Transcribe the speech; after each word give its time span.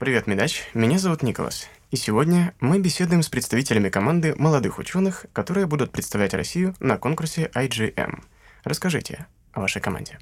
Привет, 0.00 0.26
Медач. 0.26 0.62
Меня 0.72 0.98
зовут 0.98 1.22
Николас. 1.22 1.68
И 1.90 1.96
сегодня 1.96 2.54
мы 2.58 2.80
беседуем 2.80 3.22
с 3.22 3.28
представителями 3.28 3.90
команды 3.90 4.34
молодых 4.34 4.78
ученых, 4.78 5.26
которые 5.34 5.66
будут 5.66 5.92
представлять 5.92 6.32
Россию 6.32 6.74
на 6.80 6.96
конкурсе 6.96 7.50
IGM. 7.54 8.24
Расскажите 8.64 9.26
о 9.52 9.60
вашей 9.60 9.82
команде. 9.82 10.18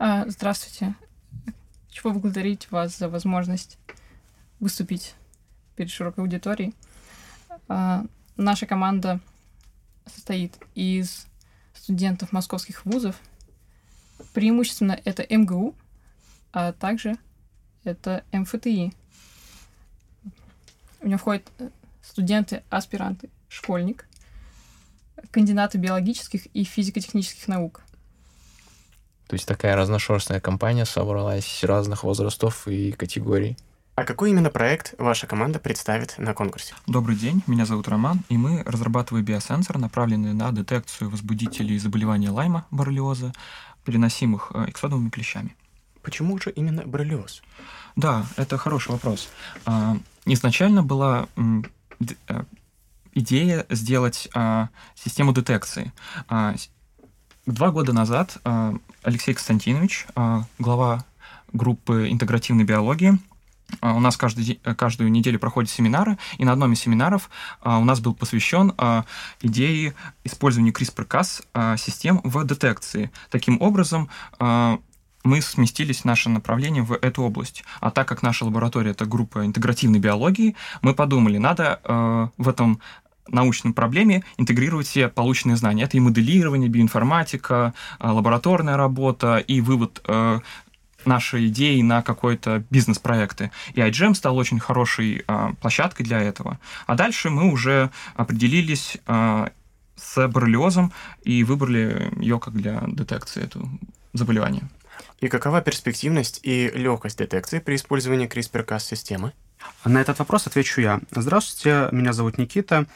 А, 0.00 0.24
здравствуйте. 0.26 0.96
Хочу 1.86 2.02
поблагодарить 2.02 2.68
вас 2.72 2.98
за 2.98 3.08
возможность 3.08 3.78
выступить 4.58 5.14
перед 5.76 5.92
широкой 5.92 6.24
аудиторией. 6.24 6.74
А, 7.68 8.06
наша 8.36 8.66
команда 8.66 9.20
состоит 10.04 10.58
из 10.74 11.28
студентов 11.74 12.32
московских 12.32 12.84
вузов. 12.84 13.20
Преимущественно 14.34 14.98
это 15.04 15.24
МГУ, 15.30 15.76
а 16.52 16.72
также 16.72 17.18
это 17.88 18.24
МФТИ. 18.32 18.92
У 21.00 21.06
него 21.06 21.18
входят 21.18 21.50
э, 21.58 21.70
студенты, 22.02 22.62
аспиранты, 22.70 23.30
школьник, 23.48 24.06
кандидаты 25.30 25.78
биологических 25.78 26.46
и 26.54 26.64
физико-технических 26.64 27.48
наук. 27.48 27.82
То 29.26 29.34
есть 29.34 29.46
такая 29.46 29.76
разношерстная 29.76 30.40
компания 30.40 30.86
собралась 30.86 31.62
разных 31.62 32.02
возрастов 32.02 32.66
и 32.66 32.92
категорий. 32.92 33.56
А 33.94 34.04
какой 34.04 34.30
именно 34.30 34.48
проект 34.48 34.94
ваша 34.96 35.26
команда 35.26 35.58
представит 35.58 36.16
на 36.18 36.32
конкурсе? 36.32 36.74
Добрый 36.86 37.16
день, 37.16 37.42
меня 37.46 37.66
зовут 37.66 37.88
Роман, 37.88 38.20
и 38.28 38.38
мы 38.38 38.62
разрабатываем 38.64 39.24
биосенсор, 39.24 39.76
направленный 39.78 40.34
на 40.34 40.52
детекцию 40.52 41.10
возбудителей 41.10 41.76
заболевания 41.78 42.30
Лайма, 42.30 42.64
боррелиоза, 42.70 43.32
переносимых 43.84 44.52
э, 44.54 44.66
эксодовыми 44.68 45.10
клещами. 45.10 45.56
Почему 46.08 46.38
же 46.40 46.48
именно 46.48 46.84
боррелиоз? 46.86 47.42
Да, 47.94 48.24
это 48.36 48.56
хороший 48.56 48.92
вопрос. 48.92 49.28
А, 49.66 49.98
изначально 50.24 50.82
была 50.82 51.28
э, 51.36 52.44
идея 53.12 53.66
сделать 53.68 54.26
а, 54.34 54.70
систему 54.94 55.34
детекции. 55.34 55.92
А, 56.30 56.54
два 57.44 57.70
года 57.72 57.92
назад 57.92 58.38
Алексей 59.02 59.34
Константинович, 59.34 60.06
глава 60.58 61.04
группы 61.52 62.08
интегративной 62.10 62.64
биологии, 62.64 63.18
у 63.82 64.00
нас 64.00 64.16
каждый, 64.16 64.54
каждую 64.78 65.10
неделю 65.10 65.38
проходят 65.38 65.70
семинары, 65.70 66.16
и 66.38 66.44
на 66.46 66.52
одном 66.52 66.72
из 66.72 66.80
семинаров 66.80 67.28
у 67.62 67.84
нас 67.84 68.00
был 68.00 68.14
посвящен 68.14 68.72
идее 69.42 69.94
использования 70.24 70.70
CRISPR-Cas 70.70 71.76
систем 71.76 72.22
в 72.24 72.46
детекции. 72.46 73.10
Таким 73.30 73.60
образом, 73.60 74.08
мы 75.24 75.42
сместились 75.42 76.04
наше 76.04 76.28
направление 76.28 76.82
в 76.82 76.92
эту 76.92 77.22
область. 77.22 77.64
А 77.80 77.90
так 77.90 78.08
как 78.08 78.22
наша 78.22 78.44
лаборатория 78.44 78.92
это 78.92 79.04
группа 79.04 79.44
интегративной 79.44 79.98
биологии, 79.98 80.54
мы 80.82 80.94
подумали, 80.94 81.38
надо 81.38 81.80
э, 81.84 82.28
в 82.36 82.48
этом 82.48 82.80
научной 83.28 83.72
проблеме 83.72 84.24
интегрировать 84.38 84.86
все 84.86 85.08
полученные 85.08 85.56
знания. 85.56 85.84
Это 85.84 85.96
и 85.96 86.00
моделирование, 86.00 86.68
биоинформатика, 86.68 87.74
э, 87.98 88.08
лабораторная 88.08 88.76
работа, 88.76 89.38
и 89.38 89.60
вывод 89.60 90.00
э, 90.06 90.40
нашей 91.04 91.48
идеи 91.48 91.80
на 91.82 92.02
какой-то 92.02 92.64
бизнес-проекты. 92.70 93.50
И 93.74 93.80
iGEM 93.80 94.14
стал 94.14 94.36
очень 94.36 94.60
хорошей 94.60 95.24
э, 95.26 95.48
площадкой 95.60 96.04
для 96.04 96.20
этого. 96.20 96.58
А 96.86 96.94
дальше 96.94 97.30
мы 97.30 97.50
уже 97.50 97.90
определились 98.14 98.98
э, 99.06 99.48
с 99.96 100.28
боррелиозом 100.28 100.92
и 101.22 101.44
выбрали 101.44 102.12
ее 102.20 102.38
как 102.38 102.54
для 102.54 102.82
детекции 102.86 103.42
этого 103.42 103.68
заболевания. 104.12 104.68
И 105.20 105.28
какова 105.28 105.60
перспективность 105.60 106.40
и 106.42 106.70
легкость 106.70 107.18
детекции 107.18 107.58
при 107.58 107.76
использовании 107.76 108.28
CRISPR-Cas-системы? 108.28 109.32
На 109.84 110.00
этот 110.00 110.18
вопрос 110.18 110.46
отвечу 110.46 110.80
я. 110.80 111.00
Здравствуйте, 111.10 111.88
меня 111.92 112.12
зовут 112.12 112.38
Никита. 112.38 112.86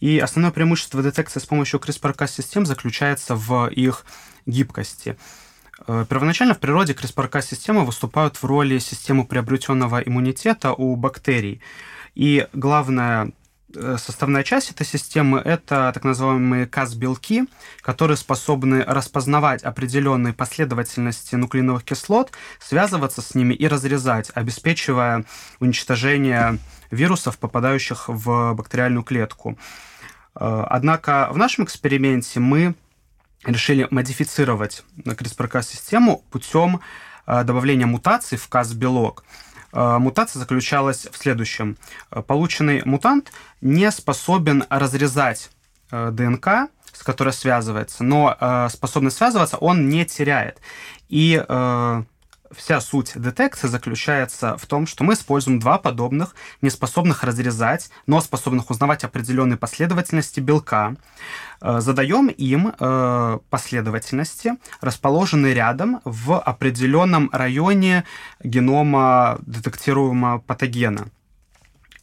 И 0.00 0.18
основное 0.18 0.52
преимущество 0.52 1.02
детекции 1.02 1.40
с 1.40 1.46
помощью 1.46 1.80
CRISPR-Cas-систем 1.80 2.66
заключается 2.66 3.34
в 3.34 3.68
их 3.68 4.04
гибкости. 4.46 5.16
Э, 5.86 6.04
первоначально 6.08 6.54
в 6.54 6.58
природе 6.58 6.92
CRISPR-Cas-системы 6.92 7.84
выступают 7.84 8.36
в 8.36 8.44
роли 8.44 8.78
системы 8.78 9.24
приобретенного 9.24 10.00
иммунитета 10.00 10.72
у 10.72 10.96
бактерий. 10.96 11.60
И 12.14 12.46
главное 12.52 13.26
Э, 13.26 13.30
составная 13.74 14.42
часть 14.42 14.70
этой 14.70 14.86
системы– 14.86 15.40
это 15.44 15.90
так 15.94 16.04
называемые 16.04 16.66
КАС-белки, 16.66 17.44
которые 17.80 18.16
способны 18.16 18.82
распознавать 18.84 19.62
определенные 19.62 20.32
последовательности 20.32 21.34
нуклеиновых 21.34 21.84
кислот, 21.84 22.32
связываться 22.60 23.22
с 23.22 23.34
ними 23.34 23.54
и 23.54 23.66
разрезать, 23.68 24.30
обеспечивая 24.34 25.24
уничтожение 25.60 26.58
вирусов, 26.90 27.38
попадающих 27.38 28.08
в 28.08 28.54
бактериальную 28.54 29.04
клетку. 29.04 29.58
Э, 30.34 30.64
однако 30.68 31.28
в 31.30 31.38
нашем 31.38 31.64
эксперименте 31.64 32.40
мы 32.40 32.74
решили 33.44 33.88
модифицировать 33.90 34.84
CRISPR-Cas-систему 35.04 36.24
путем 36.30 36.80
э, 37.26 37.44
добавления 37.44 37.86
мутаций 37.86 38.38
в 38.38 38.48
КАС-белок– 38.48 39.24
Э, 39.34 39.51
мутация 39.72 40.40
заключалась 40.40 41.08
в 41.10 41.16
следующем. 41.16 41.76
Э, 42.10 42.22
полученный 42.22 42.82
мутант 42.84 43.32
не 43.60 43.90
способен 43.90 44.64
разрезать 44.68 45.50
э, 45.90 46.10
ДНК, 46.12 46.70
с 46.92 47.02
которой 47.02 47.32
связывается, 47.32 48.04
но 48.04 48.36
способность 48.70 49.16
связываться 49.16 49.56
он 49.56 49.88
не 49.88 50.04
теряет. 50.04 50.60
И 51.08 51.42
вся 52.56 52.80
суть 52.80 53.12
детекции 53.14 53.68
заключается 53.68 54.56
в 54.56 54.66
том, 54.66 54.86
что 54.86 55.04
мы 55.04 55.14
используем 55.14 55.58
два 55.58 55.78
подобных, 55.78 56.34
не 56.60 56.70
способных 56.70 57.24
разрезать, 57.24 57.90
но 58.06 58.20
способных 58.20 58.70
узнавать 58.70 59.04
определенные 59.04 59.56
последовательности 59.56 60.40
белка. 60.40 60.96
Э, 61.60 61.80
задаем 61.80 62.28
им 62.28 62.74
э, 62.78 63.38
последовательности, 63.50 64.52
расположенные 64.80 65.54
рядом 65.54 66.00
в 66.04 66.38
определенном 66.38 67.30
районе 67.32 68.04
генома 68.42 69.38
детектируемого 69.42 70.38
патогена. 70.38 71.08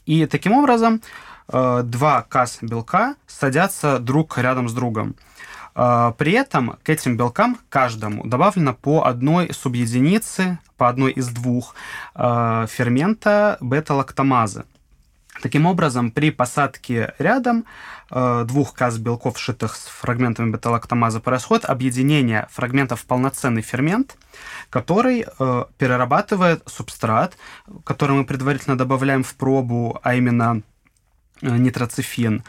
И 0.05 0.25
таким 0.25 0.53
образом 0.53 1.01
э, 1.47 1.81
два 1.83 2.23
КАС 2.23 2.59
белка 2.61 3.15
садятся 3.27 3.99
друг 3.99 4.37
рядом 4.37 4.69
с 4.69 4.73
другом. 4.73 5.15
При 5.73 6.31
этом 6.31 6.77
к 6.83 6.89
этим 6.89 7.15
белкам 7.15 7.57
каждому 7.69 8.25
добавлено 8.27 8.73
по 8.73 9.05
одной 9.05 9.53
субъединице, 9.53 10.59
по 10.77 10.89
одной 10.89 11.11
из 11.11 11.29
двух 11.29 11.75
фермента 12.15 13.57
бета-лактамазы. 13.61 14.65
Таким 15.41 15.65
образом, 15.65 16.11
при 16.11 16.31
посадке 16.31 17.13
рядом 17.17 17.65
э, 18.11 18.43
двух 18.45 18.73
каз 18.73 18.97
белков, 18.97 19.39
сшитых 19.39 19.75
с 19.75 19.85
фрагментами 19.85 20.51
бета-лактамазы, 20.51 21.21
происходит 21.21 21.65
объединение 21.65 22.47
фрагментов 22.51 23.01
в 23.01 23.05
полноценный 23.05 23.61
фермент, 23.61 24.17
который 24.69 25.25
э, 25.25 25.65
перерабатывает 25.77 26.61
субстрат, 26.65 27.37
который 27.85 28.17
мы 28.17 28.25
предварительно 28.25 28.77
добавляем 28.77 29.23
в 29.23 29.33
пробу, 29.35 29.99
а 30.03 30.15
именно 30.15 30.61
э, 31.41 31.47
нитроцифин, 31.57 32.39
э, 32.39 32.41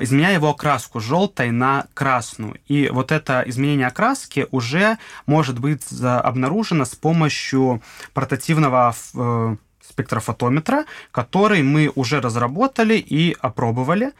изменяя 0.00 0.34
его 0.34 0.50
окраску 0.50 0.98
желтой 1.00 1.50
на 1.50 1.86
красную. 1.94 2.58
И 2.66 2.88
вот 2.90 3.12
это 3.12 3.42
изменение 3.46 3.86
окраски 3.86 4.46
уже 4.50 4.98
может 5.26 5.58
быть 5.58 5.84
обнаружено 6.02 6.84
с 6.84 6.94
помощью 6.94 7.82
портативного 8.14 8.94
э, 9.14 9.56
спектрофотометра, 9.86 10.84
который 11.10 11.62
мы 11.62 11.92
уже 11.94 12.20
разработали 12.20 12.94
и 12.94 13.36
опробовали. 13.40 14.12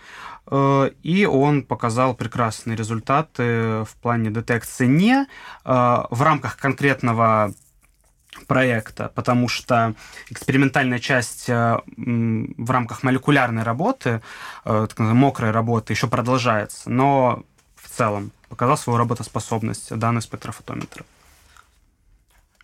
Э, 0.50 0.90
и 1.02 1.24
он 1.24 1.62
показал 1.62 2.14
прекрасные 2.14 2.76
результаты 2.76 3.84
в 3.84 3.96
плане 4.02 4.30
детекции 4.30 4.86
не 4.86 5.22
э, 5.22 5.26
в 5.64 6.22
рамках 6.22 6.56
конкретного 6.56 7.52
проекта, 8.46 9.10
потому 9.14 9.48
что 9.48 9.94
экспериментальная 10.30 10.98
часть 10.98 11.48
э, 11.48 11.78
в 11.96 12.70
рамках 12.70 13.02
молекулярной 13.02 13.62
работы, 13.62 14.22
так 14.64 14.98
мокрой 14.98 15.50
работы, 15.50 15.92
еще 15.92 16.06
продолжается, 16.06 16.90
но 16.90 17.44
в 17.76 17.88
целом 17.88 18.32
показал 18.48 18.76
свою 18.76 18.98
работоспособность 18.98 19.96
данный 19.96 20.22
спектрофотометр. 20.22 21.04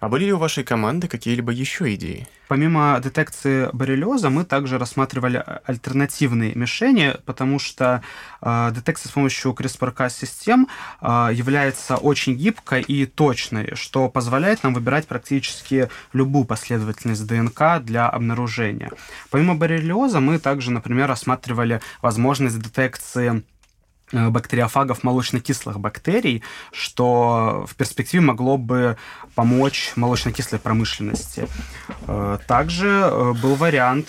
А 0.01 0.09
были 0.09 0.25
ли 0.25 0.33
у 0.33 0.39
вашей 0.39 0.65
команды 0.65 1.09
какие-либо 1.09 1.53
еще 1.53 1.95
идеи? 1.95 2.27
Помимо 2.49 2.99
детекции 3.05 3.69
боррелиоза, 3.73 4.31
мы 4.31 4.45
также 4.45 4.79
рассматривали 4.79 5.45
альтернативные 5.65 6.55
мишени, 6.55 7.15
потому 7.27 7.59
что 7.59 8.03
э, 8.41 8.71
детекция 8.75 9.11
с 9.11 9.13
помощью 9.13 9.53
CRISPR-Cas-систем 9.53 10.67
э, 11.01 11.29
является 11.33 11.97
очень 11.97 12.35
гибкой 12.35 12.81
и 12.81 13.05
точной, 13.05 13.77
что 13.77 14.09
позволяет 14.09 14.65
нам 14.65 14.73
выбирать 14.73 15.07
практически 15.07 15.91
любую 16.15 16.47
последовательность 16.47 17.27
ДНК 17.27 17.81
для 17.83 18.09
обнаружения. 18.09 18.91
Помимо 19.31 19.55
боррелиоза, 19.55 20.21
мы 20.21 20.39
также, 20.39 20.73
например, 20.73 21.09
рассматривали 21.09 21.81
возможность 22.01 22.59
детекции 22.59 23.45
бактериофагов 24.13 25.05
молочно-кислых 25.05 25.79
бактерий, 25.79 26.43
что 26.73 27.67
в 27.69 27.75
перспективе 27.77 28.23
могло 28.23 28.59
бы 28.59 28.97
помочь 29.35 29.93
молочно-кислой 29.97 30.59
промышленности. 30.61 31.47
Э, 32.07 32.39
также 32.47 33.35
был 33.43 33.55
вариант 33.55 34.09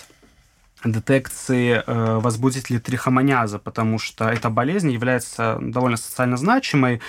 детекции 0.83 1.83
э, 1.85 2.19
возбудителей 2.19 2.79
трихомониаза, 2.79 3.59
потому 3.59 3.99
что 3.99 4.29
эта 4.29 4.49
болезнь 4.49 4.91
является 4.91 5.57
довольно 5.61 5.97
социально 5.97 6.37
значимой, 6.37 7.01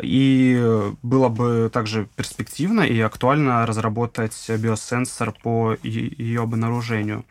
и 0.00 0.92
было 1.02 1.28
бы 1.28 1.70
также 1.72 2.08
перспективно 2.16 2.82
и 2.82 2.98
актуально 3.00 3.66
разработать 3.66 4.48
биосенсор 4.48 5.32
по 5.32 5.76
ее 5.82 6.42
обнаружению. 6.42 7.24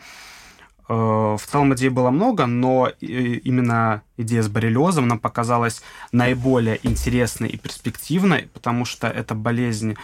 Э, 0.90 1.38
в 1.40 1.46
целом 1.46 1.74
идей 1.76 1.90
было 1.90 2.10
много, 2.10 2.48
но 2.48 2.90
именно 3.00 4.02
идея 4.18 4.42
с 4.42 4.50
боррелиозом 4.50 5.08
нам 5.08 5.20
показалась 5.20 5.84
наиболее 6.12 6.80
интересной 6.82 7.50
и 7.50 7.58
перспективной, 7.58 8.50
потому 8.54 8.86
что 8.86 9.08
эта 9.08 9.36
болезнь 9.36 9.96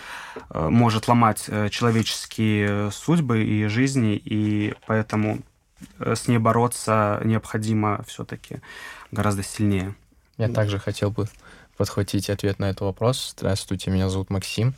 э, 0.51 0.69
может 0.69 1.07
ломать 1.07 1.45
э, 1.47 1.69
человеческие 1.69 2.91
судьбы 2.91 3.43
и 3.43 3.65
жизни, 3.65 4.15
и 4.15 4.75
поэтому 4.85 5.39
с 5.99 6.27
ней 6.27 6.37
бороться 6.37 7.19
необходимо 7.25 8.03
все-таки 8.07 8.61
гораздо 9.11 9.43
сильнее. 9.43 9.95
Я 10.37 10.49
также 10.49 10.79
хотел 10.79 11.09
бы 11.11 11.27
подхватить 11.77 12.29
ответ 12.29 12.59
на 12.59 12.69
этот 12.69 12.81
вопрос. 12.81 13.33
Здравствуйте, 13.37 13.91
меня 13.91 14.09
зовут 14.09 14.29
Максим. 14.29 14.73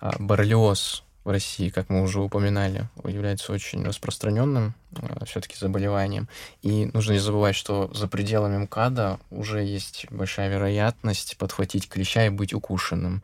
А, 0.00 0.14
боррелиоз 0.18 1.04
в 1.26 1.30
России, 1.30 1.70
как 1.70 1.90
мы 1.90 2.02
уже 2.02 2.20
упоминали, 2.20 2.88
является 3.04 3.52
очень 3.52 3.84
распространенным 3.84 4.74
э, 4.96 5.24
все-таки 5.26 5.56
заболеванием. 5.58 6.28
И 6.62 6.88
нужно 6.92 7.14
не 7.14 7.18
забывать, 7.18 7.56
что 7.56 7.90
за 7.92 8.06
пределами 8.06 8.58
МКАДа 8.58 9.18
уже 9.30 9.64
есть 9.64 10.06
большая 10.10 10.48
вероятность 10.48 11.36
подхватить 11.36 11.88
клеща 11.88 12.26
и 12.26 12.28
быть 12.30 12.54
укушенным. 12.54 13.22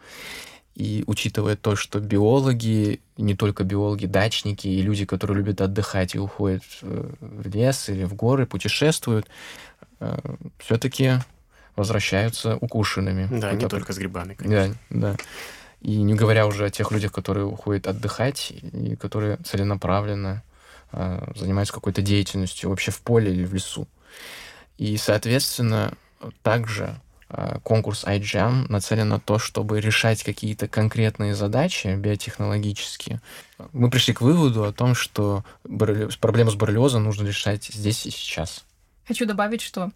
И 0.74 1.04
учитывая 1.06 1.54
то, 1.54 1.76
что 1.76 2.00
биологи, 2.00 3.00
не 3.18 3.36
только 3.36 3.62
биологи, 3.62 4.06
дачники 4.06 4.66
и 4.66 4.82
люди, 4.82 5.04
которые 5.04 5.36
любят 5.36 5.60
отдыхать 5.60 6.16
и 6.16 6.18
уходят 6.18 6.64
в 6.80 7.46
лес 7.46 7.88
или 7.88 8.02
в 8.02 8.14
горы, 8.14 8.46
путешествуют, 8.46 9.28
э, 10.00 10.18
все-таки 10.58 11.20
возвращаются 11.76 12.56
укушенными. 12.56 13.28
Да, 13.30 13.52
не 13.52 13.68
только 13.68 13.92
с 13.92 13.98
грибами, 13.98 14.34
конечно. 14.34 14.74
Да, 14.90 15.12
да. 15.12 15.16
И 15.82 15.96
не 15.96 16.14
говоря 16.14 16.46
уже 16.46 16.66
о 16.66 16.70
тех 16.70 16.90
людях, 16.92 17.12
которые 17.12 17.44
уходят 17.44 17.86
отдыхать 17.86 18.52
и 18.72 18.96
которые 18.96 19.36
целенаправленно 19.38 20.42
э, 20.92 21.32
занимаются 21.34 21.74
какой-то 21.74 22.02
деятельностью 22.02 22.70
вообще 22.70 22.90
в 22.90 23.00
поле 23.00 23.32
или 23.32 23.44
в 23.44 23.52
лесу. 23.52 23.86
И, 24.78 24.96
соответственно, 24.96 25.92
также 26.42 27.00
Э, 27.34 27.60
конкурс 27.62 28.04
iGEM 28.04 28.66
нацелен 28.68 29.08
на 29.08 29.18
то, 29.18 29.38
чтобы 29.38 29.80
решать 29.80 30.22
какие-то 30.22 30.68
конкретные 30.68 31.34
задачи 31.34 31.96
биотехнологические. 31.96 33.22
Мы 33.72 33.88
пришли 33.88 34.12
к 34.12 34.20
выводу 34.20 34.64
о 34.64 34.72
том, 34.72 34.94
что 34.94 35.42
проблему 36.20 36.50
с 36.50 36.56
боррелиозом 36.56 37.04
нужно 37.04 37.26
решать 37.26 37.64
здесь 37.64 38.04
и 38.04 38.10
сейчас. 38.10 38.64
Хочу 39.08 39.24
добавить, 39.24 39.62
что 39.62 39.92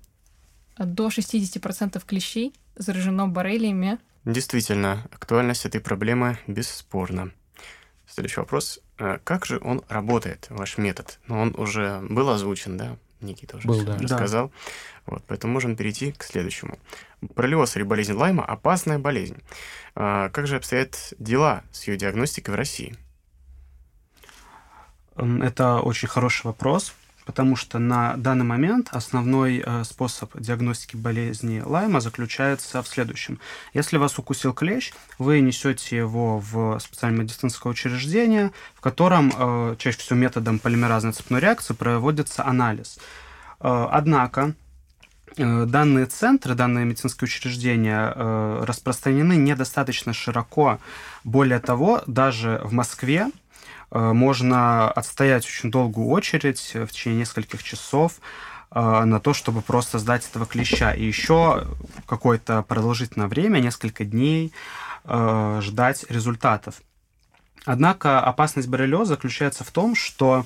до 0.79 1.09
60% 1.09 2.03
клещей 2.07 2.55
заражено 2.75 3.29
боррелиями. 3.29 3.99
Действительно, 4.27 5.07
актуальность 5.13 5.67
этой 5.67 5.81
проблемы 5.81 6.37
бесспорна. 6.49 7.31
Следующий 8.09 8.41
вопрос. 8.41 8.81
Э, 8.99 9.19
как 9.23 9.47
же 9.47 9.61
он 9.63 9.83
работает, 9.89 10.49
ваш 10.51 10.79
метод? 10.79 11.21
Ну, 11.29 11.39
он 11.41 11.55
уже 11.57 12.01
был 12.01 12.29
озвучен, 12.29 12.77
да? 12.77 12.97
Никита 13.21 13.57
уже 13.57 13.69
был, 13.69 13.85
да. 13.85 13.97
рассказал. 13.97 14.49
Да. 14.49 14.55
Вот, 15.07 15.25
поэтому 15.29 15.53
можем 15.53 15.77
перейти 15.77 16.11
к 16.11 16.25
следующему. 16.25 16.77
Боррелиоз 17.21 17.77
или 17.77 17.85
болезнь 17.85 18.15
Лайма– 18.15 18.45
опасная 18.47 18.99
болезнь. 18.99 19.41
А 19.95 20.29
как 20.31 20.49
же 20.49 20.57
обстоят 20.57 21.15
дела 21.21 21.63
с 21.71 21.87
ее 21.87 21.97
диагностикой 21.97 22.53
в 22.53 22.57
России? 22.57 22.97
Это 25.15 25.79
очень 25.79 26.09
хороший 26.09 26.47
вопрос, 26.47 26.95
потому 27.27 27.57
что 27.57 27.79
на 27.79 28.17
данный 28.17 28.45
момент 28.45 28.89
основной 28.93 29.63
э, 29.67 29.85
способ 29.85 30.31
диагностики 30.41 30.97
болезни 30.97 31.61
Лайма 31.63 32.01
заключается 32.01 32.83
в 32.83 32.89
следующем. 32.89 33.41
Если 33.75 33.99
вас 33.99 34.19
укусил 34.19 34.55
клещ, 34.55 34.93
вы 35.19 35.41
несете 35.41 35.97
его 35.97 36.39
в 36.39 36.79
специальное 36.79 37.23
медицинское 37.25 37.69
учреждение, 37.69 38.53
в 38.75 38.81
котором 38.81 39.33
э, 39.37 39.77
чаще 39.79 39.99
всего 39.99 40.19
методом 40.19 40.61
полимеразной 40.61 41.13
цепной 41.13 41.41
реакции 41.41 41.75
проводится 41.75 42.47
анализ. 42.47 42.99
Э, 43.61 43.89
однако 43.91 44.55
данные 45.37 46.07
центры, 46.07 46.55
данные 46.55 46.87
медицинские 46.87 47.27
учреждения 47.27 48.11
распространены 48.65 49.37
недостаточно 49.37 50.15
широко. 50.15 50.79
Более 51.25 51.59
того, 51.59 52.03
даже 52.07 52.63
в 52.65 52.73
Москве 52.73 53.27
можно 53.91 54.91
отстоять 54.91 55.45
очень 55.45 55.71
долгую 55.71 56.09
очередь 56.09 56.73
в 56.75 56.89
течение 56.89 57.21
нескольких 57.21 57.63
часов 57.63 58.21
на 58.75 59.21
то, 59.21 59.33
чтобы 59.33 59.63
просто 59.63 59.99
сдать 59.99 60.29
этого 60.29 60.45
клеща. 60.45 60.93
И 60.93 61.05
еще 61.05 61.67
какое-то 62.07 62.63
продолжительное 62.63 63.29
время, 63.29 63.61
несколько 63.61 64.05
дней, 64.05 64.53
ждать 65.05 66.05
результатов. 66.09 66.83
Однако 67.65 68.21
опасность 68.21 68.69
боррелиоза 68.69 69.15
заключается 69.15 69.63
в 69.63 69.71
том, 69.71 69.95
что 69.95 70.45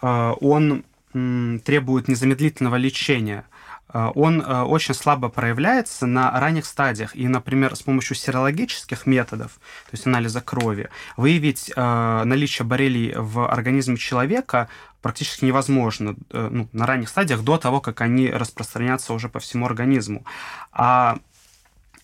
он 0.00 0.84
требует 1.12 2.08
незамедлительного 2.08 2.76
лечения– 2.76 3.44
Э, 3.55 3.55
он 3.92 4.40
э, 4.40 4.62
очень 4.62 4.94
слабо 4.94 5.28
проявляется 5.28 6.06
на 6.06 6.38
ранних 6.38 6.66
стадиях. 6.66 7.14
И, 7.14 7.28
например, 7.28 7.76
с 7.76 7.82
помощью 7.82 8.16
серологических 8.16 9.06
методов, 9.06 9.52
то 9.52 9.92
есть 9.92 10.06
анализа 10.06 10.40
крови, 10.40 10.88
выявить 11.16 11.72
э, 11.74 12.22
наличие 12.24 12.66
боррелий 12.66 13.14
в 13.16 13.48
организме 13.48 13.96
человека 13.96 14.68
практически 15.02 15.44
невозможно 15.44 16.16
ну, 16.32 16.68
на 16.72 16.84
ранних 16.84 17.08
стадиях 17.08 17.42
до 17.42 17.58
того, 17.58 17.80
как 17.80 18.00
они 18.00 18.28
распространятся 18.28 19.12
уже 19.12 19.28
по 19.28 19.38
всему 19.38 19.66
организму. 19.66 20.24
А 20.72 21.18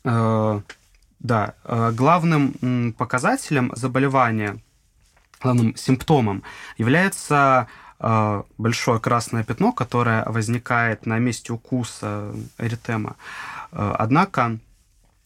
да, 0.04 1.54
главным 1.64 2.94
показателем 2.96 3.72
заболевания, 3.74 4.58
главным 5.40 5.74
симптомом 5.76 6.42
является 6.78 7.36
а, 7.36 7.66
большое 8.58 8.98
красное 8.98 9.44
пятно, 9.44 9.72
которое 9.72 10.24
возникает 10.24 11.06
на 11.06 11.18
месте 11.18 11.52
укуса 11.52 12.32
эритема. 12.58 13.16
А, 13.70 13.94
однако 13.98 14.58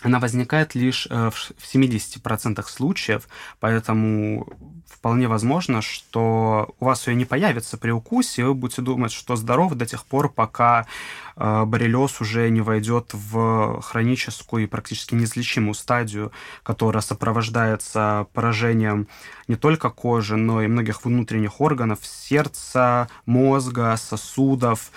она 0.06 0.20
возникает 0.20 0.76
лишь 0.76 1.08
э, 1.10 1.30
в 1.30 1.74
70% 1.74 2.64
случаев, 2.68 3.28
поэтому 3.58 4.46
вполне 4.86 5.26
возможно, 5.26 5.82
что 5.82 6.74
у 6.78 6.84
вас 6.84 7.08
ее 7.08 7.16
не 7.16 7.24
появится 7.24 7.76
при 7.76 7.90
укусе, 7.90 8.42
и 8.42 8.44
вы 8.44 8.54
будете 8.54 8.82
думать, 8.82 9.10
что 9.10 9.34
здоров 9.34 9.74
до 9.74 9.84
тех 9.84 10.04
пор, 10.04 10.28
пока 10.28 10.86
э, 11.34 11.64
боррелиоз 11.64 12.20
уже 12.20 12.48
не 12.50 12.60
войдет 12.60 13.10
в 13.14 13.80
хроническую 13.82 14.62
и 14.62 14.68
практически 14.68 15.16
неизлечимую 15.16 15.74
стадию, 15.74 16.30
которая 16.62 17.02
сопровождается 17.02 18.28
поражением 18.32 19.08
не 19.48 19.56
только 19.56 19.90
кожи, 19.90 20.36
но 20.36 20.62
и 20.62 20.68
многих 20.68 21.04
внутренних 21.04 21.60
органов, 21.60 21.98
сердца, 22.02 23.08
мозга, 23.24 23.96
сосудов, 23.96 24.92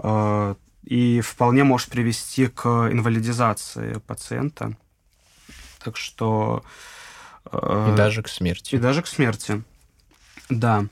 э, 0.00 0.54
и 0.90 1.20
вполне 1.20 1.62
может 1.62 1.88
привести 1.88 2.48
к 2.48 2.66
инвалидизации 2.66 4.00
пациента. 4.06 4.76
Так 5.82 5.96
что... 5.96 6.64
Э, 7.52 7.92
и 7.92 7.96
даже 7.96 8.24
к 8.24 8.28
смерти. 8.28 8.74
И 8.74 8.78
даже 8.78 9.00
к 9.00 9.06
смерти, 9.06 9.62
да. 10.48 10.86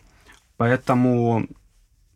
Поэтому 0.56 1.48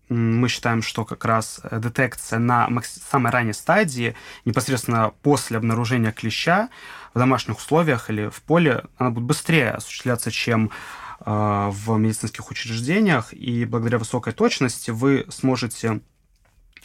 мы 0.08 0.48
считаем, 0.48 0.80
что 0.80 1.04
как 1.04 1.24
раз 1.24 1.60
детекция 1.72 2.38
на 2.38 2.68
самой 2.84 3.32
ранней 3.32 3.52
стадии, 3.52 4.14
непосредственно 4.44 5.12
после 5.22 5.56
обнаружения 5.56 6.12
клеща 6.12 6.68
в 7.14 7.18
домашних 7.18 7.58
условиях 7.58 8.10
или 8.10 8.28
в 8.28 8.42
поле, 8.42 8.84
она 8.96 9.10
будет 9.10 9.24
быстрее 9.24 9.70
осуществляться, 9.70 10.30
чем 10.30 10.70
э, 11.18 11.68
в 11.72 11.98
медицинских 11.98 12.48
учреждениях, 12.48 13.34
и 13.34 13.64
благодаря 13.64 13.98
высокой 13.98 14.32
точности 14.32 14.92
вы 14.92 15.26
сможете 15.30 16.00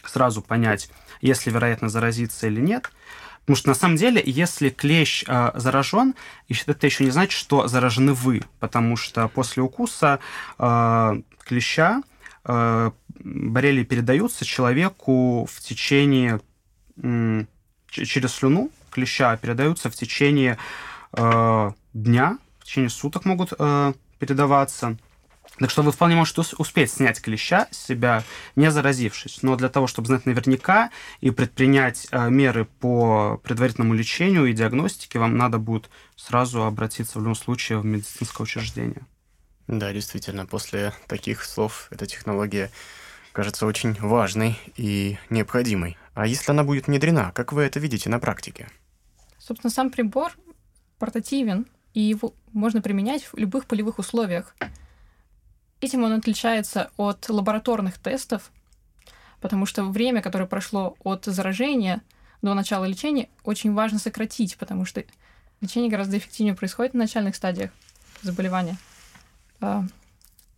сразу 0.08 0.42
понять, 0.42 0.90
есть 1.20 1.46
ли 1.46 1.52
вероятность 1.52 1.92
заразиться 1.92 2.46
или 2.46 2.60
нет. 2.60 2.90
Потому 3.40 3.56
что 3.56 3.68
на 3.68 3.74
самом 3.74 3.96
деле, 3.96 4.22
если 4.24 4.68
клещ 4.68 5.24
э, 5.26 5.52
заражен, 5.54 6.14
это 6.66 6.86
еще 6.86 7.04
не 7.04 7.10
значит, 7.10 7.32
что 7.32 7.66
заражены 7.66 8.12
вы, 8.12 8.42
потому 8.60 8.96
что 8.96 9.26
после 9.28 9.62
укуса 9.62 10.18
э, 10.58 11.22
клеща 11.44 12.02
э, 12.44 12.90
боррелии 13.20 13.84
передаются 13.84 14.44
человеку 14.44 15.48
в 15.50 15.60
течение 15.60 16.40
э, 17.02 17.44
через 17.90 18.34
слюну 18.34 18.70
клеща 18.90 19.36
передаются 19.36 19.90
в 19.90 19.94
течение 19.94 20.58
э, 21.12 21.70
дня, 21.94 22.38
в 22.58 22.64
течение 22.64 22.90
суток 22.90 23.24
могут 23.24 23.52
э, 23.58 23.92
передаваться. 24.18 24.96
Так 25.58 25.70
что 25.70 25.82
вы 25.82 25.90
вполне 25.90 26.14
можете 26.14 26.42
успеть 26.58 26.92
снять 26.92 27.20
клеща 27.20 27.66
с 27.70 27.86
себя, 27.86 28.22
не 28.54 28.70
заразившись. 28.70 29.42
Но 29.42 29.56
для 29.56 29.68
того, 29.68 29.86
чтобы 29.88 30.06
знать 30.06 30.24
наверняка 30.24 30.90
и 31.20 31.30
предпринять 31.30 32.06
э, 32.10 32.30
меры 32.30 32.64
по 32.64 33.40
предварительному 33.42 33.94
лечению 33.94 34.46
и 34.46 34.52
диагностике, 34.52 35.18
вам 35.18 35.36
надо 35.36 35.58
будет 35.58 35.90
сразу 36.16 36.62
обратиться 36.62 37.18
в 37.18 37.22
любом 37.22 37.34
случае 37.34 37.78
в 37.78 37.84
медицинское 37.84 38.42
учреждение. 38.42 39.02
Да, 39.66 39.92
действительно, 39.92 40.46
после 40.46 40.92
таких 41.08 41.44
слов 41.44 41.88
эта 41.90 42.06
технология 42.06 42.70
кажется 43.32 43.66
очень 43.66 43.94
важной 43.94 44.58
и 44.76 45.18
необходимой. 45.28 45.96
А 46.14 46.26
если 46.26 46.52
она 46.52 46.64
будет 46.64 46.86
внедрена, 46.86 47.32
как 47.32 47.52
вы 47.52 47.62
это 47.62 47.80
видите 47.80 48.08
на 48.08 48.18
практике? 48.18 48.68
Собственно, 49.38 49.70
сам 49.70 49.90
прибор 49.90 50.32
портативен, 50.98 51.66
и 51.94 52.00
его 52.00 52.34
можно 52.52 52.80
применять 52.80 53.24
в 53.24 53.36
любых 53.36 53.66
полевых 53.66 53.98
условиях. 53.98 54.54
Этим 55.80 56.02
он 56.02 56.12
отличается 56.12 56.90
от 56.96 57.28
лабораторных 57.28 57.98
тестов, 57.98 58.50
потому 59.40 59.64
что 59.64 59.84
время, 59.84 60.22
которое 60.22 60.46
прошло 60.46 60.96
от 61.04 61.24
заражения 61.26 62.02
до 62.42 62.54
начала 62.54 62.84
лечения, 62.84 63.28
очень 63.44 63.72
важно 63.74 63.98
сократить, 63.98 64.56
потому 64.56 64.84
что 64.84 65.04
лечение 65.60 65.90
гораздо 65.90 66.18
эффективнее 66.18 66.54
происходит 66.54 66.94
на 66.94 67.00
начальных 67.00 67.36
стадиях 67.36 67.70
заболевания. 68.22 68.76
А, 69.60 69.84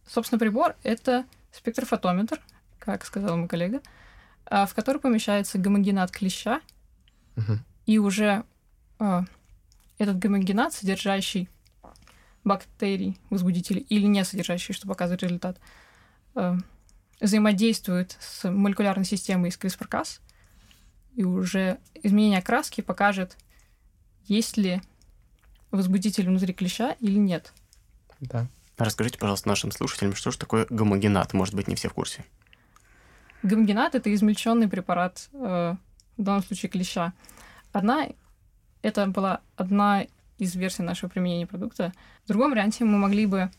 собственно, 0.07 0.39
прибор— 0.39 0.75
это 0.83 1.25
спектрофотометр, 1.53 2.41
как 2.79 3.05
сказал 3.05 3.37
мой 3.37 3.49
коллега, 3.49 3.81
а, 4.47 4.67
в 4.67 4.75
который 4.75 5.00
помещается 5.00 5.59
гомогенат 5.59 6.11
клеща, 6.11 6.61
угу. 7.37 7.59
и 7.87 7.99
уже 7.99 8.45
а, 8.99 9.25
этот 9.99 10.19
гомогенат, 10.19 10.73
содержащий 10.73 11.49
бактерий, 12.50 13.16
возбудителей 13.30 13.83
или 13.83 14.07
не 14.07 14.25
содержащий, 14.25 14.75
что 14.75 14.88
показывает 14.88 15.23
результат, 15.23 15.61
э, 16.35 16.57
взаимодействует 17.21 18.16
с 18.19 18.50
молекулярной 18.50 19.04
системой 19.04 19.50
из 19.50 19.57
CRISPR-Cas, 19.57 20.19
и 21.14 21.23
уже 21.23 21.78
изменение 21.95 22.40
окраски 22.40 22.80
покажет, 22.80 23.37
есть 24.25 24.57
ли 24.57 24.83
возбудитель 25.71 26.26
внутри 26.26 26.52
клеща 26.52 26.97
или 26.99 27.19
нет. 27.19 27.52
Да. 28.19 28.49
Расскажите, 28.78 29.19
пожалуйста, 29.19 29.49
нашим 29.49 29.71
слушателям, 29.71 30.16
что 30.16 30.33
же 30.33 30.38
такое 30.38 30.66
гомогенат? 30.71 31.33
Может 31.33 31.54
быть, 31.54 31.69
не 31.69 31.76
все 31.76 31.88
в 31.88 31.95
курсе. 31.95 32.25
Гомогенат— 33.45 33.95
это 33.95 34.12
измельченный 34.12 34.69
препарат, 34.69 35.28
э, 35.33 35.75
в 36.16 36.23
данном 36.23 36.42
случае 36.42 36.71
клеща. 36.71 37.12
Одна 37.73 38.09
это 38.83 39.07
была 39.07 39.40
одна 39.57 40.07
из 40.40 40.54
версий 40.54 40.82
нашего 40.82 41.11
применения 41.11 41.47
продукта. 41.47 41.92
В 42.25 42.28
другом 42.28 42.50
варианте 42.50 42.85
мы 42.85 42.99
могли 42.99 43.26
бы 43.26 43.50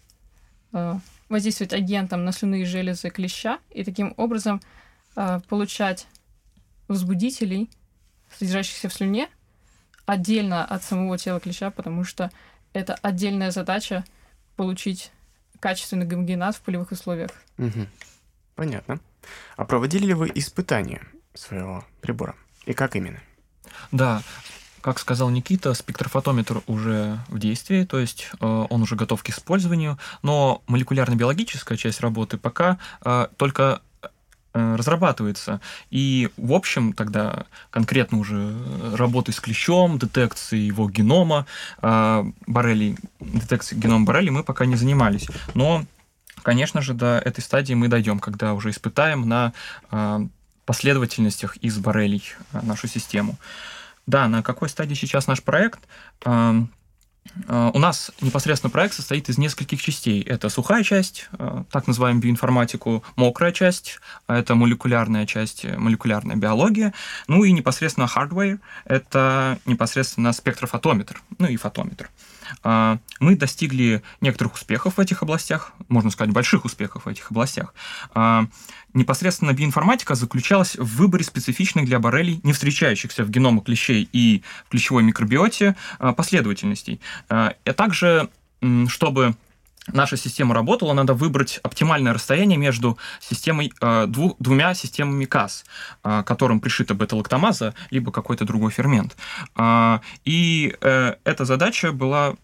э, 0.74 0.94
воздействовать 1.30 1.74
агентом 1.74 2.26
на 2.26 2.32
слюнные 2.32 2.66
железы 2.66 3.10
клеща 3.10 3.60
и 3.70 3.84
таким 3.84 4.14
образом 4.18 4.62
э, 5.16 5.40
получать 5.48 6.08
возбудителей, 6.88 7.70
содержащихся 8.38 8.90
в 8.90 8.94
слюне, 8.94 9.30
отдельно 10.06 10.66
от 10.66 10.84
самого 10.84 11.18
тела 11.18 11.40
клеща, 11.40 11.72
потому 11.72 12.04
что 12.04 12.32
это 12.74 12.96
отдельная 12.96 13.52
задача 13.52 14.04
получить 14.56 15.12
качественный 15.60 16.06
гомогенат 16.06 16.56
в 16.56 16.62
полевых 16.62 16.92
условиях. 16.92 17.32
Угу. 17.58 17.88
Понятно. 18.56 19.00
А 19.56 19.66
проводили 19.66 20.08
ли 20.08 20.14
вы 20.14 20.32
испытания 20.34 21.02
своего 21.34 21.86
прибора? 22.02 22.36
И 22.66 22.74
как 22.74 22.96
именно? 22.96 23.20
Да, 23.92 24.22
как 24.82 25.00
сказал 25.00 25.30
Никита, 25.30 25.74
спектрофотометр 25.74 26.62
уже 26.68 27.20
в 27.28 27.40
действии, 27.40 27.86
то 27.86 28.00
есть 28.00 28.30
э, 28.40 28.66
он 28.70 28.82
уже 28.82 28.96
готов 28.96 29.24
к 29.24 29.30
использованию, 29.30 29.98
но 30.24 30.64
молекулярно-биологическая 30.68 31.78
часть 31.78 32.02
работы 32.02 32.38
пока 32.38 32.80
э, 33.06 33.28
только 33.38 33.82
э, 34.54 34.76
разрабатывается. 34.76 35.62
И, 35.92 36.30
в 36.36 36.52
общем, 36.54 36.94
тогда 36.94 37.46
конкретно 37.70 38.18
уже 38.18 38.56
работой 38.96 39.34
с 39.34 39.40
клещом, 39.40 40.00
детекцией 40.00 40.66
его 40.66 40.90
генома, 40.90 41.46
э, 41.82 42.24
боррелий, 42.48 42.98
детекцией 43.20 43.80
генома 43.80 44.06
боррелий 44.06 44.32
мы 44.32 44.44
пока 44.44 44.66
не 44.66 44.76
занимались. 44.76 45.28
Но, 45.54 45.86
конечно 46.42 46.82
же, 46.82 46.94
до 46.94 47.22
этой 47.24 47.42
стадии 47.42 47.76
мы 47.76 47.88
дойдем, 47.88 48.20
когда 48.20 48.56
уже 48.56 48.72
испытаем 48.72 49.30
на 49.30 49.54
э, 49.92 50.28
последовательностях 50.66 51.58
из 51.58 51.78
боррелий 51.78 52.24
нашу 52.52 52.88
систему. 52.88 53.38
Да, 54.08 54.28
на 54.28 54.44
какой 54.44 54.70
стадии 54.70 54.96
сейчас 54.96 55.28
наш 55.28 55.42
проект? 55.44 55.80
А, 57.48 57.72
у 57.74 57.80
нас 57.80 58.12
непосредственно 58.22 58.72
проект 58.72 58.96
состоит 58.96 59.30
из 59.30 59.38
нескольких 59.38 59.82
частей. 59.82 60.22
Это 60.22 60.50
сухая 60.50 60.84
часть, 60.84 61.30
а, 61.34 61.64
так 61.72 61.88
называемую 61.88 62.22
биоинформатику, 62.22 63.04
мокрая 63.16 63.52
часть, 63.52 64.00
а 64.28 64.38
это 64.38 64.56
молекулярная 64.56 65.26
часть, 65.26 65.64
молекулярная 65.64 66.36
биология, 66.36 66.94
ну 67.28 67.44
и 67.44 67.52
непосредственно 67.52 68.06
hardware, 68.14 68.60
это 68.86 69.60
непосредственно 69.66 70.34
спектрофотометр, 70.34 71.22
ну 71.38 71.48
и 71.48 71.56
фотометр. 71.58 72.10
Мы 72.64 73.36
достигли 73.36 74.02
некоторых 74.20 74.54
успехов 74.56 74.98
в 74.98 75.00
этих 75.00 75.24
областях, 75.24 75.74
можно 75.88 76.10
сказать, 76.12 76.34
больших 76.34 76.66
успехов 76.66 77.06
в 77.06 77.10
этих 77.10 77.32
областях 77.32 77.74
непосредственно 78.94 79.54
биоинформатика 79.54 80.16
заключалась 80.16 80.76
в 80.76 80.98
выборе 80.98 81.24
специфичных 81.24 81.86
для 81.86 82.00
боррелий, 82.00 82.40
не 82.44 82.54
встречающихся 82.54 83.24
в 83.24 83.30
геномах 83.30 83.66
клещей 83.66 84.08
и 84.12 84.44
в 84.66 84.70
клещевой 84.70 85.04
микробиоте 85.04 85.76
а, 86.00 86.14
последовательностей. 86.14 87.00
А 87.30 87.54
также, 87.76 88.30
чтобы 88.88 89.36
наша 89.88 90.18
система 90.18 90.54
работала, 90.56 90.94
надо 90.94 91.14
выбрать 91.14 91.60
оптимальное 91.64 92.14
расстояние 92.14 92.58
между 92.58 92.98
системой, 93.20 93.74
а, 93.82 94.08
дву, 94.08 94.36
двумя 94.40 94.74
системами 94.74 95.26
КАС, 95.26 95.66
которым 96.02 96.60
пришита 96.60 96.94
бета-лактамаза, 96.94 97.74
либо 97.90 98.12
какой-то 98.12 98.46
другой 98.46 98.72
фермент. 98.72 99.16
И 100.26 100.76
э, 100.82 101.16
эта 101.24 101.46
задача 101.46 101.92
была 101.92 102.36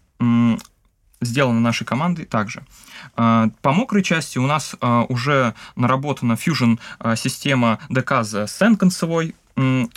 сделана 1.20 1.60
нашей 1.60 1.84
командой 1.84 2.24
также. 2.24 2.62
А, 3.16 3.48
по 3.62 3.72
мокрой 3.72 4.02
части 4.02 4.38
у 4.38 4.46
нас 4.46 4.76
а, 4.80 5.04
уже 5.08 5.54
наработана 5.76 6.34
Fusion 6.34 6.78
а, 6.98 7.16
система 7.16 7.78
DKZ 7.90 8.46
с 8.46 8.60
N-концевой 8.62 9.34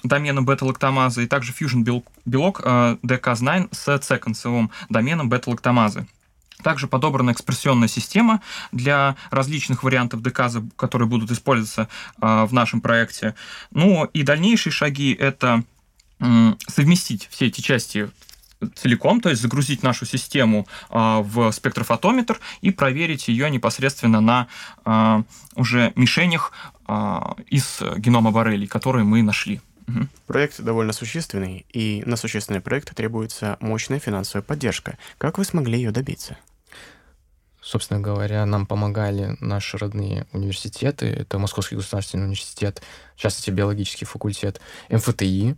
доменом 0.03 0.43
бета-лактамазы, 0.43 1.25
и 1.25 1.27
также 1.27 1.53
Fusion 1.53 1.83
белок 2.25 2.61
DKZ9 2.61 3.69
с 3.71 4.01
C-концевым 4.01 4.71
доменом 4.89 5.29
бета-лактамазы. 5.29 6.07
Также 6.63 6.87
подобрана 6.87 7.31
экспрессионная 7.31 7.87
система 7.87 8.41
для 8.71 9.15
различных 9.29 9.83
вариантов 9.83 10.21
ДК, 10.21 10.49
которые 10.75 11.07
будут 11.07 11.31
использоваться 11.31 11.87
в 12.17 12.49
нашем 12.51 12.81
проекте. 12.81 13.35
Ну 13.71 14.05
и 14.05 14.23
дальнейшие 14.23 14.73
шаги— 14.73 15.13
это 15.19 15.63
совместить 16.67 17.27
все 17.31 17.47
эти 17.47 17.61
части 17.61 18.11
целиком, 18.75 19.21
то 19.21 19.29
есть 19.29 19.41
загрузить 19.41 19.83
нашу 19.83 20.05
систему 20.05 20.67
а, 20.89 21.21
в 21.21 21.51
спектрофотометр 21.51 22.39
и 22.61 22.71
проверить 22.71 23.27
ее 23.27 23.49
непосредственно 23.49 24.21
на 24.21 24.47
а, 24.85 25.23
уже 25.55 25.93
мишенях 25.95 26.51
а, 26.85 27.35
из 27.47 27.81
генома 27.97 28.31
боррелий, 28.31 28.67
которые 28.67 29.03
мы 29.03 29.23
нашли. 29.23 29.61
Угу. 29.87 30.07
Проект 30.27 30.61
довольно 30.61 30.93
существенный, 30.93 31.65
и 31.73 32.03
на 32.05 32.15
существенный 32.15 32.61
проект 32.61 32.95
требуется 32.95 33.57
мощная 33.59 33.99
финансовая 33.99 34.43
поддержка. 34.43 34.97
Как 35.17 35.37
вы 35.37 35.45
смогли 35.45 35.77
ее 35.77 35.91
добиться? 35.91 36.37
Собственно 37.61 37.99
говоря, 37.99 38.45
нам 38.45 38.65
помогали 38.65 39.37
наши 39.39 39.77
родные 39.77 40.25
университеты. 40.33 41.05
Это 41.05 41.37
Московский 41.37 41.75
государственный 41.75 42.23
университет, 42.23 42.81
в 43.15 43.19
частности, 43.19 43.51
биологический 43.51 44.05
факультет, 44.05 44.59
МФТИ, 44.89 45.55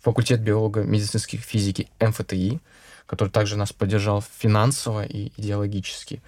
факультет 0.00 0.40
биолога 0.40 0.82
медицинской 0.82 1.38
физики 1.38 1.88
МФТИ, 2.00 2.60
который 3.06 3.28
также 3.28 3.56
нас 3.56 3.72
поддержал 3.72 4.22
финансово 4.22 5.04
и 5.04 5.32
идеологически, 5.36 6.22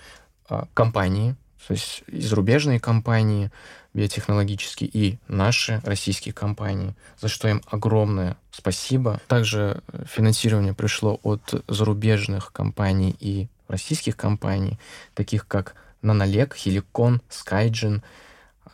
а, 0.48 0.68
компании, 0.74 1.36
то 1.66 1.72
есть 1.72 2.04
и 2.06 2.20
зарубежные 2.20 2.78
компании 2.78 3.50
биотехнологические, 3.94 4.90
и 4.92 5.18
наши 5.28 5.80
российские 5.84 6.34
компании, 6.34 6.94
за 7.18 7.28
что 7.28 7.48
им 7.48 7.62
огромное 7.66 8.36
спасибо. 8.50 9.20
Также 9.28 9.82
финансирование 10.04 10.74
пришло 10.74 11.18
от 11.22 11.64
зарубежных 11.68 12.52
компаний 12.52 13.16
и 13.18 13.48
российских 13.68 14.16
компаний, 14.16 14.78
таких 15.14 15.46
как 15.46 15.74
Нанолек, 16.02 16.54
Хиликон, 16.54 17.22
Скайджин, 17.28 18.02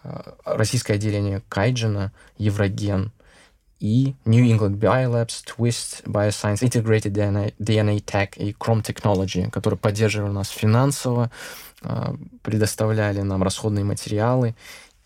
а, 0.02 0.36
российское 0.44 0.94
отделение 0.94 1.42
Кайджина, 1.48 2.12
Евроген, 2.36 3.12
и 3.80 4.14
New 4.26 4.44
England 4.44 4.78
Biolabs, 4.78 5.42
Twist 5.42 6.04
Bioscience, 6.04 6.60
Integrated 6.62 7.12
DNA, 7.12 7.54
DNA 7.58 8.04
Tech 8.04 8.36
и 8.36 8.52
Chrome 8.52 8.82
Technology, 8.82 9.50
которые 9.50 9.78
поддерживали 9.78 10.30
нас 10.30 10.50
финансово, 10.50 11.30
а, 11.82 12.14
предоставляли 12.42 13.22
нам 13.22 13.42
расходные 13.42 13.84
материалы 13.84 14.54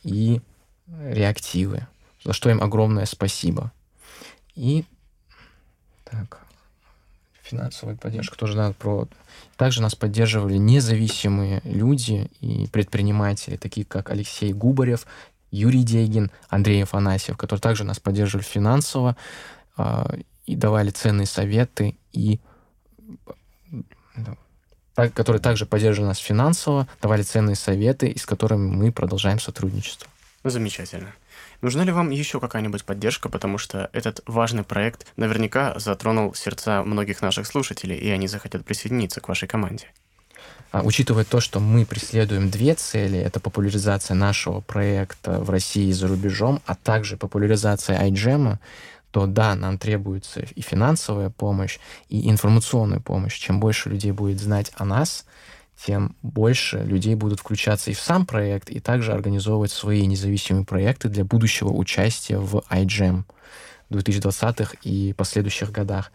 и 0.03 0.41
реактивы, 0.89 1.87
за 2.25 2.33
что 2.33 2.51
им 2.51 2.63
огромное 2.63 3.07
спасибо. 3.07 3.73
И 4.57 4.85
так, 6.05 6.44
Финансовая 7.45 7.95
поддержка 7.97 8.39
тоже 8.39 8.57
надо 8.57 8.73
про... 8.73 9.07
Также 9.57 9.83
нас 9.83 9.95
поддерживали 9.95 10.57
независимые 10.57 11.61
люди 11.65 12.31
и 12.41 12.67
предприниматели, 12.69 13.57
такие 13.57 13.85
как 13.85 14.09
Алексей 14.09 14.55
Губарев, 14.55 15.07
Юрий 15.51 15.83
Дегин, 15.83 16.31
Андрей 16.49 16.83
Афанасьев, 16.83 17.37
которые 17.37 17.61
также 17.61 17.85
нас 17.85 18.01
поддерживали 18.01 18.45
финансово 18.45 19.17
э, 19.77 20.05
и 20.47 20.57
давали 20.57 20.89
ценные 20.89 21.27
советы, 21.27 21.97
и 22.13 22.41
которые 24.95 25.43
также 25.43 25.67
поддерживали 25.67 26.09
нас 26.09 26.19
финансово, 26.19 26.89
давали 27.03 27.23
ценные 27.23 27.57
советы, 27.57 28.09
и 28.09 28.19
с 28.19 28.25
которыми 28.25 28.75
мы 28.75 28.91
продолжаем 28.91 29.39
сотрудничество. 29.39 30.09
Замечательно. 30.45 31.13
Нужна 31.65 31.83
ли 31.83 31.93
вам 31.93 32.11
еще 32.11 32.41
какая-нибудь 32.41 32.85
поддержка, 32.85 33.31
потому 33.31 33.57
что 33.57 33.89
этот 33.95 34.21
важный 34.27 34.65
проект 34.65 35.07
наверняка 35.17 35.79
затронул 35.79 36.35
сердца 36.35 36.83
многих 36.83 37.23
наших 37.23 37.47
слушателей, 37.47 37.97
и 37.97 38.11
они 38.11 38.29
захотят 38.29 38.67
присоединиться 38.67 39.23
к 39.23 39.29
вашей 39.29 39.49
команде? 39.49 39.87
А, 40.73 40.83
учитывая 40.83 41.25
то, 41.25 41.41
что 41.41 41.61
мы 41.61 41.87
преследуем 41.87 42.51
две 42.51 42.75
цели, 42.75 43.19
это 43.19 43.41
популяризация 43.41 44.15
нашего 44.15 44.61
проекта 44.61 45.41
в 45.41 45.49
России 45.49 45.89
и 45.89 45.95
за 45.95 46.07
рубежом, 46.07 46.61
а 46.67 46.75
также 46.75 47.17
популяризация 47.17 47.99
iGEM, 48.11 48.59
то 49.11 49.25
да, 49.27 49.55
нам 49.55 49.79
требуется 49.79 50.41
и 50.41 50.61
финансовая 50.61 51.31
помощь, 51.31 51.79
и 52.11 52.29
информационная 52.29 53.01
помощь. 53.01 53.39
Чем 53.39 53.59
больше 53.59 53.89
людей 53.89 54.13
будет 54.13 54.39
знать 54.39 54.71
о 54.77 54.85
нас, 54.85 55.25
тем 55.77 56.17
больше 56.23 56.79
людей 56.79 57.15
будут 57.15 57.41
включаться 57.41 57.91
и 57.91 57.95
в 57.95 58.01
сам 58.01 58.27
проект, 58.27 58.71
и 58.71 58.81
также 58.81 59.13
организовывать 59.13 59.71
свои 59.71 60.07
независимые 60.07 60.65
проекты 60.65 61.09
для 61.09 61.25
будущего 61.25 61.71
участия 61.71 62.39
в 62.39 62.63
iGEM 62.71 63.25
в 63.91 63.97
2020-х 63.97 64.77
и 64.83 65.13
последующих 65.13 65.71
годах. 65.71 66.11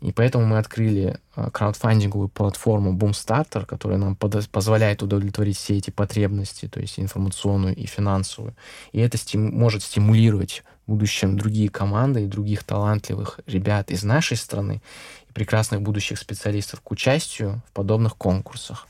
И 0.00 0.12
поэтому 0.12 0.44
мы 0.44 0.58
открыли 0.58 1.18
э, 1.36 1.50
краудфандинговую 1.50 2.28
платформу 2.28 2.92
Boomstarter, 2.92 3.64
которая 3.64 3.98
нам 3.98 4.16
позволяет 4.16 5.02
удовлетворить 5.02 5.56
все 5.56 5.78
эти 5.78 5.90
потребности, 5.90 6.68
то 6.68 6.80
есть 6.80 6.98
информационную 6.98 7.74
и 7.74 7.86
финансовую. 7.86 8.54
И 8.92 9.00
это 9.00 9.16
стим 9.16 9.56
может 9.56 9.82
стимулировать 9.82 10.62
в 10.86 10.92
будущем 10.92 11.38
другие 11.38 11.70
команды 11.70 12.24
и 12.24 12.26
других 12.26 12.64
талантливых 12.64 13.40
ребят 13.46 13.90
из 13.90 14.02
нашей 14.04 14.36
страны 14.36 14.82
и 15.28 15.32
прекрасных 15.32 15.80
будущих 15.80 16.18
специалистов 16.18 16.82
к 16.82 16.90
участию 16.90 17.62
в 17.70 17.72
подобных 17.72 18.16
конкурсах. 18.16 18.86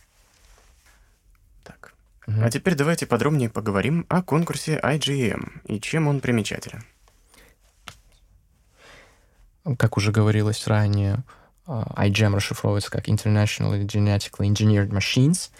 Угу. 2.26 2.40
А 2.42 2.50
теперь 2.50 2.74
давайте 2.74 3.06
подробнее 3.06 3.50
поговорим 3.50 4.06
о 4.08 4.22
конкурсе 4.22 4.80
IGM 4.82 5.60
и 5.66 5.80
чем 5.80 6.08
он 6.08 6.20
примечателен. 6.20 6.82
Как 9.78 9.96
уже 9.96 10.12
говорилось 10.12 10.66
ранее, 10.66 11.24
а, 11.66 12.06
IGM 12.06 12.34
расшифровывается 12.36 12.90
как 12.90 13.08
International 13.08 13.80
Genetically 13.86 14.48
Engineered 14.50 14.90
Machines, 14.90 15.50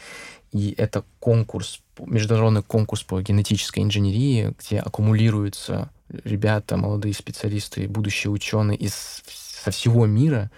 и 0.53 0.75
это 0.77 1.05
конкурс, 1.19 1.81
международный 1.99 2.63
конкурс 2.63 3.03
по 3.03 3.21
генетической 3.21 3.81
инженерии, 3.81 4.55
где 4.59 4.79
аккумулируются 4.79 5.91
ребята, 6.23 6.77
молодые 6.77 7.15
специалисты, 7.15 7.89
будущие 7.89 8.31
ученые 8.31 8.77
из 8.79 9.23
со 9.65 9.71
всего 9.71 10.07
мира. 10.07 10.51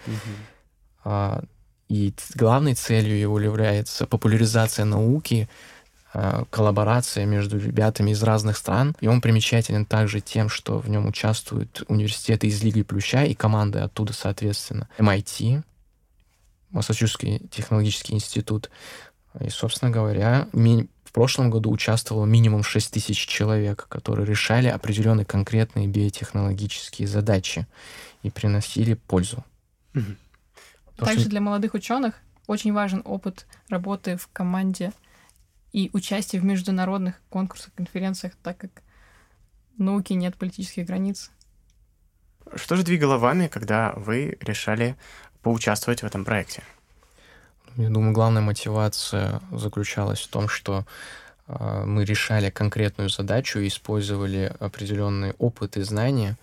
Угу. 1.05 1.47
И 1.89 2.13
главной 2.35 2.73
целью 2.73 3.17
его 3.17 3.39
является 3.39 4.05
популяризация 4.05 4.83
науки, 4.83 5.47
коллаборация 6.49 7.25
между 7.25 7.59
ребятами 7.59 8.11
из 8.11 8.23
разных 8.23 8.57
стран. 8.57 8.95
И 9.01 9.07
он 9.07 9.21
примечателен 9.21 9.85
также 9.85 10.21
тем, 10.21 10.49
что 10.49 10.79
в 10.79 10.89
нем 10.89 11.05
участвуют 11.05 11.83
университеты 11.87 12.47
из 12.47 12.63
Лиги 12.63 12.81
Плюща 12.81 13.23
и 13.23 13.33
команды 13.33 13.79
оттуда, 13.79 14.13
соответственно, 14.13 14.87
MIT, 14.97 15.63
Массачусетский 16.71 17.47
технологический 17.49 18.13
институт. 18.13 18.69
И, 19.39 19.49
собственно 19.49 19.91
говоря, 19.91 20.47
в 20.53 21.11
прошлом 21.11 21.49
году 21.49 21.71
участвовало 21.71 22.25
минимум 22.25 22.63
6 22.63 22.93
тысяч 22.93 23.25
человек, 23.25 23.87
которые 23.87 24.25
решали 24.25 24.67
определенные 24.67 25.25
конкретные 25.25 25.87
биотехнологические 25.87 27.07
задачи 27.07 27.67
и 28.23 28.29
приносили 28.29 28.95
пользу. 28.95 29.43
Также 30.97 31.21
что... 31.21 31.29
для 31.29 31.41
молодых 31.41 31.73
ученых 31.73 32.15
очень 32.47 32.73
важен 32.73 33.01
опыт 33.05 33.45
работы 33.69 34.17
в 34.17 34.27
команде 34.33 34.91
и 35.73 35.89
участие 35.93 36.41
в 36.41 36.45
международных 36.45 37.15
конкурсах, 37.29 37.73
конференциях, 37.75 38.33
так 38.41 38.57
как 38.57 38.71
науки 39.77 40.13
нет 40.13 40.35
политических 40.35 40.85
границ. 40.85 41.31
Что 42.55 42.75
же 42.75 42.83
двигало 42.83 43.17
вами, 43.17 43.47
когда 43.47 43.93
вы 43.95 44.37
решали 44.41 44.95
поучаствовать 45.41 46.01
в 46.01 46.05
этом 46.05 46.23
проекте? 46.23 46.63
Я 47.75 47.89
думаю, 47.89 48.13
главная 48.13 48.41
мотивация 48.41 49.41
заключалась 49.51 50.21
в 50.21 50.29
том, 50.29 50.47
что 50.47 50.85
э, 51.47 51.83
мы 51.85 52.05
решали 52.05 52.49
конкретную 52.49 53.09
задачу 53.09 53.59
и 53.59 53.67
использовали 53.67 54.55
определенный 54.59 55.33
опыт 55.37 55.77
и 55.77 55.83
знания. 55.83 56.37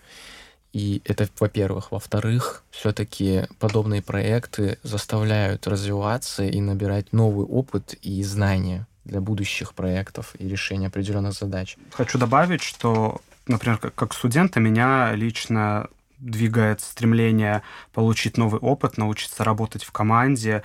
И 0.71 1.01
это, 1.03 1.27
во-первых. 1.39 1.91
Во-вторых, 1.91 2.63
все-таки 2.69 3.47
подобные 3.59 4.01
проекты 4.01 4.77
заставляют 4.83 5.67
развиваться 5.67 6.43
и 6.43 6.61
набирать 6.61 7.11
новый 7.11 7.45
опыт 7.45 7.95
и 8.01 8.23
знания 8.23 8.87
для 9.05 9.21
будущих 9.21 9.73
проектов 9.73 10.35
и 10.37 10.47
решения 10.47 10.87
определенных 10.87 11.33
задач. 11.33 11.77
Хочу 11.91 12.17
добавить, 12.17 12.61
что, 12.61 13.21
например, 13.47 13.77
как 13.77 14.13
студента 14.13 14.59
меня 14.59 15.13
лично 15.13 15.87
двигает 16.17 16.81
стремление 16.81 17.61
получить 17.93 18.37
новый 18.37 18.59
опыт, 18.59 18.97
научиться 18.97 19.43
работать 19.43 19.83
в 19.83 19.91
команде 19.91 20.63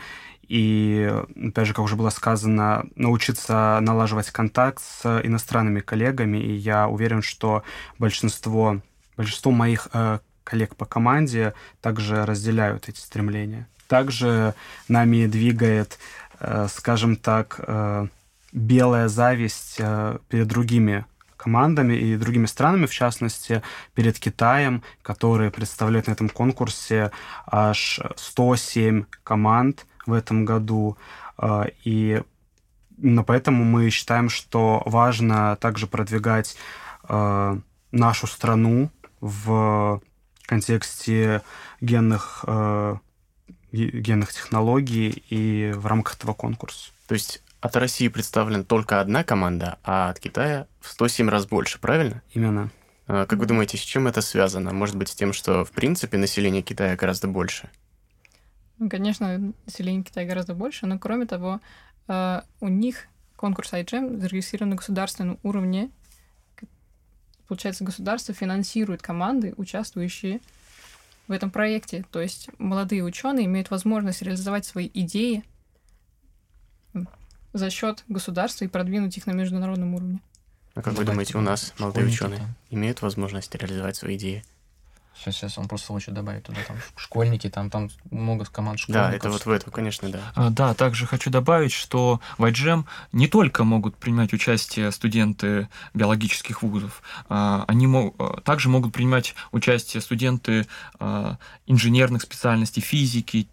и, 0.51 1.09
опять 1.37 1.69
же, 1.69 1.75
как 1.75 1.85
уже 1.85 1.95
было 1.95 2.11
сказано, 2.11 2.85
научиться 2.97 3.79
налаживать 3.81 4.31
контакт 4.31 4.83
с 4.83 5.21
иностранными 5.23 5.79
коллегами. 5.79 6.39
И 6.39 6.55
я 6.55 6.89
уверен, 6.89 7.23
что 7.23 7.63
большинство, 7.99 8.81
большинство 9.17 9.53
моих 9.53 9.89
э, 9.93 10.19
коллег 10.43 10.75
по 10.75 10.87
команде 10.87 11.55
также 11.81 12.27
разделяют 12.27 12.89
эти 12.89 12.99
стремления. 12.99 13.69
Также 13.87 14.55
нами 14.89 15.27
двигает, 15.27 16.01
э, 16.41 16.67
скажем 16.69 17.15
так, 17.15 17.61
э, 17.61 18.09
белая 18.53 19.09
зависть 19.09 19.77
э, 19.79 20.19
перед 20.29 20.47
другими 20.49 21.07
командами 21.37 21.95
и 21.95 22.17
другими 22.17 22.47
странами, 22.47 22.87
в 22.87 22.93
частности, 22.93 23.63
перед 23.95 24.19
Китаем, 24.19 24.83
который 25.03 25.51
представляет 25.51 26.07
на 26.07 26.13
этом 26.13 26.29
конкурсе 26.29 27.13
аж 27.47 28.01
107 28.17 29.05
команд 29.23 29.87
в 30.07 30.13
этом 30.13 30.45
году. 30.45 30.97
Э, 31.39 31.65
и 31.85 32.23
именно 32.99 33.23
поэтому 33.23 33.65
мы 33.65 33.89
считаем, 33.91 34.29
что 34.29 34.83
важно 34.85 35.57
также 35.57 35.87
продвигать 35.87 36.57
э, 37.09 37.59
нашу 37.93 38.27
страну 38.27 38.91
в 39.21 40.01
контексте 40.47 41.43
генных, 41.81 42.45
генных 43.73 44.33
технологий 44.33 45.11
и 45.29 45.73
в 45.73 45.87
рамках 45.87 46.17
этого 46.17 46.33
конкурса. 46.33 46.91
То 47.07 47.15
есть 47.15 47.43
от 47.61 47.77
России 47.77 48.09
представлена 48.09 48.65
только 48.65 49.01
одна 49.01 49.23
команда, 49.23 49.79
а 49.85 50.11
от 50.11 50.19
Китая 50.19 50.67
в 50.81 50.89
107 50.89 51.29
раз 51.29 51.47
больше, 51.47 51.79
правильно? 51.79 52.23
Именно. 52.33 52.71
А, 53.07 53.27
как 53.27 53.39
вы 53.39 53.47
думаете, 53.47 53.77
с 53.77 53.81
чем 53.81 54.07
это 54.07 54.23
связано? 54.23 54.73
Может 54.73 54.97
быть, 54.97 55.09
с 55.09 55.15
тем, 55.15 55.33
что, 55.33 55.65
в 55.65 55.71
принципе, 55.73 56.17
население 56.17 56.63
Китая 56.63 56.97
гораздо 56.97 57.29
больше? 57.29 57.69
Ну, 58.79 58.89
конечно, 58.89 59.53
население 59.67 60.03
Китая 60.03 60.27
гораздо 60.27 60.55
больше, 60.55 60.87
но, 60.87 60.99
кроме 60.99 61.27
того, 61.27 61.61
а, 62.09 62.45
у 62.61 62.69
них 62.69 63.07
конкурс 63.37 63.73
iGEM 63.73 64.19
зарегистрирован 64.19 64.71
на 64.71 64.77
государственном 64.77 65.39
уровне. 65.43 65.91
Получается, 67.47 67.85
государство 67.85 68.33
финансирует 68.35 69.03
команды, 69.03 69.55
участвующие 69.57 70.41
в 71.27 71.33
этом 71.33 71.51
проекте. 71.51 72.05
То 72.11 72.21
есть 72.21 72.49
молодые 72.59 73.05
ученые 73.05 73.47
имеют 73.47 73.71
возможность 73.71 74.23
реализовать 74.23 74.65
свои 74.65 74.91
идеи 74.93 75.45
за 77.53 77.71
счет 77.71 78.05
государства 78.09 78.65
и 78.65 78.69
продвинуть 78.69 79.17
их 79.17 79.27
на 79.27 79.33
международном 79.33 79.95
уровне. 79.95 80.21
А 80.75 80.83
как 80.83 80.95
вы 80.95 81.05
думаете, 81.05 81.37
у 81.37 81.41
нас 81.41 81.75
молодые 81.79 82.07
ученые 82.07 82.55
имеют 82.71 83.03
возможность 83.03 83.55
реализовать 83.55 83.97
свои 83.97 84.17
идеи? 84.17 84.45
Сейчас, 85.21 85.35
сейчас 85.35 85.59
он 85.59 85.69
просто 85.69 85.89
хочет 85.89 86.15
добавить 86.15 86.45
туда 86.45 86.61
там 86.67 86.79
школьники, 86.97 87.51
там, 87.51 87.69
там 87.69 87.91
много 88.11 88.47
команд 88.47 88.79
школьников. 88.79 89.11
Да, 89.11 89.15
это 89.15 89.29
вот 89.29 89.45
в 89.45 89.51
этом, 89.51 89.71
конечно, 89.71 90.09
да. 90.09 90.33
А, 90.35 90.49
да, 90.49 90.73
также 90.73 91.05
хочу 91.07 91.29
добавить, 91.29 91.73
что 91.73 92.21
в 92.39 92.45
iGEM 92.45 92.85
не 93.13 93.29
только 93.29 93.65
могут 93.65 93.97
принимать 93.97 94.33
участие 94.33 94.91
студенты 94.93 95.69
биологических 95.93 96.63
вузов, 96.63 97.03
а, 97.29 97.67
они 97.69 97.87
мог, 97.87 98.15
а, 98.19 98.41
также 98.41 98.71
могут 98.71 98.95
принимать 98.95 99.35
участие 99.53 100.01
студенты 100.01 100.67
а, 100.99 101.37
инженерных 101.67 102.23
специальностей, 102.23 102.81
физики, 102.81 103.47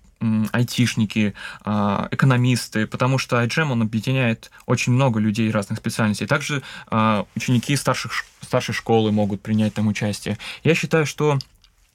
айтишники, 0.51 1.33
а, 1.63 2.07
экономисты, 2.11 2.87
потому 2.87 3.17
что 3.17 3.41
iGEM, 3.43 3.71
он 3.71 3.81
объединяет 3.83 4.51
очень 4.65 4.93
много 4.93 5.19
людей 5.19 5.51
разных 5.51 5.79
специальностей. 5.79 6.27
Также 6.27 6.63
а, 6.87 7.25
ученики 7.35 7.75
старших, 7.75 8.25
старшей 8.41 8.73
школы 8.73 9.11
могут 9.11 9.41
принять 9.41 9.73
там 9.73 9.87
участие. 9.87 10.37
Я 10.63 10.75
считаю, 10.75 11.05
что 11.05 11.37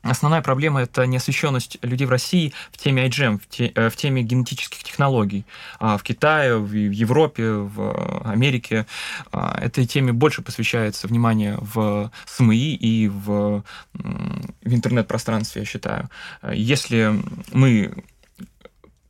основная 0.03 0.43
проблема 0.43 0.83
это 0.83 1.07
неосвещенность 1.07 1.79
людей 1.83 2.07
в 2.07 2.11
России 2.11 2.53
в 2.73 2.79
теме 2.79 3.07
IGM, 3.07 3.39
в, 3.39 3.49
те, 3.49 3.73
э, 3.75 3.89
в 3.89 3.97
теме 3.97 4.23
генетических 4.23 4.83
технологий. 4.83 5.45
А 5.79 5.97
в 5.97 6.03
Китае, 6.03 6.59
в 6.59 6.73
Европе, 6.73 7.51
в 7.51 8.23
Америке 8.25 8.87
а, 9.31 9.59
этой 9.61 9.87
теме 9.87 10.13
больше 10.13 10.43
посвящается 10.43 11.07
внимание 11.07 11.57
в 11.61 12.11
СМИ 12.27 12.75
и 12.75 13.09
в, 13.09 13.65
в 13.95 14.75
интернет-пространстве, 14.75 15.63
я 15.63 15.67
считаю. 15.67 16.11
Если 16.53 17.13
мы 17.53 18.05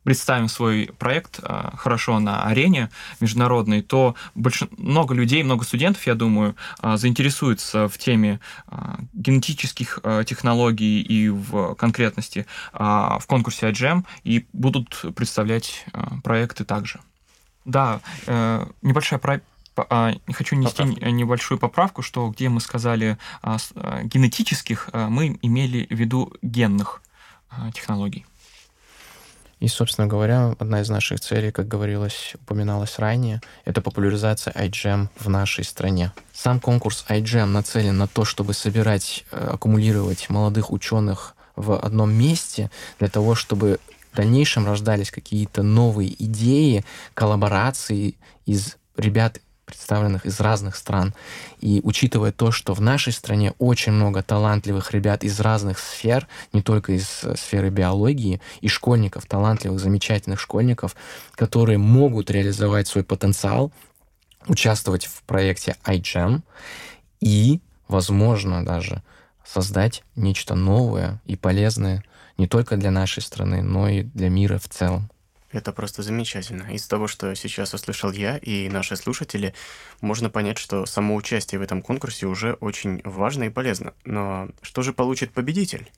представим 0.04 0.48
свой 0.48 0.90
проект 0.98 1.40
а, 1.42 1.74
хорошо 1.76 2.18
на 2.18 2.44
арене 2.44 2.90
международной, 3.20 3.82
то 3.82 4.14
больш... 4.34 4.64
много 4.76 5.14
людей, 5.14 5.42
много 5.42 5.64
студентов, 5.64 6.06
я 6.06 6.14
думаю, 6.14 6.56
а, 6.80 6.96
заинтересуются 6.96 7.88
в 7.88 7.98
теме 7.98 8.40
а, 8.66 8.98
генетических 9.12 10.00
технологий 10.26 11.00
и 11.00 11.28
в 11.28 11.74
конкретности 11.74 12.46
в 12.72 13.22
конкурсе 13.26 13.68
IGM 13.70 14.04
и 14.24 14.46
будут 14.52 15.04
представлять 15.14 15.84
проекты 16.22 16.64
также. 16.64 17.00
Да, 17.64 18.00
э, 18.26 18.66
небольшая 18.82 19.18
про 19.18 19.40
хочу 20.32 20.56
нести 20.56 20.82
Поправка. 20.82 21.10
небольшую 21.10 21.58
поправку, 21.58 22.02
что 22.02 22.28
где 22.28 22.48
мы 22.48 22.60
сказали 22.60 23.18
генетических, 23.42 24.90
мы 24.92 25.38
имели 25.42 25.86
в 25.88 25.94
виду 25.94 26.32
генных 26.42 27.02
технологий. 27.72 28.26
И, 29.62 29.68
собственно 29.68 30.08
говоря, 30.08 30.56
одна 30.58 30.80
из 30.80 30.88
наших 30.88 31.20
целей, 31.20 31.52
как 31.52 31.68
говорилось, 31.68 32.32
упоминалось 32.34 32.98
ранее, 32.98 33.40
это 33.64 33.80
популяризация 33.80 34.52
iGEM 34.54 35.06
в 35.16 35.28
нашей 35.28 35.62
стране. 35.62 36.12
Сам 36.32 36.58
конкурс 36.58 37.04
iGEM 37.08 37.44
нацелен 37.44 37.96
на 37.96 38.08
то, 38.08 38.24
чтобы 38.24 38.54
собирать, 38.54 39.24
э, 39.30 39.50
аккумулировать 39.52 40.28
молодых 40.30 40.72
ученых 40.72 41.36
в 41.54 41.78
одном 41.78 42.12
месте 42.12 42.72
для 42.98 43.06
того, 43.06 43.36
чтобы 43.36 43.78
в 44.12 44.16
дальнейшем 44.16 44.66
рождались 44.66 45.12
какие-то 45.12 45.62
новые 45.62 46.12
идеи, 46.24 46.84
коллаборации 47.14 48.16
из 48.46 48.76
ребят 48.96 49.38
представленных 49.72 50.26
из 50.26 50.38
разных 50.38 50.76
стран. 50.76 51.14
И 51.60 51.80
учитывая 51.82 52.30
то, 52.30 52.52
что 52.52 52.74
в 52.74 52.80
нашей 52.82 53.12
стране 53.12 53.54
очень 53.58 53.92
много 53.92 54.22
талантливых 54.22 54.92
ребят 54.92 55.24
из 55.24 55.40
разных 55.40 55.78
сфер, 55.78 56.28
не 56.52 56.60
только 56.60 56.92
из 56.92 57.24
э, 57.24 57.34
сферы 57.36 57.70
биологии, 57.70 58.42
и 58.60 58.68
школьников, 58.68 59.24
талантливых, 59.24 59.80
замечательных 59.80 60.40
школьников, 60.40 60.94
которые 61.34 61.78
могут 61.78 62.30
реализовать 62.30 62.86
свой 62.86 63.02
потенциал, 63.02 63.72
участвовать 64.46 65.06
в 65.06 65.22
проекте 65.22 65.76
iGEM 65.86 66.42
и, 67.20 67.60
возможно, 67.88 68.64
даже 68.64 69.02
создать 69.44 70.04
нечто 70.16 70.54
новое 70.54 71.20
и 71.24 71.36
полезное 71.36 72.04
не 72.36 72.46
только 72.46 72.76
для 72.76 72.90
нашей 72.90 73.22
страны, 73.22 73.62
но 73.62 73.88
и 73.88 74.02
для 74.02 74.28
мира 74.28 74.58
в 74.58 74.68
целом. 74.68 75.11
Это 75.52 75.72
просто 75.72 76.02
замечательно. 76.02 76.72
Из 76.72 76.86
того, 76.86 77.06
что 77.06 77.34
сейчас 77.34 77.74
услышал 77.74 78.10
я 78.10 78.38
и 78.38 78.68
наши 78.68 78.96
слушатели, 78.96 79.54
можно 80.00 80.30
понять, 80.30 80.58
что 80.58 80.86
само 80.86 81.14
участие 81.14 81.58
в 81.58 81.62
этом 81.62 81.82
конкурсе 81.82 82.26
уже 82.26 82.54
очень 82.54 83.02
важно 83.04 83.44
и 83.44 83.50
полезно. 83.50 83.94
Но 84.04 84.48
что 84.62 84.82
же 84.82 84.92
получит 84.92 85.32
победитель? 85.32 85.90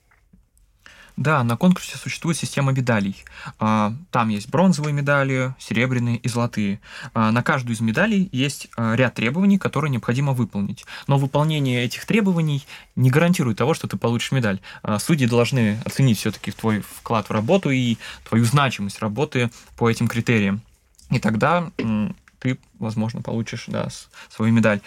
Да, 1.17 1.43
на 1.43 1.55
конкурсе 1.55 1.97
существует 1.97 2.37
система 2.37 2.73
медалей. 2.73 3.23
А, 3.57 3.93
там 4.11 4.29
есть 4.29 4.49
бронзовые 4.49 4.91
медали, 4.91 5.55
серебряные 5.59 6.17
и 6.17 6.27
золотые. 6.27 6.81
А, 7.13 7.31
на 7.31 7.41
каждую 7.41 7.75
из 7.75 7.79
медалей 7.79 8.27
есть 8.33 8.67
а, 8.75 8.95
ряд 8.95 9.15
требований, 9.15 9.57
которые 9.57 9.91
необходимо 9.91 10.33
выполнить. 10.33 10.85
Но 11.07 11.17
выполнение 11.17 11.85
этих 11.85 12.05
требований 12.05 12.65
не 12.97 13.09
гарантирует 13.09 13.57
того, 13.57 13.73
что 13.73 13.87
ты 13.87 13.97
получишь 13.97 14.33
медаль. 14.33 14.59
Судьи 14.99 15.25
должны 15.25 15.79
оценить 15.85 16.19
все-таки 16.19 16.51
твой 16.51 16.81
вклад 16.81 17.29
в 17.29 17.31
работу 17.31 17.69
и 17.69 17.97
твою 18.27 18.43
значимость 18.43 18.99
работы 18.99 19.51
по 19.77 19.89
этим 19.89 20.07
критериям. 20.07 20.61
И 21.11 21.19
тогда 21.19 21.71
ты, 22.39 22.57
возможно, 22.79 23.21
получишь 23.21 23.65
да, 23.67 23.87
свою 24.29 24.51
медаль. 24.51 24.81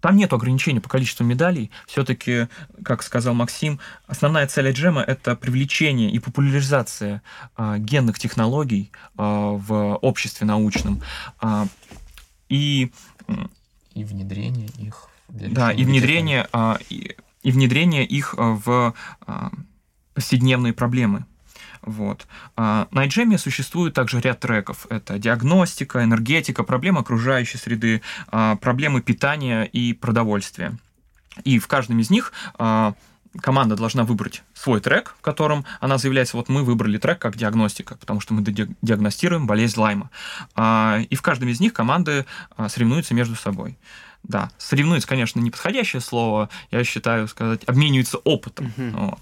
Там 0.00 0.16
нет 0.16 0.32
ограничений 0.32 0.80
по 0.80 0.88
количеству 0.88 1.24
медалей. 1.24 1.70
Все-таки, 1.86 2.48
как 2.84 3.02
сказал 3.02 3.34
Максим, 3.34 3.80
основная 4.06 4.46
цель 4.46 4.70
Джема– 4.72 5.02
это 5.06 5.36
привлечение 5.36 6.10
и 6.10 6.18
популяризация 6.18 7.22
а, 7.56 7.78
генных 7.78 8.18
технологий 8.18 8.92
а, 9.16 9.50
в 9.52 9.96
обществе 9.96 10.46
научном. 10.46 11.02
А, 11.40 11.66
и, 12.48 12.92
и 13.94 14.04
внедрение 14.04 14.68
их. 14.78 15.08
Да, 15.28 15.70
и 15.70 15.84
внедрение, 15.84 16.48
а, 16.52 16.78
и, 16.88 17.16
и 17.42 17.52
внедрение 17.52 18.04
их 18.04 18.34
в 18.36 18.94
а, 19.26 19.50
повседневные 20.14 20.72
проблемы. 20.72 21.24
Вот. 21.82 22.26
А 22.56 22.88
на 22.90 23.06
iGEM 23.06 23.36
существует 23.38 23.94
также 23.94 24.20
ряд 24.20 24.40
треков. 24.40 24.86
Это 24.90 25.18
диагностика, 25.18 26.04
энергетика, 26.04 26.62
проблемы 26.62 27.00
окружающей 27.00 27.58
среды, 27.58 28.02
а, 28.28 28.56
проблемы 28.56 29.00
питания 29.00 29.64
и 29.64 29.92
продовольствия. 29.92 30.76
И 31.44 31.58
в 31.58 31.68
каждом 31.68 31.98
из 32.00 32.10
них 32.10 32.32
а, 32.58 32.94
команда 33.40 33.76
должна 33.76 34.04
выбрать 34.04 34.42
свой 34.54 34.80
трек, 34.80 35.14
в 35.18 35.22
котором 35.22 35.64
она 35.80 35.96
заявляется, 35.96 36.36
вот 36.36 36.48
мы 36.48 36.64
выбрали 36.64 36.98
трек 36.98 37.18
как 37.18 37.36
диагностика, 37.36 37.96
потому 37.96 38.20
что 38.20 38.34
мы 38.34 38.42
диагностируем 38.42 39.46
болезнь 39.46 39.78
Лайма. 39.78 40.10
И 40.58 41.14
в 41.14 41.22
каждом 41.22 41.48
из 41.48 41.60
них 41.60 41.72
команды 41.72 42.26
соревнуются 42.68 43.14
между 43.14 43.36
собой. 43.36 43.78
Да, 44.22 44.50
соревнуются, 44.58 45.08
конечно, 45.08 45.40
неподходящее 45.40 46.00
слово, 46.00 46.50
я 46.70 46.84
считаю, 46.84 47.28
сказать, 47.28 47.62
обмениваются 47.66 48.18
опытом. 48.18 48.72
Угу. 48.76 49.06
Вот. 49.06 49.20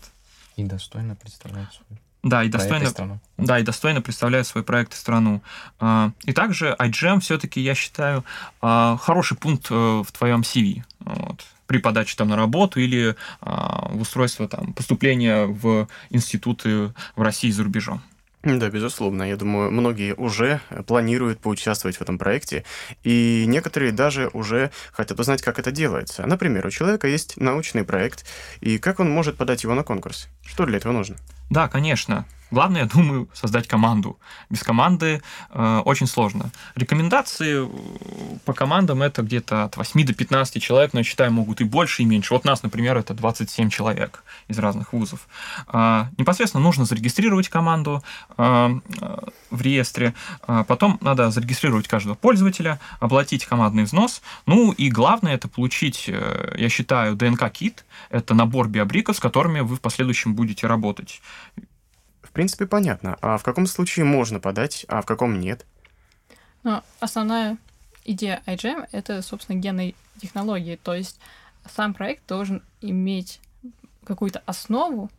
И 0.57 0.65
достойно 0.65 1.15
представляют 1.15 1.73
свой 1.73 2.01
да, 2.23 2.43
и 2.43 2.49
достойно, 2.49 3.21
да, 3.37 3.59
и 3.59 3.63
достойно 3.63 4.03
представляет 4.03 4.47
свой 4.47 4.65
проект 4.65 4.93
и 4.95 4.97
страну. 4.97 5.41
А, 5.79 6.11
и 6.25 6.33
также 6.33 6.75
iGEM 6.79 7.21
все-таки, 7.21 7.61
я 7.61 7.75
считаю, 7.75 8.25
а, 8.61 8.97
хороший 8.97 9.37
пункт 9.37 9.69
э, 9.71 9.75
в 9.75 10.11
твоем 10.13 10.41
CV. 10.41 10.83
Вот 11.01 11.45
при 11.67 11.79
подаче 11.79 12.17
там 12.17 12.29
на 12.29 12.37
работу 12.37 12.81
или 12.81 13.15
а, 13.41 13.91
в 13.93 14.01
устройство 14.01 14.49
там 14.49 14.73
поступления 14.73 15.45
в 15.45 15.87
институты 16.11 16.93
в 17.15 17.23
России 17.23 17.49
и 17.49 17.53
за 17.53 17.63
рубежом. 17.63 18.03
Да, 18.43 18.71
безусловно. 18.71 19.25
Я 19.25 19.37
думаю, 19.37 19.71
многие 19.71 20.15
уже 20.15 20.61
планируют 20.87 21.41
поучаствовать 21.41 21.97
в 21.97 22.03
этом 22.03 22.19
проекте, 22.19 22.65
и 23.03 23.45
некоторые 23.47 23.93
даже 23.93 24.31
уже 24.33 24.71
хотят 24.93 25.19
узнать, 25.21 25.43
как 25.43 25.59
это 25.59 25.71
делается. 25.71 26.25
Например, 26.25 26.67
у 26.67 26.71
человека 26.71 27.09
есть 27.09 27.37
научный 27.37 27.85
проект, 27.85 28.25
и 28.61 28.79
как 28.79 29.01
он 29.01 29.11
может 29.11 29.37
подать 29.37 29.65
его 29.65 29.75
на 29.75 29.83
конкурс? 29.83 30.29
Что 30.47 30.65
для 30.67 30.79
этого 30.79 30.93
нужно? 30.93 31.17
Да, 31.51 31.69
конечно. 31.69 32.27
Главное, 32.51 32.83
я 32.83 32.87
думаю, 32.87 33.29
создать 33.33 33.69
команду. 33.69 34.19
Без 34.51 34.63
команды 34.63 35.23
э, 35.51 35.83
очень 35.85 36.07
сложно. 36.07 36.51
Рекомендации 36.75 37.67
э, 37.67 38.39
по 38.45 38.53
командам 38.53 39.03
это 39.03 39.23
где-то 39.23 39.65
от 39.65 39.77
8 39.77 40.07
до 40.07 40.15
15 40.15 40.63
человек, 40.63 40.93
но 40.93 41.01
я 41.01 41.05
считаю, 41.05 41.33
могут 41.33 41.61
и 41.61 41.65
больше, 41.65 42.03
и 42.03 42.07
меньше. 42.07 42.35
Вот 42.35 42.45
нас, 42.45 42.63
например, 42.63 42.97
это 42.97 43.15
27 43.15 43.71
человек 43.71 44.23
из 44.49 44.59
разных 44.59 44.93
вузов. 44.93 45.29
Э, 45.73 46.07
непосредственно 46.17 46.63
нужно 46.63 46.85
зарегистрировать 46.85 47.49
команду 47.49 48.03
э, 48.37 48.81
э, 49.01 49.17
в 49.51 49.63
реестре. 49.63 50.15
Э, 50.47 50.65
потом 50.67 50.99
надо 51.01 51.31
зарегистрировать 51.31 51.89
каждого 51.89 52.15
пользователя, 52.15 52.81
оплатить 53.01 53.45
командный 53.45 53.85
взнос. 53.85 54.23
Ну 54.47 54.73
и 54.73 54.91
главное 54.91 55.35
это 55.35 55.49
получить, 55.49 56.05
э, 56.09 56.55
я 56.57 56.69
считаю, 56.69 57.15
ДНК-кит. 57.15 57.85
Это 58.11 58.35
набор 58.35 58.69
биобриков, 58.69 59.17
с 59.17 59.21
которыми 59.21 59.61
вы 59.61 59.77
в 59.77 59.81
последующем 59.81 60.35
будете 60.35 60.67
работать. 60.67 61.21
В 62.23 62.33
принципе, 62.33 62.67
понятно. 62.67 63.17
А 63.21 63.39
в 63.39 63.43
каком 63.43 63.67
случае 63.67 64.05
можно 64.05 64.41
подать, 64.41 64.85
а 64.89 65.03
в 65.03 65.07
каком 65.07 65.41
нет? 65.41 65.67
Ну, 66.63 66.83
основная 67.01 67.59
идея 68.05 68.43
iGEM— 68.47 68.89
это, 68.93 69.23
собственно, 69.23 69.59
генные 69.59 69.95
технологии. 70.21 70.77
То 70.83 70.95
есть 70.95 71.21
сам 71.75 71.95
проект 71.95 72.27
должен 72.27 72.63
иметь 72.81 73.41
какую-то 74.05 74.43
основу 74.47 75.11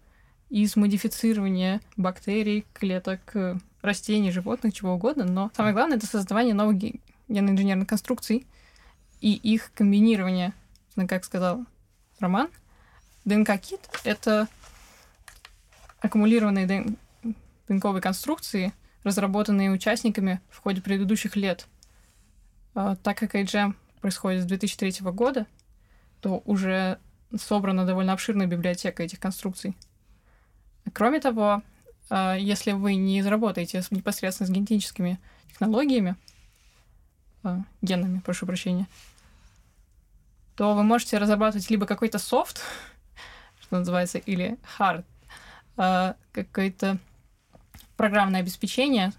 из 0.49 0.75
модифицирования 0.75 1.81
бактерий, 1.95 2.65
клеток, 2.73 3.35
растений, 3.81 4.31
животных, 4.31 4.73
чего 4.73 4.93
угодно. 4.93 5.25
Но 5.25 5.51
самое 5.55 5.73
главное— 5.73 5.97
это 5.99 6.07
создавание 6.07 6.53
новых 6.53 6.77
генно-инженерных 6.77 7.87
конструкций 7.87 8.47
и 9.21 9.33
их 9.33 9.71
комбинирование. 9.73 10.53
Ну, 10.95 11.07
как 11.07 11.23
сказал 11.23 11.65
Роман, 12.19 12.49
ДНК-кит— 13.25 13.81
это 14.03 14.47
аккумулированные 16.01 16.65
ДН... 16.65 17.33
ДНКовые 17.67 18.01
конструкции, 18.01 18.73
разработанные 19.03 19.71
участниками 19.71 20.41
в 20.49 20.59
ходе 20.59 20.81
предыдущих 20.81 21.35
лет. 21.35 21.67
А, 22.73 22.95
так 22.95 23.17
как 23.17 23.35
iGEM 23.35 23.75
происходит 24.01 24.43
с 24.43 24.45
2003 24.45 25.11
года, 25.11 25.45
то 26.21 26.41
уже 26.45 26.99
собрана 27.37 27.85
довольно 27.85 28.13
обширная 28.13 28.47
библиотека 28.47 29.03
этих 29.03 29.19
конструкций. 29.19 29.77
Кроме 30.93 31.19
того, 31.19 31.61
а, 32.09 32.35
если 32.35 32.71
вы 32.71 32.95
не 32.95 33.21
заработаете 33.21 33.83
непосредственно 33.91 34.47
с 34.47 34.51
генетическими 34.51 35.19
технологиями, 35.49 36.15
а, 37.43 37.63
генами, 37.81 38.19
прошу 38.19 38.45
прощения, 38.45 38.87
то 40.55 40.73
вы 40.73 40.83
можете 40.83 41.17
разрабатывать 41.17 41.69
либо 41.69 41.85
какой-то 41.85 42.19
софт, 42.19 42.61
что 43.61 43.77
называется, 43.77 44.17
или 44.17 44.57
hard, 44.77 45.05
а, 45.77 46.15
какое-то 46.31 46.97
программное 47.97 48.39
обеспечение, 48.41 49.11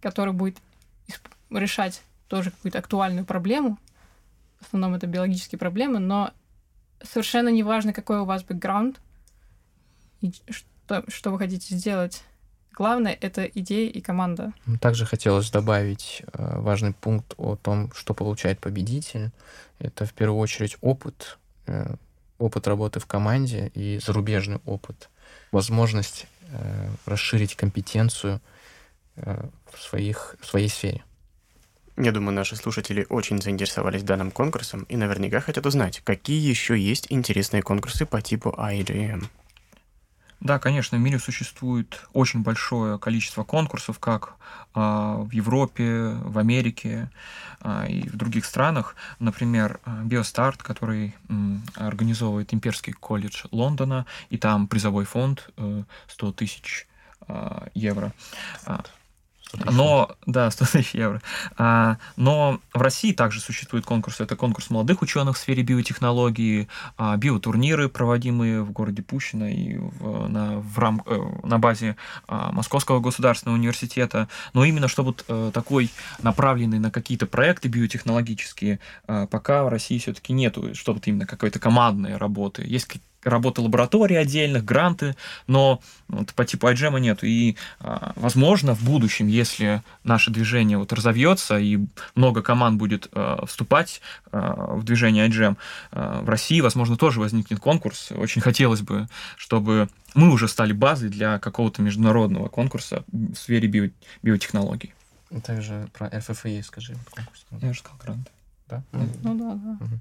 которое 0.00 0.32
будет 0.32 0.58
решать 1.50 2.02
тоже 2.28 2.50
какую-то 2.50 2.78
актуальную 2.78 3.24
проблему. 3.24 3.78
В 4.60 4.66
основном 4.66 4.94
это 4.94 5.06
биологические 5.06 5.58
проблемы, 5.58 5.98
но 5.98 6.32
совершенно 7.02 7.48
не 7.48 7.62
важно, 7.62 7.92
какой 7.92 8.20
у 8.20 8.24
вас 8.24 8.42
бэкграунд 8.42 9.00
и 10.20 10.32
что, 10.50 11.04
что 11.08 11.30
вы 11.30 11.38
хотите 11.38 11.74
сделать. 11.74 12.22
Главное— 12.72 13.16
это 13.20 13.44
идея 13.44 13.90
и 13.90 14.00
команда. 14.00 14.52
Также 14.80 15.04
хотелось 15.04 15.50
добавить 15.50 16.22
э, 16.32 16.58
важный 16.58 16.94
пункт 16.94 17.34
о 17.36 17.56
том, 17.56 17.92
что 17.92 18.14
получает 18.14 18.60
победитель. 18.60 19.30
Это 19.78 20.06
в 20.06 20.14
первую 20.14 20.38
очередь 20.38 20.78
опыт, 20.80 21.38
э, 21.66 21.96
опыт 22.42 22.66
работы 22.66 23.00
в 23.00 23.06
команде 23.06 23.70
и 23.74 23.98
зарубежный 23.98 24.60
опыт, 24.66 25.08
возможность 25.52 26.26
э, 26.48 26.90
расширить 27.06 27.54
компетенцию 27.54 28.40
э, 29.16 29.48
в, 29.72 29.80
своих, 29.80 30.36
в 30.40 30.46
своей 30.46 30.68
сфере. 30.68 31.04
Я 31.96 32.10
думаю, 32.10 32.34
наши 32.34 32.56
слушатели 32.56 33.06
очень 33.10 33.40
заинтересовались 33.40 34.02
данным 34.02 34.30
конкурсом 34.30 34.84
и 34.84 34.96
наверняка 34.96 35.40
хотят 35.40 35.66
узнать, 35.66 36.00
какие 36.04 36.40
еще 36.40 36.78
есть 36.78 37.06
интересные 37.10 37.62
конкурсы 37.62 38.06
по 38.06 38.20
типу 38.20 38.48
IGM. 38.56 39.26
Да, 40.42 40.58
конечно, 40.58 40.98
в 40.98 41.00
мире 41.00 41.20
существует 41.20 42.04
очень 42.12 42.42
большое 42.42 42.98
количество 42.98 43.44
конкурсов, 43.44 44.00
как 44.00 44.34
э, 44.74 44.80
в 44.80 45.30
Европе, 45.30 46.16
в 46.20 46.36
Америке 46.36 47.10
э, 47.60 47.86
и 47.88 48.08
в 48.08 48.16
других 48.16 48.44
странах. 48.44 48.96
Например, 49.20 49.78
Биостарт, 49.86 50.60
который 50.60 51.14
организовывает 51.76 52.52
Имперский 52.52 52.92
колледж 52.92 53.44
Лондона, 53.52 54.04
и 54.30 54.36
там 54.36 54.66
призовой 54.66 55.04
фонд 55.04 55.48
э, 55.56 55.84
100 56.08 56.32
тысяч 56.32 56.88
э, 57.28 57.68
евро. 57.74 58.12
Но, 59.54 60.10
да, 60.26 60.50
100 60.50 60.64
тысяч 60.66 60.94
евро. 60.94 61.20
А, 61.56 61.98
но 62.16 62.60
в 62.72 62.80
России 62.80 63.12
также 63.12 63.40
существует 63.40 63.84
конкурс. 63.84 64.20
Это 64.20 64.36
конкурс 64.36 64.70
молодых 64.70 65.02
ученых 65.02 65.36
в 65.36 65.38
сфере 65.38 65.62
биотехнологии, 65.62 66.68
а, 66.96 67.16
биотурниры, 67.16 67.88
проводимые 67.88 68.62
в 68.62 68.72
городе 68.72 69.02
Пущино 69.02 69.52
и 69.52 69.76
в, 69.78 70.28
на, 70.28 70.58
в 70.58 70.78
рам, 70.78 71.02
э, 71.06 71.18
на 71.44 71.58
базе 71.58 71.96
а, 72.28 72.52
Московского 72.52 73.00
государственного 73.00 73.56
университета. 73.56 74.28
Но 74.54 74.64
именно 74.64 74.88
что 74.88 75.02
вот 75.02 75.24
а, 75.28 75.50
такой 75.50 75.90
направленный 76.22 76.78
на 76.78 76.90
какие-то 76.90 77.26
проекты 77.26 77.68
биотехнологические, 77.68 78.80
а, 79.06 79.26
пока 79.26 79.64
в 79.64 79.68
России 79.68 79.98
все-таки 79.98 80.32
нету, 80.32 80.74
что 80.74 80.92
вот 80.94 81.06
именно 81.06 81.26
какой-то 81.26 81.58
командной 81.58 82.16
работы. 82.16 82.62
Есть 82.66 82.86
работы 83.24 83.60
лабораторий 83.60 84.16
отдельных, 84.16 84.64
гранты, 84.64 85.16
но 85.46 85.80
вот 86.08 86.32
по 86.34 86.44
типу 86.44 86.68
iGEM 86.68 86.98
нет. 87.00 87.22
И, 87.22 87.56
а, 87.80 88.12
возможно, 88.16 88.74
в 88.74 88.82
будущем, 88.82 89.26
если 89.26 89.82
наше 90.04 90.30
движение 90.30 90.78
вот 90.78 90.92
разовьется 90.92 91.58
и 91.58 91.78
много 92.14 92.42
команд 92.42 92.78
будет 92.78 93.08
а, 93.12 93.44
вступать 93.46 94.00
а, 94.30 94.74
в 94.76 94.84
движение 94.84 95.28
iGEM, 95.28 95.56
в 95.92 96.28
России, 96.28 96.60
возможно, 96.60 96.96
тоже 96.96 97.20
возникнет 97.20 97.60
конкурс. 97.60 98.12
Очень 98.12 98.42
хотелось 98.42 98.80
бы, 98.80 99.08
чтобы 99.36 99.88
мы 100.14 100.30
уже 100.30 100.48
стали 100.48 100.72
базой 100.72 101.08
для 101.08 101.38
какого-то 101.38 101.82
международного 101.82 102.48
конкурса 102.48 103.04
в 103.10 103.34
сфере 103.34 103.68
био 103.68 103.90
биотехнологий. 104.22 104.94
Также 105.44 105.88
про 105.92 106.08
FFA 106.08 106.62
скажи. 106.62 106.96
Конкурс. 107.10 107.46
Я 107.60 107.70
уже 107.70 107.80
сказал 107.80 107.98
грант. 108.02 108.30
Да? 108.68 108.82
Ну 108.92 109.34
да, 109.34 109.54
да. 109.54 109.84
Угу. 109.84 110.00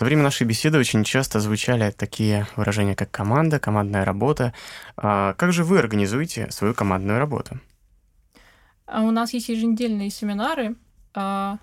Во 0.00 0.06
время 0.06 0.22
нашей 0.22 0.46
беседы 0.46 0.78
очень 0.78 1.04
часто 1.04 1.40
звучали 1.40 1.90
такие 1.90 2.46
выражения, 2.56 2.96
как 2.96 3.10
команда, 3.10 3.60
командная 3.60 4.06
работа. 4.06 4.54
А 4.96 5.34
как 5.34 5.52
же 5.52 5.62
вы 5.62 5.78
организуете 5.78 6.50
свою 6.50 6.72
командную 6.72 7.18
работу? 7.18 7.60
А 8.86 9.02
у 9.02 9.10
нас 9.10 9.34
есть 9.34 9.50
еженедельные 9.50 10.08
семинары 10.08 10.76
а, 11.12 11.58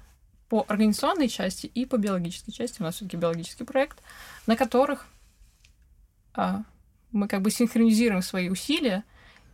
по 0.50 0.64
организационной 0.68 1.30
части 1.30 1.66
и 1.66 1.88
по 1.88 1.98
биологической 1.98 2.52
части. 2.52 2.80
У 2.80 2.84
нас 2.84 2.96
все-таки 2.96 3.18
биологический 3.18 3.64
проект, 3.64 4.04
на 4.46 4.56
которых 4.56 5.08
мы 7.12 7.28
как 7.28 7.42
бы 7.42 7.50
синхронизируем 7.50 8.22
свои 8.22 8.50
усилия 8.50 9.04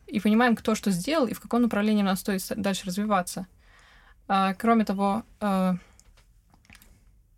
и 0.07 0.19
понимаем, 0.19 0.57
кто 0.57 0.75
что 0.75 0.91
сделал 0.91 1.27
и 1.27 1.33
в 1.33 1.39
каком 1.39 1.61
направлении 1.61 2.03
нам 2.03 2.17
стоит 2.17 2.43
дальше 2.57 2.85
развиваться. 2.87 3.47
Кроме 4.27 4.83
того, 4.83 5.23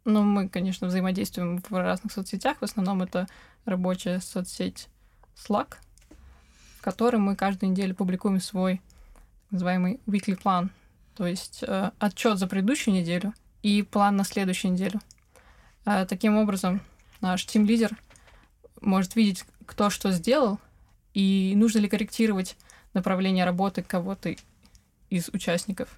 ну, 0.06 0.22
мы, 0.24 0.48
конечно, 0.48 0.88
взаимодействуем 0.88 1.62
в 1.68 1.72
разных 1.72 2.13
соцсетях. 2.13 2.58
В 2.60 2.63
основном 2.63 3.02
это 3.02 3.28
рабочая 3.65 4.20
соцсеть 4.20 4.88
Slack, 5.36 5.76
в 6.78 6.82
которой 6.82 7.18
мы 7.18 7.36
каждую 7.36 7.72
неделю 7.72 7.96
публикуем 7.96 8.39
свой 8.39 8.82
так 9.46 9.52
называемый 9.52 10.00
weekly 10.06 10.36
план, 10.36 10.72
то 11.15 11.26
есть 11.26 11.63
э, 11.68 11.91
отчет 12.00 12.38
за 12.38 12.48
предыдущую 12.48 12.94
неделю 12.94 13.34
и 13.63 13.82
план 13.84 14.15
на 14.15 14.24
следующую 14.24 14.74
неделю. 14.74 15.02
Э, 15.86 16.06
таким 16.08 16.38
образом, 16.38 16.82
наш 17.22 17.46
тим-лидер 17.46 17.98
может 18.82 19.15
видеть, 19.15 19.46
кто 19.65 19.89
что 19.89 20.12
сделал, 20.12 20.60
и 21.13 21.54
нужно 21.56 21.80
ли 21.80 21.89
корректировать 21.89 22.58
направление 22.94 23.46
работы 23.46 23.82
кого-то 23.82 24.36
из 25.10 25.30
участников. 25.30 25.89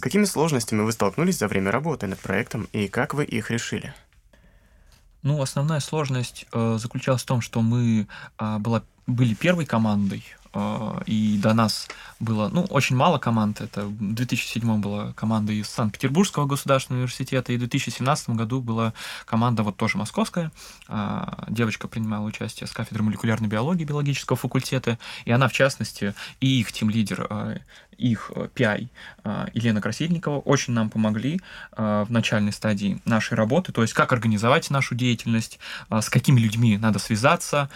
Какими 0.00 0.24
сложностями 0.24 0.82
вы 0.82 0.92
столкнулись 0.92 1.38
за 1.38 1.48
время 1.48 1.70
работы 1.70 2.06
над 2.06 2.18
проектом 2.18 2.68
и 2.72 2.88
как 2.88 3.14
вы 3.14 3.24
их 3.24 3.50
решили? 3.50 3.94
Ну, 5.22 5.40
основная 5.40 5.80
сложность 5.80 6.46
э, 6.52 6.76
заключалась 6.78 7.22
в 7.22 7.26
том, 7.26 7.40
что 7.40 7.62
мы 7.62 8.06
э, 8.38 8.58
была, 8.58 8.82
были 9.06 9.34
первой 9.34 9.64
командой 9.64 10.24
и 11.06 11.38
до 11.42 11.52
нас 11.54 11.88
было, 12.20 12.48
ну, 12.48 12.64
очень 12.64 12.96
мало 12.96 13.18
команд. 13.18 13.60
Это 13.60 13.86
в 13.86 14.14
2007 14.14 14.80
была 14.80 15.12
команда 15.12 15.52
из 15.52 15.68
Санкт-Петербургского 15.68 16.46
государственного 16.46 17.02
университета, 17.02 17.52
и 17.52 17.56
в 17.56 17.60
2017 17.60 18.30
году 18.30 18.60
была 18.60 18.94
команда 19.26 19.62
вот 19.62 19.76
тоже 19.76 19.98
московская. 19.98 20.52
А, 20.88 21.44
девочка 21.48 21.88
принимала 21.88 22.24
участие 22.24 22.66
с 22.66 22.72
кафедры 22.72 23.02
молекулярной 23.02 23.48
биологии 23.48 23.84
биологического 23.84 24.36
факультета, 24.36 24.98
и 25.24 25.32
она, 25.32 25.48
в 25.48 25.52
частности, 25.52 26.14
и 26.40 26.60
их 26.60 26.72
тим-лидер, 26.72 27.26
а, 27.28 27.56
их 27.96 28.32
PI 28.56 28.88
Елена 29.52 29.80
Красильникова 29.80 30.40
очень 30.40 30.72
нам 30.72 30.90
помогли 30.90 31.40
в 31.76 32.06
начальной 32.08 32.52
стадии 32.52 33.00
нашей 33.04 33.34
работы, 33.34 33.70
то 33.70 33.82
есть 33.82 33.94
как 33.94 34.12
организовать 34.12 34.68
нашу 34.68 34.96
деятельность, 34.96 35.60
с 35.88 36.10
какими 36.10 36.40
людьми 36.40 36.76
надо 36.76 36.98
связаться, 36.98 37.70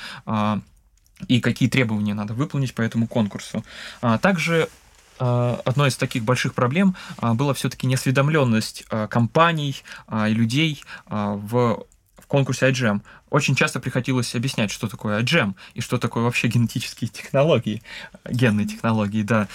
и 1.26 1.40
какие 1.40 1.68
требования 1.68 2.14
надо 2.14 2.34
выполнить 2.34 2.74
по 2.74 2.82
этому 2.82 3.06
конкурсу. 3.06 3.64
А, 4.00 4.18
также 4.18 4.68
а, 5.18 5.60
одной 5.64 5.88
из 5.88 5.96
таких 5.96 6.24
больших 6.24 6.54
проблем 6.54 6.94
а, 7.18 7.34
была 7.34 7.54
все-таки 7.54 7.86
неосведомленность 7.86 8.84
компаний 9.10 9.82
и 10.10 10.32
людей 10.32 10.82
в 11.10 11.84
конкурсе 12.26 12.68
iGEM. 12.70 13.00
Очень 13.30 13.54
часто 13.54 13.80
приходилось 13.80 14.34
объяснять, 14.34 14.70
что 14.70 14.86
такое 14.86 15.20
iGEM 15.22 15.54
и 15.74 15.80
что 15.80 15.98
такое 15.98 16.24
вообще 16.24 16.48
генетические 16.48 17.08
технологии, 17.08 17.82
генные 18.28 18.66
технологии, 18.66 19.22
да 19.22 19.48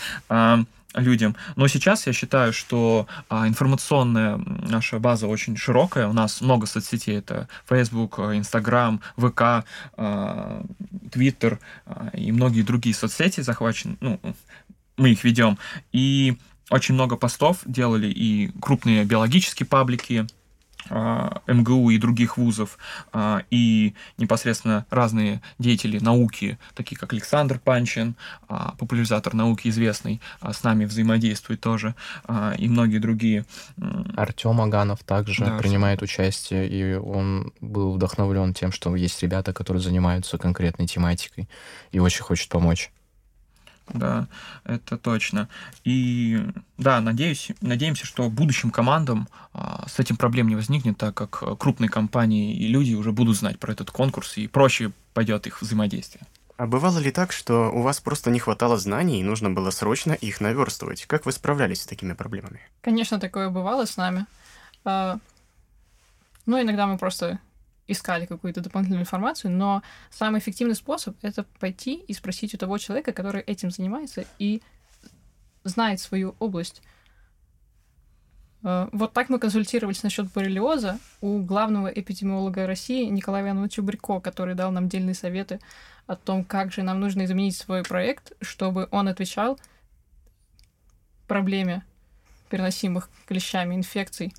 людям. 0.95 1.35
Но 1.55 1.67
сейчас 1.67 2.07
я 2.07 2.13
считаю, 2.13 2.53
что 2.53 3.07
а, 3.29 3.47
информационная 3.47 4.37
наша 4.37 4.99
база 4.99 5.27
очень 5.27 5.57
широкая. 5.57 6.07
У 6.07 6.13
нас 6.13 6.41
много 6.41 6.65
соцсетей. 6.65 7.17
Это 7.17 7.47
Facebook, 7.67 8.19
Instagram, 8.19 9.01
ВК, 9.17 9.65
а, 9.97 10.63
Twitter 11.11 11.59
а, 11.85 12.09
и 12.13 12.31
многие 12.31 12.61
другие 12.61 12.95
соцсети 12.95 13.41
захвачены. 13.41 13.97
Ну, 14.01 14.19
мы 14.97 15.11
их 15.11 15.23
ведем. 15.23 15.57
И 15.91 16.37
очень 16.69 16.95
много 16.95 17.15
постов 17.15 17.59
делали 17.65 18.07
и 18.07 18.51
крупные 18.61 19.03
биологические 19.03 19.67
паблики, 19.67 20.27
МГУ 20.89 21.89
и 21.91 21.97
других 21.97 22.37
вузов, 22.37 22.77
а, 23.11 23.43
и 23.49 23.93
непосредственно 24.17 24.85
разные 24.89 25.41
деятели 25.59 25.99
науки, 25.99 26.57
такие 26.75 26.97
как 26.97 27.13
Александр 27.13 27.59
Панчин, 27.59 28.15
а, 28.47 28.75
популяризатор 28.77 29.33
науки 29.33 29.67
известный, 29.67 30.21
с 30.41 30.63
нами 30.63 30.85
взаимодействует 30.85 31.61
тоже, 31.61 31.95
и 32.57 32.67
многие 32.67 32.99
другие. 32.99 33.45
Артем 34.15 34.61
Аганов 34.61 35.03
также 35.03 35.45
да, 35.45 35.57
принимает 35.57 36.01
участие, 36.01 36.67
и 36.67 36.95
он 36.95 37.53
был 37.61 37.93
вдохновлен 37.93 38.53
тем, 38.53 38.71
что 38.71 38.95
есть 38.95 39.21
ребята, 39.21 39.53
которые 39.53 39.81
занимаются 39.81 40.37
конкретной 40.37 40.87
тематикой 40.87 41.47
и 41.91 41.99
очень 41.99 42.23
хочет 42.23 42.49
помочь 42.49 42.91
да, 43.89 44.27
это 44.63 44.97
точно. 44.97 45.49
И 45.83 46.45
да, 46.77 47.01
надеюсь, 47.01 47.51
надеемся, 47.61 48.05
что 48.05 48.29
будущим 48.29 48.71
командам 48.71 49.27
а, 49.53 49.85
с 49.87 49.99
этим 49.99 50.17
проблем 50.17 50.47
не 50.47 50.55
возникнет, 50.55 50.97
так 50.97 51.15
как 51.15 51.57
крупные 51.59 51.89
компании 51.89 52.55
и 52.55 52.67
люди 52.67 52.93
уже 52.93 53.11
будут 53.11 53.37
знать 53.37 53.59
про 53.59 53.73
этот 53.73 53.91
конкурс, 53.91 54.37
и 54.37 54.47
проще 54.47 54.91
пойдет 55.13 55.47
их 55.47 55.61
взаимодействие. 55.61 56.25
А 56.55 56.67
бывало 56.67 56.99
ли 56.99 57.11
так, 57.11 57.31
что 57.31 57.71
у 57.71 57.81
вас 57.81 57.99
просто 57.99 58.29
не 58.29 58.39
хватало 58.39 58.77
знаний, 58.77 59.19
и 59.19 59.23
нужно 59.23 59.49
было 59.49 59.71
срочно 59.71 60.13
их 60.13 60.39
наверстывать? 60.39 61.05
Как 61.05 61.25
вы 61.25 61.31
справлялись 61.31 61.81
с 61.81 61.85
такими 61.85 62.13
проблемами? 62.13 62.61
Конечно, 62.81 63.19
такое 63.19 63.49
бывало 63.49 63.85
с 63.85 63.97
нами. 63.97 64.25
А, 64.85 65.17
ну, 66.45 66.61
иногда 66.61 66.85
мы 66.85 66.97
просто 66.97 67.39
искали 67.87 68.25
какую-то 68.25 68.61
дополнительную 68.61 69.03
информацию, 69.03 69.51
но 69.51 69.83
самый 70.09 70.39
эффективный 70.39 70.75
способ— 70.75 71.15
это 71.21 71.43
пойти 71.59 71.95
и 71.95 72.13
спросить 72.13 72.53
у 72.53 72.57
того 72.57 72.77
человека, 72.77 73.11
который 73.11 73.41
этим 73.41 73.71
занимается 73.71 74.25
и 74.39 74.61
знает 75.63 75.99
свою 75.99 76.35
область. 76.39 76.81
Э, 78.63 78.87
вот 78.91 79.13
так 79.13 79.29
мы 79.29 79.39
консультировались 79.39 80.03
насчет 80.03 80.31
боррелиоза 80.31 80.99
у 81.21 81.39
главного 81.41 81.87
эпидемиолога 81.87 82.67
России 82.67 83.05
Николая 83.05 83.43
Ивановича 83.43 83.81
Брико, 83.81 84.19
который 84.19 84.55
дал 84.55 84.71
нам 84.71 84.87
дельные 84.87 85.15
советы 85.15 85.59
о 86.07 86.15
том, 86.15 86.43
как 86.43 86.71
же 86.71 86.83
нам 86.83 86.99
нужно 86.99 87.25
изменить 87.25 87.55
свой 87.55 87.83
проект, 87.83 88.33
чтобы 88.41 88.87
он 88.91 89.07
отвечал 89.07 89.59
проблеме 91.27 91.83
переносимых 92.49 93.09
клещами 93.25 93.75
инфекций. 93.75 94.33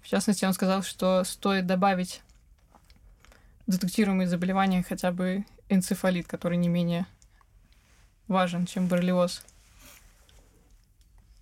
В 0.00 0.08
частности, 0.08 0.44
он 0.44 0.52
сказал, 0.52 0.82
что 0.82 1.24
стоит 1.24 1.66
добавить 1.66 2.22
детектируемые 3.66 4.28
заболевания 4.28 4.82
хотя 4.82 5.10
бы 5.12 5.44
энцефалит, 5.68 6.26
который 6.26 6.56
не 6.56 6.68
менее 6.68 7.06
важен, 8.28 8.66
чем 8.66 8.86
боррелиоз. 8.86 9.42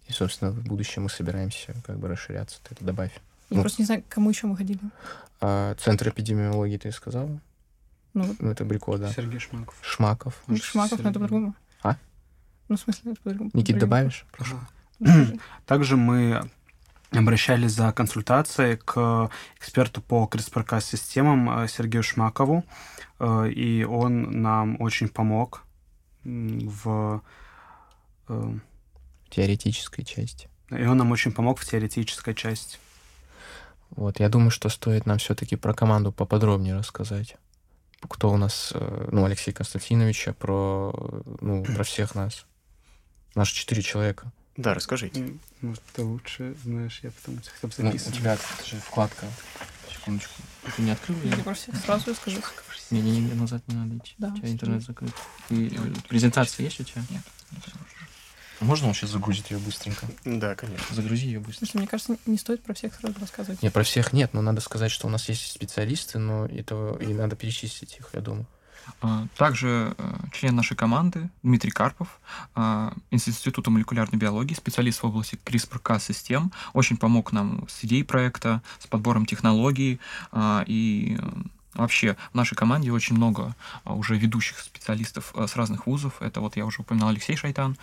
И, 0.09 0.13
собственно, 0.13 0.51
в 0.51 0.63
будущем 0.65 1.05
мы 1.05 1.09
собираемся 1.09 1.75
как 1.87 1.99
бы 1.99 2.09
расширяться. 2.09 2.59
Ты 2.63 2.75
это 2.75 2.85
добавь. 2.85 3.13
Я 3.51 3.57
Ну. 3.57 3.61
просто 3.63 3.81
не 3.83 3.87
знаю, 3.87 4.03
к 4.03 4.09
кому 4.09 4.31
еще 4.31 4.47
мы 4.47 4.57
ходили. 4.57 4.81
А, 5.41 5.75
Центр 5.77 6.09
эпидемиологии 6.11 6.77
ты 6.79 6.93
сказал? 6.93 7.29
Ну, 8.13 8.25
вот 8.25 8.37
Ну, 8.41 8.51
это 8.51 8.65
Брико, 8.65 8.97
да. 8.97 9.13
Сергей 9.13 9.39
Шмаков. 9.41 9.75
Шмаков. 9.83 10.43
ну, 10.47 10.57
Шмаков, 10.57 11.01
но 11.03 11.11
это 11.11 11.21
по-другому. 11.21 11.55
А? 11.83 11.97
Ну, 12.69 12.77
в 12.77 12.81
смысле, 12.81 13.13
это 13.13 13.21
по-другому. 13.23 13.51
Никит, 13.55 13.79
добавишь? 13.79 14.25
Прошу. 14.33 14.59
Также 15.67 15.97
мы 15.97 16.49
обращались 17.19 17.73
за 17.73 17.93
консультацией 17.93 18.77
к 18.77 19.31
эксперту 19.59 20.01
по 20.01 20.29
CRISPR-Cas-системам 20.31 21.65
э, 21.65 21.69
Сергею 21.69 22.03
Шмакову, 22.03 22.65
э, 23.19 23.51
и 23.51 23.85
он 23.85 24.43
нам 24.43 24.81
очень 24.81 25.09
помог 25.09 25.65
в... 26.25 27.23
э, 28.29 28.55
Теоретической 29.31 30.05
части. 30.05 30.49
И 30.71 30.85
он 30.85 30.97
нам 30.97 31.11
очень 31.13 31.33
помог 31.33 31.59
в 31.59 31.65
теоретической 31.69 32.35
части. 32.35 32.79
Вот, 33.91 34.21
я 34.21 34.29
думаю, 34.29 34.51
что 34.51 34.69
стоит 34.69 35.07
нам 35.07 35.19
все-таки 35.19 35.57
про 35.57 35.75
команду 35.75 36.13
поподробнее 36.13 36.77
рассказать. 36.77 37.37
Кто 38.09 38.31
у 38.31 38.37
нас, 38.37 38.73
ну, 39.11 39.25
Алексей 39.25 39.53
Константиновича, 39.53 40.33
про, 40.35 41.23
ну, 41.41 41.65
про 41.65 41.85
всех 41.85 42.15
нас. 42.15 42.47
Наши 43.35 43.55
четыре 43.55 43.83
человека. 43.83 44.31
Да, 44.57 44.75
расскажите. 44.75 45.35
Может, 45.61 45.83
ты 45.95 46.03
лучше 46.03 46.55
знаешь, 46.63 47.01
я 47.03 47.11
потом 47.11 47.41
хотя 47.61 47.83
бы 47.83 47.91
Ну, 47.91 47.91
у 47.91 48.13
тебя 48.13 48.35
это 48.35 48.67
же 48.67 48.77
вкладка. 48.77 49.27
Секундочку. 49.91 50.35
Ты 50.77 50.83
не 50.83 50.91
открыл 50.93 51.17
Я 51.25 51.31
ее? 51.37 51.43
просто 51.43 51.77
сразу 51.77 52.11
расскажу. 52.11 52.41
Не-не-не, 52.91 53.35
назад 53.35 53.63
не 53.67 53.75
надо 53.75 53.97
идти. 53.97 54.15
Да, 54.19 54.29
у 54.29 54.37
тебя 54.37 54.51
интернет 54.51 54.83
закрыт. 54.83 55.13
И, 55.51 55.69
э, 55.75 55.93
презентация 56.09 56.65
есть 56.65 56.81
у 56.81 56.85
тебя? 56.85 57.03
Нет. 57.11 57.23
Можно 58.61 58.89
он 58.89 58.95
сейчас 58.95 59.11
загрузит 59.11 59.51
ее 59.51 59.59
быстренько? 59.59 60.07
Да, 60.25 60.55
конечно. 60.55 60.95
Загрузи 60.95 61.27
ее 61.27 61.41
быстро. 61.41 61.67
Слушай, 61.67 61.79
мне 61.79 61.87
кажется, 61.87 62.17
не 62.27 62.39
стоит 62.39 62.63
про 62.63 62.73
всех 62.75 62.95
сразу 62.95 63.19
рассказывать. 63.21 63.63
Не, 63.63 63.71
про 63.71 63.83
всех 63.83 64.13
нет, 64.13 64.33
но 64.33 64.43
надо 64.43 64.61
сказать, 64.61 64.93
что 64.93 65.07
у 65.09 65.11
нас 65.11 65.29
есть 65.29 65.51
специалисты, 65.53 66.19
но 66.19 66.47
этого 66.47 66.99
и 67.03 67.13
надо 67.13 67.35
перечислить 67.37 67.97
их, 67.99 68.11
я 68.13 68.21
думаю. 68.21 68.47
А, 69.01 69.27
Также 69.37 69.95
э, 69.97 70.15
член 70.33 70.55
нашей 70.57 70.77
команды 70.77 71.31
Дмитрий 71.43 71.71
Карпов 71.71 72.09
а, 72.55 72.93
Института 73.11 73.71
молекулярной 73.71 74.19
биологии, 74.19 74.55
специалист 74.55 75.03
в 75.03 75.07
области 75.07 75.39
CRISPR-Cas-систем, 75.45 76.53
очень 76.73 76.97
помог 76.97 77.33
нам 77.33 77.67
с 77.69 77.85
идеей 77.85 78.03
проекта, 78.03 78.63
с 78.79 78.87
подбором 78.87 79.27
технологий. 79.27 80.01
а, 80.33 80.65
И 80.67 81.17
э, 81.19 81.29
вообще 81.75 82.17
в 82.33 82.35
нашей 82.35 82.55
команде 82.55 82.93
очень 82.93 83.17
много 83.17 83.55
уже 83.85 84.17
ведущих 84.17 84.59
специалистов 84.61 85.33
э, 85.35 85.47
с 85.47 85.57
разных 85.57 85.87
вузов. 85.87 86.21
Это 86.21 86.41
вот 86.41 86.57
я 86.57 86.65
уже 86.65 86.83
упоминал 86.83 87.09
Алексей 87.09 87.37
Шайтан, 87.37 87.77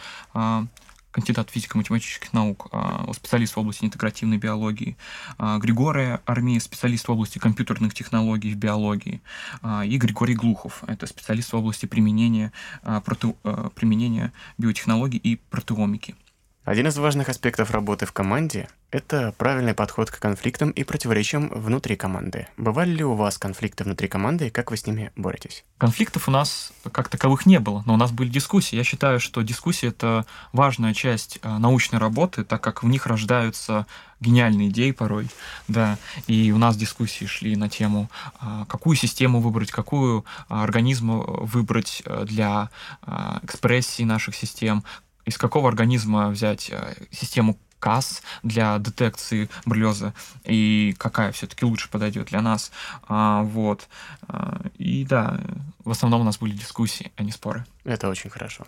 кандидат 1.12 1.50
физико-математических 1.50 2.34
наук, 2.34 2.68
а, 2.72 3.12
специалист 3.14 3.56
в 3.56 3.60
области 3.60 3.86
интегративной 3.86 4.38
биологии, 4.38 4.98
а, 5.38 5.60
Григория 5.60 6.22
Армия, 6.26 6.60
специалист 6.60 7.08
в 7.08 7.12
области 7.12 7.38
компьютерных 7.38 7.94
технологий 7.94 8.54
в 8.54 8.58
биологии, 8.58 9.22
а, 9.62 9.86
и 9.86 9.98
Григорий 9.98 10.36
Глухов, 10.36 10.84
это 10.88 11.06
специалист 11.06 11.52
в 11.54 11.56
области 11.56 11.86
применения, 11.86 12.52
проте- 12.84 13.36
а, 13.44 13.70
применения 13.70 14.32
биотехнологий 14.58 15.20
и 15.20 15.36
протеомики. 15.36 16.16
Один 16.64 16.86
из 16.86 16.96
важных 16.96 17.28
аспектов 17.28 17.72
работы 17.72 18.06
в 18.06 18.12
команде– 18.12 18.70
это 18.92 19.34
правильный 19.40 19.74
подход 19.74 20.12
к 20.12 20.20
конфликтам 20.20 20.70
и 20.70 20.84
противоречиям 20.84 21.50
внутри 21.50 21.96
команды. 21.96 22.48
Бывали 22.56 22.92
ли 22.92 23.04
у 23.04 23.16
вас 23.16 23.40
конфликты 23.40 23.84
внутри 23.84 24.08
команды 24.08 24.46
и 24.46 24.50
как 24.52 24.70
вы 24.70 24.78
с 24.78 24.86
ними 24.86 25.12
боретесь? 25.16 25.66
Конфликтов 25.80 26.28
у 26.28 26.32
нас 26.32 26.72
как 26.92 27.10
таковых 27.10 27.48
не 27.48 27.60
было, 27.60 27.82
но 27.88 27.96
у 27.96 27.98
нас 27.98 28.12
были 28.12 28.30
дискуссии. 28.30 28.76
Я 28.76 28.84
считаю, 28.84 29.20
что 29.20 29.42
дискуссия— 29.42 29.88
это 29.90 30.28
важная 30.54 30.94
часть 30.94 31.40
а, 31.42 31.58
научной 31.58 31.98
работы, 31.98 32.44
так 32.44 32.62
как 32.62 32.84
в 32.84 32.88
них 32.88 33.08
рождаются 33.08 33.88
гениальные 34.20 34.70
идеи 34.70 34.92
порой, 34.92 35.30
да, 35.68 35.98
и 36.28 36.52
у 36.52 36.60
нас 36.60 36.78
дискуссии 36.78 37.26
шли 37.26 37.56
на 37.56 37.70
тему, 37.70 38.12
а, 38.40 38.66
какую 38.66 38.96
систему 38.96 39.42
выбрать, 39.42 39.72
какую 39.72 40.26
а, 40.48 40.62
организм 40.62 41.12
э, 41.12 41.24
выбрать 41.26 42.04
э, 42.06 42.24
для 42.26 42.70
а, 43.02 43.40
экспрессии 43.42 44.04
наших 44.04 44.36
систем, 44.36 44.84
из 45.26 45.38
какого 45.38 45.68
организма 45.68 46.30
взять 46.30 46.70
э, 46.70 46.96
систему 47.12 47.58
КАС 47.82 48.22
для 48.44 48.78
детекции 48.78 49.50
боррелиоза 49.66 50.14
и 50.46 50.96
какая 50.98 51.32
все-таки 51.32 51.66
лучше 51.66 51.90
подойдет 51.90 52.28
для 52.28 52.42
нас. 52.42 52.72
А, 53.08 53.42
вот. 53.42 53.90
А, 54.28 54.62
и 54.78 55.04
да, 55.04 55.42
в 55.84 55.92
основном 55.92 56.22
у 56.22 56.24
нас 56.24 56.38
были 56.38 56.54
дискуссии, 56.54 57.12
а 57.18 57.24
не 57.24 57.32
споры. 57.32 57.66
Это 57.84 58.08
очень 58.08 58.30
хорошо. 58.30 58.66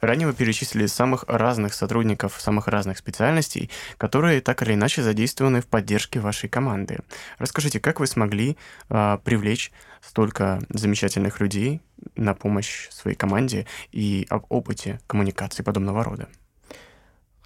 Ранее 0.00 0.26
вы 0.26 0.32
перечислили 0.32 0.86
самых 0.86 1.24
разных 1.28 1.74
сотрудников, 1.74 2.40
самых 2.40 2.68
разных 2.68 2.98
специальностей, 2.98 3.70
которые 3.98 4.40
так 4.40 4.62
или 4.62 4.72
иначе 4.72 5.02
задействованы 5.02 5.60
в 5.60 5.66
поддержке 5.66 6.20
вашей 6.20 6.48
команды. 6.48 7.00
Расскажите, 7.38 7.80
как 7.80 8.00
вы 8.00 8.06
смогли 8.06 8.56
а, 8.88 9.18
привлечь 9.18 9.72
столько 10.00 10.62
замечательных 10.70 11.40
людей 11.40 11.80
на 12.16 12.34
помощь 12.34 12.88
своей 12.90 13.16
команде 13.16 13.66
и 13.92 14.26
об 14.30 14.44
опыте 14.48 15.00
коммуникации 15.06 15.62
подобного 15.62 16.04
рода? 16.04 16.28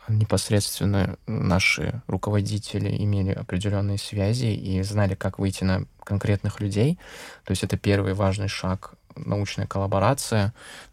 Непосредственно 0.06 1.16
наши 1.26 2.02
руководители 2.06 2.94
имели 3.02 3.30
определенные 3.30 3.96
связи 3.96 4.46
и 4.46 4.82
знали, 4.82 5.14
как 5.14 5.38
выйти 5.38 5.64
на 5.64 5.86
конкретных 6.04 6.60
людей. 6.60 6.98
То 7.44 7.52
есть 7.52 7.64
это 7.64 7.78
первый 7.78 8.12
важный 8.12 8.48
шаг. 8.48 8.94
Научная 9.16 9.66
коллаборация, 9.66 10.52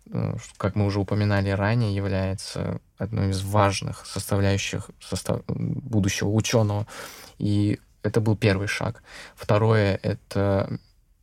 э, 0.09 0.35
как 0.57 0.75
мы 0.75 0.85
уже 0.85 0.99
упоминали 0.99 1.49
ранее, 1.49 1.93
является 1.93 2.79
одной 2.97 3.31
из 3.31 3.41
важных 3.41 4.05
составляющих 4.05 4.89
состав... 5.01 5.41
будущего 5.47 6.29
ученого. 6.29 6.87
И 7.37 7.79
это 8.03 8.21
был 8.21 8.37
первый 8.37 8.67
шаг. 8.67 9.03
Второе— 9.35 9.99
это 10.03 10.79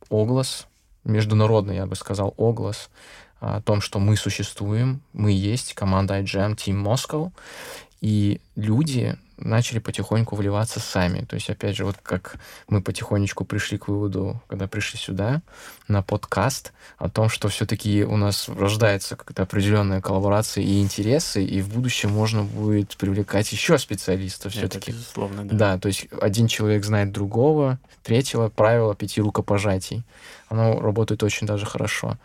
оглас, 0.09 0.67
международный, 1.03 1.75
я 1.75 1.85
бы 1.85 1.95
сказал, 1.95 2.33
оглас 2.37 2.89
о 3.39 3.61
том, 3.61 3.81
что 3.81 3.99
мы 3.99 4.17
существуем, 4.17 5.01
мы 5.13 5.31
есть, 5.31 5.73
команда 5.73 6.19
IGM, 6.19 6.55
Team 6.55 6.83
Moscow, 6.83 7.31
и 8.01 8.41
люди 8.55 9.17
начали 9.37 9.79
потихоньку 9.79 10.35
вливаться 10.35 10.79
сами. 10.79 11.23
То 11.25 11.35
есть, 11.35 11.49
опять 11.49 11.75
же, 11.75 11.85
вот 11.85 11.95
как 12.01 12.35
мы 12.67 12.81
потихонечку 12.81 13.45
пришли 13.45 13.77
к 13.77 13.87
выводу, 13.87 14.41
когда 14.47 14.67
пришли 14.67 14.99
сюда, 14.99 15.41
на 15.87 16.01
подкаст, 16.01 16.73
о 16.97 17.09
том, 17.09 17.29
что 17.29 17.47
все-таки 17.47 18.03
у 18.03 18.17
нас 18.17 18.49
рождается 18.49 19.15
какая-то 19.15 19.43
определенная 19.43 20.01
коллаборация 20.01 20.63
и 20.63 20.81
интересы, 20.81 21.43
и 21.43 21.61
в 21.61 21.73
будущем 21.73 22.11
можно 22.11 22.43
будет 22.43 22.97
привлекать 22.97 23.51
еще 23.51 23.77
специалистов 23.77 24.53
все-таки. 24.53 24.91
Безусловно, 24.91 25.45
да. 25.45 25.55
Да, 25.55 25.77
то 25.79 25.87
есть 25.87 26.07
один 26.21 26.47
человек 26.47 26.83
знает 26.83 27.11
другого, 27.11 27.79
третьего 28.03 28.49
правило 28.49 28.95
пяти 28.95 29.21
рукопожатий. 29.21 30.03
Оно 30.49 30.79
работает 30.79 31.21
очень 31.23 31.45
даже 31.45 31.65
хорошо. 31.65 32.17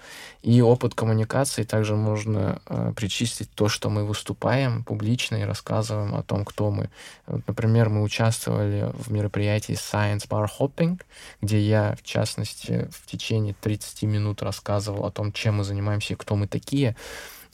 И 0.42 0.62
опыт 0.62 0.94
коммуникации 0.94 1.62
также 1.62 1.94
можно 1.94 2.60
э, 2.66 2.92
причислить 2.96 3.50
то, 3.54 3.68
что 3.68 3.90
мы 3.90 4.04
выступаем 4.04 4.82
публично 4.82 5.36
и 5.36 5.42
рассказываем 5.42 6.14
о 6.14 6.22
том, 6.22 6.44
кто 6.44 6.70
мы. 6.70 6.88
Вот, 7.26 7.46
например, 7.46 7.90
мы 7.90 8.02
участвовали 8.02 8.90
в 8.94 9.12
мероприятии 9.12 9.74
Science 9.74 10.26
Bar 10.26 10.48
Hopping, 10.58 11.00
где 11.42 11.60
я, 11.60 11.96
в 11.96 12.02
частности, 12.02 12.88
в 12.90 13.06
течение 13.06 13.54
30 13.60 14.02
минут 14.04 14.42
рассказывал 14.42 15.04
о 15.04 15.10
том, 15.10 15.30
чем 15.30 15.56
мы 15.56 15.64
занимаемся 15.64 16.14
и 16.14 16.16
кто 16.16 16.34
мы 16.34 16.48
такие. 16.48 16.96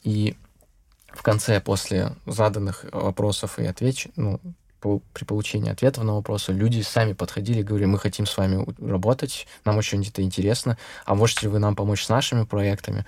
И 0.04 0.36
в 1.08 1.22
конце, 1.22 1.60
после 1.60 2.12
заданных 2.26 2.84
вопросов 2.92 3.58
и 3.58 3.66
отвеч... 3.66 4.06
ну, 4.16 4.40
при 4.80 5.24
получении 5.24 5.70
ответов 5.70 6.04
на 6.04 6.14
вопросы 6.14 6.52
люди 6.52 6.80
сами 6.82 7.12
подходили 7.12 7.60
и 7.60 7.62
говорили, 7.62 7.86
мы 7.86 7.98
хотим 7.98 8.26
с 8.26 8.36
вами 8.36 8.66
работать, 8.80 9.46
нам 9.64 9.76
очень 9.76 10.06
это 10.06 10.22
интересно, 10.22 10.78
а 11.04 11.14
можете 11.14 11.46
ли 11.46 11.48
вы 11.48 11.58
нам 11.58 11.76
помочь 11.76 12.04
с 12.04 12.08
нашими 12.08 12.44
проектами? 12.44 13.06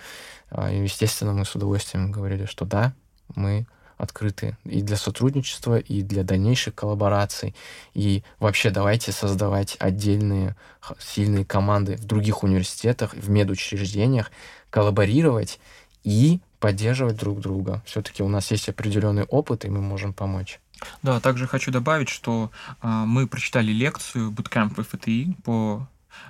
А, 0.50 0.70
И, 0.70 0.82
естественно, 0.82 1.32
мы 1.32 1.44
с 1.44 1.54
удовольствием 1.54 2.12
говорили, 2.12 2.46
что 2.46 2.64
да, 2.64 2.92
мы 3.34 3.66
открыты 3.96 4.56
и 4.64 4.82
для 4.82 4.96
сотрудничества, 4.96 5.78
и 5.78 6.02
для 6.02 6.24
дальнейших 6.24 6.74
коллабораций. 6.74 7.54
И 7.94 8.24
вообще 8.40 8.70
давайте 8.70 9.12
создавать 9.12 9.76
отдельные 9.78 10.56
сильные 10.98 11.44
команды 11.44 11.96
в 11.96 12.04
других 12.04 12.42
университетах, 12.42 13.14
в 13.14 13.30
медучреждениях, 13.30 14.32
коллаборировать 14.70 15.60
и 16.02 16.40
поддерживать 16.58 17.16
друг 17.16 17.40
друга. 17.40 17.82
Все-таки 17.86 18.22
у 18.22 18.28
нас 18.28 18.50
есть 18.50 18.68
определенный 18.68 19.24
опыт, 19.24 19.64
и 19.64 19.68
мы 19.68 19.80
можем 19.80 20.12
помочь. 20.12 20.60
Да, 21.02 21.20
также 21.20 21.46
хочу 21.46 21.70
добавить, 21.70 22.08
что 22.08 22.50
а, 22.80 23.04
мы 23.04 23.26
прочитали 23.26 23.72
лекцию 23.72 24.30
Bootcamp 24.30 24.82
ФТИ 24.82 25.36
по 25.44 25.88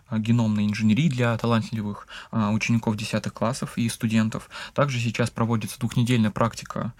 а, 0.08 0.18
геномной 0.18 0.66
инженерии 0.66 1.08
для 1.08 1.36
талантливых 1.38 2.06
а, 2.30 2.50
учеников 2.50 2.96
10 2.96 3.24
классов 3.32 3.76
и 3.76 3.88
студентов. 3.88 4.48
Также 4.74 4.98
сейчас 5.00 5.30
проводится 5.30 5.78
двухнедельная 5.78 6.30
практика 6.30 6.92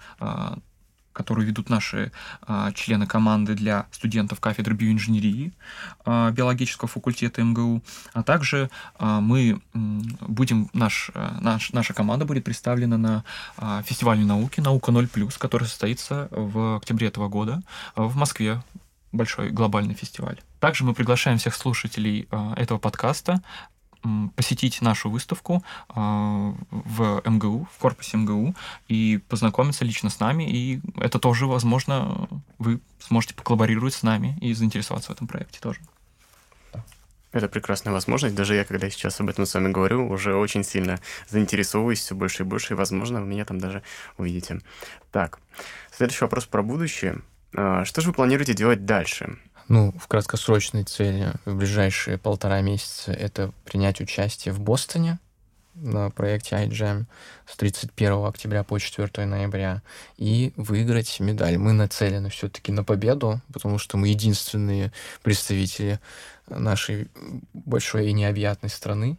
которую 1.13 1.47
ведут 1.47 1.69
наши 1.69 2.11
а, 2.41 2.71
члены 2.71 3.07
команды 3.07 3.53
для 3.55 3.85
студентов 3.91 4.39
кафедры 4.39 4.75
биоинженерии 4.75 5.53
а, 6.05 6.31
биологического 6.31 6.87
факультета 6.87 7.43
МГУ, 7.43 7.81
а 8.13 8.23
также 8.23 8.69
а, 8.97 9.21
мы 9.21 9.61
будем, 9.73 10.69
наш, 10.73 11.11
наш, 11.39 11.71
наша 11.71 11.93
команда 11.93 12.25
будет 12.25 12.43
представлена 12.43 12.97
на 12.97 13.23
а, 13.57 13.81
фестивале 13.83 14.25
науки 14.25 14.59
«Наука 14.59 14.91
0+,» 14.91 15.37
который 15.37 15.67
состоится 15.67 16.27
в 16.31 16.77
октябре 16.77 17.07
этого 17.07 17.29
года 17.29 17.61
в 17.95 18.15
Москве, 18.15 18.61
большой 19.11 19.49
глобальный 19.51 19.93
фестиваль. 19.93 20.41
Также 20.59 20.83
мы 20.83 20.93
приглашаем 20.93 21.37
всех 21.37 21.55
слушателей 21.55 22.27
а, 22.31 22.53
этого 22.55 22.79
подкаста 22.79 23.41
посетить 24.35 24.81
нашу 24.81 25.09
выставку 25.09 25.63
а, 25.89 26.53
в 26.71 27.21
МГУ, 27.25 27.67
в 27.73 27.79
корпусе 27.79 28.17
МГУ, 28.17 28.55
и 28.87 29.19
познакомиться 29.29 29.85
лично 29.85 30.09
с 30.09 30.19
нами. 30.19 30.43
И 30.43 30.81
это 30.97 31.19
тоже, 31.19 31.45
возможно, 31.45 32.27
вы 32.59 32.79
сможете 32.99 33.33
поколлаборировать 33.33 33.93
с 33.93 34.03
нами 34.03 34.37
и 34.41 34.53
заинтересоваться 34.53 35.11
в 35.11 35.15
этом 35.15 35.27
проекте 35.27 35.59
тоже. 35.59 35.79
Это 37.33 37.47
прекрасная 37.47 37.91
возможность. 37.91 38.35
Даже 38.35 38.53
я, 38.53 38.63
когда 38.63 38.89
сейчас 38.91 39.19
об 39.19 39.27
этом 39.27 39.47
с 39.47 39.53
вами 39.55 39.71
говорю, 39.71 40.07
уже 40.07 40.35
очень 40.35 40.63
сильно 40.63 40.99
заинтересовываюсь 41.27 41.99
все 41.99 42.13
больше 42.13 42.43
и 42.43 42.45
больше, 42.45 42.73
и, 42.73 42.77
возможно, 42.77 43.21
вы 43.21 43.27
меня 43.27 43.43
там 43.43 43.59
даже 43.59 43.81
увидите. 44.17 44.61
Так, 45.11 45.39
следующий 45.91 46.25
вопрос 46.25 46.45
про 46.45 46.61
будущее. 46.61 47.21
А, 47.55 47.85
что 47.85 48.01
же 48.01 48.09
вы 48.09 48.13
планируете 48.13 48.53
делать 48.53 48.85
дальше? 48.85 49.39
Ну, 49.67 49.93
в 49.97 50.07
краткосрочной 50.07 50.83
цели 50.83 51.31
в 51.45 51.55
ближайшие 51.55 52.17
полтора 52.17 52.61
месяца 52.61 53.11
это 53.11 53.51
принять 53.65 54.01
участие 54.01 54.53
в 54.53 54.59
Бостоне 54.59 55.19
на 55.75 56.09
проекте 56.11 56.55
iGEM 56.55 57.05
с 57.47 57.55
31 57.57 58.25
октября 58.25 58.63
по 58.63 58.77
4 58.77 59.25
ноября 59.25 59.81
и 60.17 60.53
выиграть 60.55 61.19
медаль. 61.19 61.57
Мы 61.57 61.73
нацелены 61.73 62.29
все-таки 62.29 62.71
на 62.71 62.83
победу, 62.83 63.41
потому 63.51 63.77
что 63.77 63.97
мы 63.97 64.09
единственные 64.09 64.91
представители 65.23 65.99
нашей 66.47 67.09
большой 67.53 68.09
и 68.09 68.13
необъятной 68.13 68.69
страны, 68.69 69.17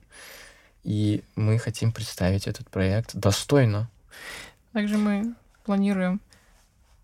и 0.85 1.25
мы 1.35 1.59
хотим 1.59 1.93
представить 1.93 2.47
этот 2.47 2.69
проект 2.71 3.15
достойно. 3.15 3.91
Также 4.73 4.97
мы 4.99 5.35
планируем 5.65 6.21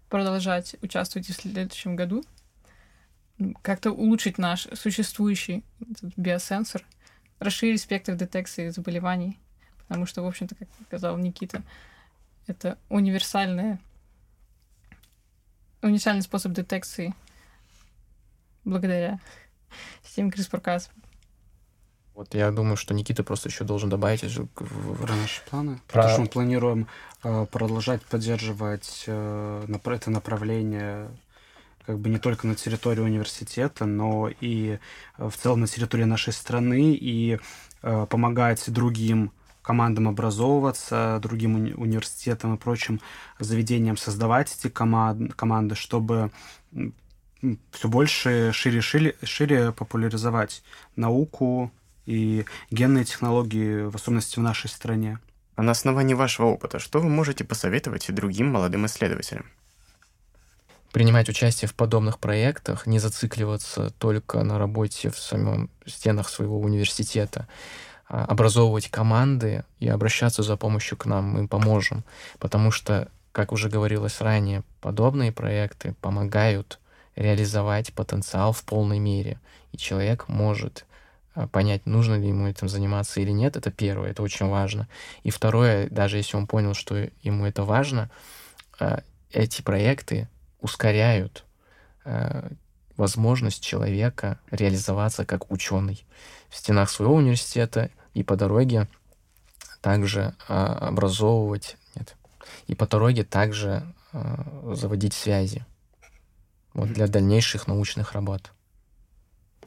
продолжать 0.09 0.77
участвовать 0.83 1.29
в 1.29 1.33
следующем 1.33 1.97
году 1.97 2.23
как-то 3.63 3.93
улучшить 3.93 4.39
наш 4.39 4.67
существующий 4.75 5.65
биосенсор, 6.17 6.85
расширить 7.39 7.81
спектр 7.81 8.15
детекции 8.15 8.69
заболеваний, 8.69 9.39
потому 9.89 10.07
что, 10.07 10.23
в 10.23 10.27
общем-то, 10.27 10.55
как 10.55 10.69
сказал 10.87 11.17
Никита, 11.19 11.63
это 12.47 12.79
универсальная, 12.89 13.81
универсальный 15.83 16.23
способ 16.23 16.53
детекции 16.53 17.15
благодаря 18.65 19.21
системе 20.05 20.31
CRISPR-Cas. 20.31 20.91
Вот 22.15 22.35
я 22.35 22.51
думаю, 22.51 22.77
что 22.77 22.93
Никита 22.93 23.25
просто 23.25 23.49
еще 23.49 23.65
должен 23.65 23.89
добавить 23.89 24.23
в 24.23 25.07
наши 25.07 25.43
планы. 25.49 25.81
Про... 25.87 26.03
Потому 26.03 26.09
что 26.13 26.21
мы 26.21 26.27
планируем 26.27 26.89
э, 27.23 27.47
продолжать 27.47 28.03
поддерживать 28.05 29.05
э, 29.07 29.79
это 29.87 30.11
направление 30.11 31.09
как 31.87 31.99
бы 31.99 32.09
не 32.09 32.19
только 32.19 32.47
на 32.47 32.55
территории 32.55 33.01
университета, 33.01 33.87
но 33.87 34.31
и 34.41 34.79
э, 35.19 35.29
в 35.29 35.37
целом 35.37 35.61
на 35.61 35.67
территории 35.67 36.05
нашей 36.05 36.33
страны 36.33 36.95
и 36.95 37.39
э, 37.83 38.07
помогать 38.09 38.71
другим 38.71 39.33
командам 39.63 40.09
образовываться, 40.09 41.19
другим 41.23 41.57
уни- 41.57 41.75
университетам 41.75 42.55
и 42.55 42.59
прочим 42.59 43.01
заведениям 43.39 43.97
создавать 43.97 44.57
эти 44.59 44.71
команд- 44.71 45.35
команды, 45.35 45.75
чтобы 45.75 46.31
все 47.71 47.89
больше, 47.89 48.53
шире, 48.53 48.81
шире, 48.81 49.17
шире 49.23 49.73
популяризовать 49.73 50.63
науку 50.97 51.73
и 52.07 52.45
генные 52.71 53.05
технологии, 53.05 53.83
в 53.83 53.97
особенности 53.97 54.39
в 54.39 54.43
нашей 54.43 54.69
стране. 54.69 55.19
А 55.57 55.63
на 55.63 55.73
основании 55.73 56.15
вашего 56.15 56.47
опыта, 56.47 56.79
что 56.79 57.01
вы 57.01 57.09
можете 57.09 57.45
посоветовать 57.45 58.13
другим 58.15 58.51
молодым 58.51 58.87
исследователям? 58.87 59.47
Принимать 60.93 61.29
участие 61.29 61.69
в 61.69 61.75
подобных 61.75 62.19
проектах, 62.19 62.87
не 62.87 62.99
зацикливаться 62.99 63.91
только 63.99 64.43
на 64.43 64.59
работе 64.59 65.11
в 65.11 65.19
самом 65.19 65.71
стенах 65.87 66.29
своего 66.29 66.61
университета, 66.61 67.47
а 68.09 68.25
образовывать 68.25 68.89
команды 68.89 69.65
и 69.79 69.89
обращаться 69.89 70.43
за 70.43 70.57
помощью 70.57 70.99
к 70.99 71.07
нам, 71.07 71.25
мы 71.25 71.49
поможем. 71.49 72.05
Потому 72.39 72.71
что, 72.73 73.09
как 73.33 73.53
уже 73.53 73.69
говорилось 73.69 74.21
ранее, 74.21 74.65
подобные 74.81 75.31
проекты 75.33 75.95
помогают 76.01 76.81
реализовать 77.15 77.93
потенциал 77.93 78.53
в 78.53 78.65
полной 78.65 78.99
мере. 78.99 79.39
И 79.73 79.77
человек 79.77 80.27
может 80.29 80.87
а, 81.35 81.47
понять, 81.47 81.87
нужно 81.87 82.17
ли 82.17 82.29
ему 82.29 82.49
этим 82.49 82.69
заниматься 82.69 83.21
или 83.21 83.31
нет, 83.31 83.57
это 83.57 83.71
первое, 83.71 84.11
это 84.11 84.23
очень 84.23 84.49
важно. 84.49 84.89
И 85.23 85.31
второе, 85.31 85.89
даже 85.89 86.17
если 86.17 86.37
он 86.37 86.49
понял, 86.49 86.75
что 86.75 87.09
ему 87.23 87.47
это 87.47 87.63
важно, 87.63 88.11
а, 88.81 89.03
эти 89.31 89.63
проекты 89.63 90.29
ускоряют 90.61 91.45
э, 92.05 92.51
возможность 92.97 93.63
человека 93.63 94.39
реализоваться 94.51 95.25
как 95.25 95.51
ученый 95.51 96.05
в 96.49 96.57
стенах 96.57 96.91
своего 96.91 97.15
университета 97.15 97.91
и 98.15 98.23
по 98.23 98.37
дороге 98.37 98.89
также 99.81 100.35
э, 100.49 100.53
образовывать 100.53 101.77
нет, 101.95 102.17
и 102.67 102.75
по 102.75 102.87
дороге 102.87 103.25
также 103.25 103.83
э, 104.13 104.75
заводить 104.75 105.15
связи 105.15 105.65
вот, 106.75 106.93
для 106.93 107.07
дальнейших 107.07 107.67
научных 107.67 108.13
работ. 108.13 108.53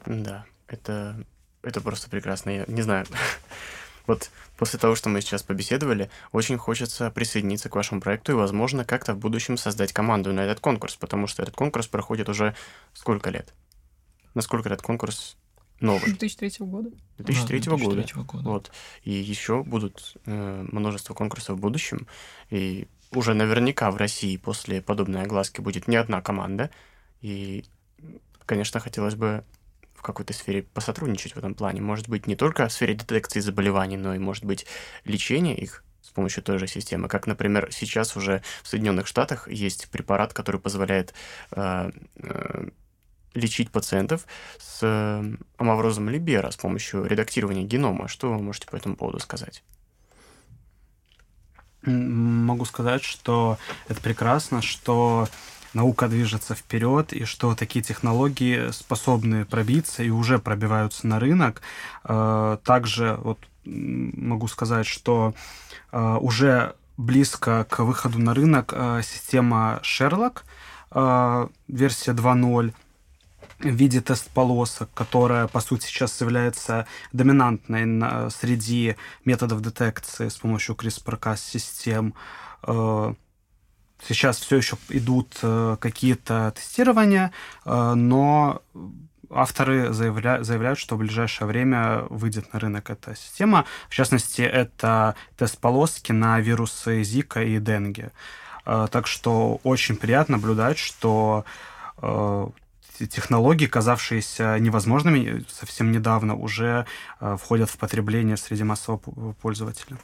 Да, 0.06 0.44
это, 0.68 1.24
это 1.62 1.80
просто 1.80 2.10
прекрасно. 2.10 2.50
Я 2.50 2.64
не 2.68 2.82
знаю, 2.82 3.06
Вот 4.06 4.30
после 4.56 4.78
того, 4.78 4.94
что 4.94 5.08
мы 5.08 5.20
сейчас 5.20 5.42
побеседовали, 5.42 6.10
очень 6.32 6.58
хочется 6.58 7.10
присоединиться 7.10 7.68
к 7.68 7.76
вашему 7.76 8.00
проекту 8.00 8.32
и, 8.32 8.34
возможно, 8.34 8.84
как-то 8.84 9.14
в 9.14 9.18
будущем 9.18 9.56
создать 9.56 9.92
команду 9.92 10.32
на 10.32 10.40
этот 10.40 10.60
конкурс, 10.60 10.96
потому 10.96 11.26
что 11.26 11.42
этот 11.42 11.54
конкурс 11.54 11.86
проходит 11.86 12.28
уже 12.28 12.54
сколько 12.92 13.30
лет? 13.30 13.54
Насколько 14.34 14.68
этот 14.68 14.82
конкурс 14.82 15.36
новый? 15.80 16.04
2003 16.18 16.66
года. 16.66 16.90
2003, 17.18 17.60
да, 17.60 17.76
2003 17.76 18.14
года. 18.14 18.24
года. 18.24 18.48
Вот. 18.48 18.72
И 19.04 19.12
еще 19.12 19.62
будут 19.62 20.16
э, 20.26 20.66
множество 20.70 21.14
конкурсов 21.14 21.56
в 21.56 21.60
будущем. 21.60 22.06
И 22.50 22.88
уже 23.12 23.34
наверняка 23.34 23.90
в 23.90 23.96
России 23.96 24.36
после 24.36 24.82
подобной 24.82 25.22
огласки 25.22 25.60
будет 25.60 25.88
не 25.88 25.96
одна 25.96 26.20
команда. 26.20 26.70
И, 27.20 27.64
конечно, 28.44 28.80
хотелось 28.80 29.14
бы 29.14 29.44
какой-то 30.04 30.32
сфере 30.32 30.62
посотрудничать 30.62 31.34
в 31.34 31.38
этом 31.38 31.54
плане. 31.54 31.80
Может 31.80 32.08
быть, 32.08 32.26
не 32.26 32.36
только 32.36 32.68
в 32.68 32.72
сфере 32.72 32.94
детекции 32.94 33.40
заболеваний, 33.40 33.96
но 33.96 34.14
и, 34.14 34.18
может 34.18 34.44
быть, 34.44 34.66
лечения 35.04 35.56
их 35.56 35.84
с 36.02 36.10
помощью 36.10 36.42
той 36.42 36.58
же 36.58 36.66
системы. 36.66 37.08
Как, 37.08 37.26
например, 37.26 37.68
сейчас 37.72 38.16
уже 38.16 38.42
в 38.62 38.68
Соединенных 38.68 39.06
Штатах 39.06 39.48
есть 39.48 39.88
препарат, 39.90 40.32
который 40.32 40.60
позволяет 40.60 41.14
э, 41.52 41.90
э, 42.16 42.68
лечить 43.34 43.70
пациентов 43.70 44.26
с 44.58 44.80
э, 44.82 45.36
амаврозом 45.56 46.10
Либера 46.10 46.50
с 46.50 46.56
помощью 46.56 47.04
редактирования 47.04 47.64
генома. 47.64 48.06
Что 48.08 48.30
вы 48.30 48.42
можете 48.42 48.66
по 48.68 48.76
этому 48.76 48.96
поводу 48.96 49.18
сказать? 49.18 49.64
Могу 51.86 52.64
сказать, 52.64 53.02
что 53.02 53.58
это 53.88 54.00
прекрасно, 54.00 54.62
что 54.62 55.28
наука 55.74 56.08
движется 56.08 56.54
вперед, 56.54 57.12
и 57.12 57.24
что 57.24 57.54
такие 57.54 57.82
технологии 57.82 58.70
способны 58.70 59.44
пробиться 59.44 60.02
и 60.02 60.10
уже 60.10 60.38
пробиваются 60.38 61.06
на 61.06 61.20
рынок. 61.20 61.62
Э, 62.04 62.58
также 62.64 63.18
вот 63.22 63.38
могу 63.64 64.48
сказать, 64.48 64.86
что 64.86 65.34
э, 65.92 66.18
уже 66.20 66.74
близко 66.96 67.66
к 67.68 67.82
выходу 67.82 68.18
на 68.18 68.34
рынок 68.34 68.72
э, 68.74 69.02
система 69.04 69.80
Sherlock, 69.82 70.42
версия 71.66 72.12
2.0, 72.12 72.72
в 73.58 73.68
виде 73.68 74.00
тест-полосок, 74.00 74.90
которая, 74.94 75.48
по 75.48 75.60
сути, 75.60 75.86
сейчас 75.86 76.20
является 76.20 76.86
доминантной 77.12 77.84
на, 77.84 78.30
среди 78.30 78.94
методов 79.24 79.60
детекции 79.60 80.28
с 80.28 80.36
помощью 80.36 80.76
CRISPR-Cas 80.76 81.38
систем 81.38 82.14
сейчас 84.06 84.38
все 84.38 84.56
еще 84.56 84.76
идут 84.88 85.38
какие-то 85.80 86.52
тестирования, 86.56 87.32
но 87.64 88.62
авторы 89.30 89.92
заявля... 89.92 90.42
заявляют, 90.42 90.78
что 90.78 90.96
в 90.96 90.98
ближайшее 90.98 91.48
время 91.48 92.04
выйдет 92.10 92.52
на 92.52 92.60
рынок 92.60 92.90
эта 92.90 93.16
система. 93.16 93.64
В 93.88 93.94
частности, 93.94 94.42
это 94.42 95.14
тест 95.36 95.58
полоски 95.58 96.12
на 96.12 96.40
вирусы 96.40 97.02
Зика 97.02 97.42
и 97.42 97.58
Денге. 97.58 98.12
Так 98.64 99.06
что 99.06 99.60
очень 99.62 99.96
приятно 99.96 100.36
наблюдать, 100.36 100.78
что 100.78 101.44
технологии, 102.98 103.66
казавшиеся 103.66 104.58
невозможными 104.60 105.44
совсем 105.50 105.90
недавно, 105.90 106.36
уже 106.36 106.86
э, 107.20 107.36
входят 107.40 107.68
в 107.68 107.76
потребление 107.76 108.36
среди 108.36 108.62
массового 108.62 109.32
пользователя. 109.42 109.96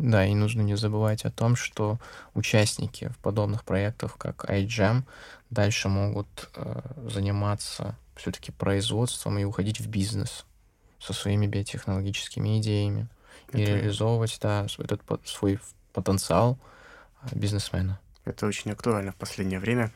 Да, 0.00 0.24
и 0.24 0.34
нужно 0.34 0.62
не 0.62 0.76
забывать 0.76 1.26
о 1.26 1.30
том, 1.30 1.56
что 1.56 1.98
участники 2.32 3.08
в 3.08 3.18
подобных 3.18 3.64
проектах, 3.64 4.16
как 4.16 4.46
iGEM, 4.48 5.02
дальше 5.50 5.90
могут 5.90 6.48
э, 6.54 6.80
заниматься 7.10 7.96
все-таки 8.16 8.50
производством 8.50 9.38
и 9.38 9.44
уходить 9.44 9.78
в 9.78 9.88
бизнес 9.88 10.46
со 10.98 11.12
своими 11.12 11.46
биотехнологическими 11.46 12.58
идеями 12.60 13.08
Это... 13.48 13.58
и 13.58 13.66
реализовывать 13.66 14.38
да, 14.40 14.66
этот 14.78 15.02
свой 15.28 15.60
потенциал 15.92 16.58
э, 17.22 17.36
бизнесмена. 17.36 18.00
Это 18.24 18.46
очень 18.46 18.70
актуально 18.70 19.12
в 19.12 19.16
последнее 19.16 19.60
время 19.60 19.92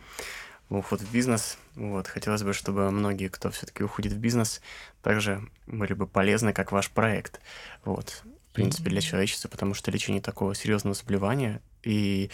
уход 0.69 1.01
в 1.01 1.11
бизнес. 1.11 1.57
Вот, 1.77 2.09
хотелось 2.09 2.43
бы, 2.43 2.53
чтобы 2.53 2.91
многие, 2.91 3.29
кто 3.29 3.51
все-таки 3.51 3.83
уходит 3.83 4.13
в 4.13 4.19
бизнес, 4.19 4.61
также 5.03 5.49
были 5.67 5.95
бы 5.95 6.07
полезны, 6.07 6.53
как 6.53 6.73
ваш 6.73 6.91
проект. 6.91 7.41
Вот, 7.87 8.23
принципе, 8.55 8.91
для 8.91 9.01
человечества, 9.01 9.49
потому 9.49 9.75
что 9.75 9.91
лечение 9.91 10.23
такого 10.23 10.55
серьезного 10.55 10.95
заболевания 10.95 11.61
и 11.83 12.31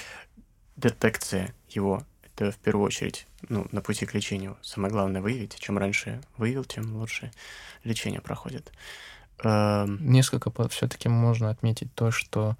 детекция 0.77 1.55
его 1.69 2.05
это 2.23 2.53
в 2.53 2.57
первую 2.59 2.87
очередь 2.87 3.27
ну, 3.49 3.67
на 3.71 3.83
пути 3.83 4.07
к 4.07 4.15
лечению. 4.15 4.57
Самое 4.63 4.93
главное 4.93 5.21
выявить. 5.21 5.59
Чем 5.59 5.79
раньше 5.79 6.23
выявил, 6.37 6.65
тем 6.65 6.97
лучше 6.97 7.31
лечение 7.85 8.21
проходит. 8.21 8.73
Эм, 9.43 9.99
Несколько 10.11 10.51
все-таки 10.69 11.09
можно 11.09 11.51
отметить 11.51 11.93
то, 11.95 12.11
что 12.11 12.57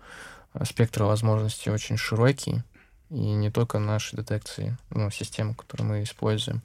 спектр 0.65 1.05
возможностей 1.05 1.71
очень 1.71 1.97
широкий, 1.97 2.63
и 3.11 3.15
не 3.15 3.51
только 3.51 3.79
наши 3.79 4.17
детекции, 4.17 4.77
ну, 4.91 5.11
системы, 5.11 5.55
которые 5.55 5.87
мы 5.87 6.03
используем. 6.03 6.63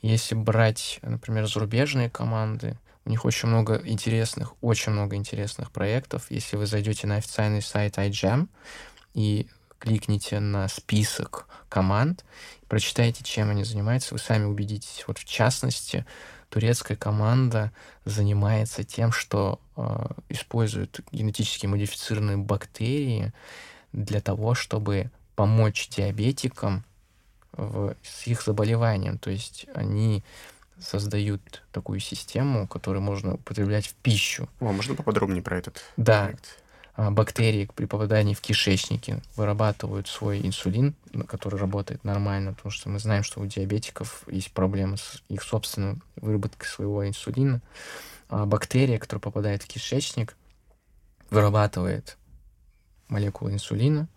Если 0.00 0.34
брать, 0.34 1.00
например, 1.02 1.46
зарубежные 1.46 2.08
команды, 2.08 2.78
у 3.08 3.10
них 3.10 3.24
очень 3.24 3.48
много 3.48 3.80
интересных, 3.86 4.52
очень 4.60 4.92
много 4.92 5.16
интересных 5.16 5.70
проектов. 5.70 6.26
Если 6.28 6.56
вы 6.56 6.66
зайдете 6.66 7.06
на 7.06 7.16
официальный 7.16 7.62
сайт 7.62 7.96
iGEM 7.96 8.48
и 9.14 9.48
кликните 9.78 10.40
на 10.40 10.68
список 10.68 11.46
команд, 11.70 12.26
прочитайте, 12.68 13.24
чем 13.24 13.48
они 13.48 13.64
занимаются, 13.64 14.12
вы 14.12 14.18
сами 14.18 14.44
убедитесь. 14.44 15.04
Вот 15.06 15.16
в 15.16 15.24
частности, 15.24 16.04
турецкая 16.50 16.98
команда 16.98 17.72
занимается 18.04 18.84
тем, 18.84 19.10
что 19.10 19.58
э, 19.76 19.82
использует 20.28 21.00
генетически 21.10 21.64
модифицированные 21.64 22.36
бактерии 22.36 23.32
для 23.92 24.20
того, 24.20 24.52
чтобы 24.52 25.10
помочь 25.34 25.88
диабетикам 25.88 26.84
в, 27.52 27.96
с 28.02 28.26
их 28.26 28.42
заболеванием. 28.42 29.16
То 29.16 29.30
есть 29.30 29.64
они 29.74 30.22
создают 30.80 31.62
такую 31.72 32.00
систему, 32.00 32.66
которую 32.66 33.02
можно 33.02 33.34
употреблять 33.34 33.86
в 33.86 33.94
пищу. 33.94 34.48
О, 34.60 34.72
можно 34.72 34.94
поподробнее 34.94 35.42
про 35.42 35.58
этот 35.58 35.82
да. 35.96 36.24
проект? 36.24 36.62
А, 36.94 37.12
бактерии 37.12 37.70
при 37.76 37.84
попадании 37.84 38.34
в 38.34 38.40
кишечники 38.40 39.22
вырабатывают 39.36 40.08
свой 40.08 40.44
инсулин, 40.44 40.96
который 41.28 41.58
работает 41.58 42.02
нормально, 42.02 42.54
потому 42.54 42.72
что 42.72 42.88
мы 42.88 42.98
знаем, 42.98 43.22
что 43.22 43.40
у 43.40 43.46
диабетиков 43.46 44.24
есть 44.26 44.52
проблемы 44.52 44.96
с 44.96 45.22
их 45.28 45.44
собственной 45.44 46.00
выработкой 46.16 46.68
своего 46.68 47.06
инсулина. 47.06 47.60
А 48.28 48.46
бактерия, 48.46 48.98
которая 48.98 49.20
попадает 49.20 49.62
в 49.62 49.68
кишечник, 49.68 50.36
вырабатывает 51.30 52.18
молекулу 53.06 53.52
инсулина, 53.52 54.08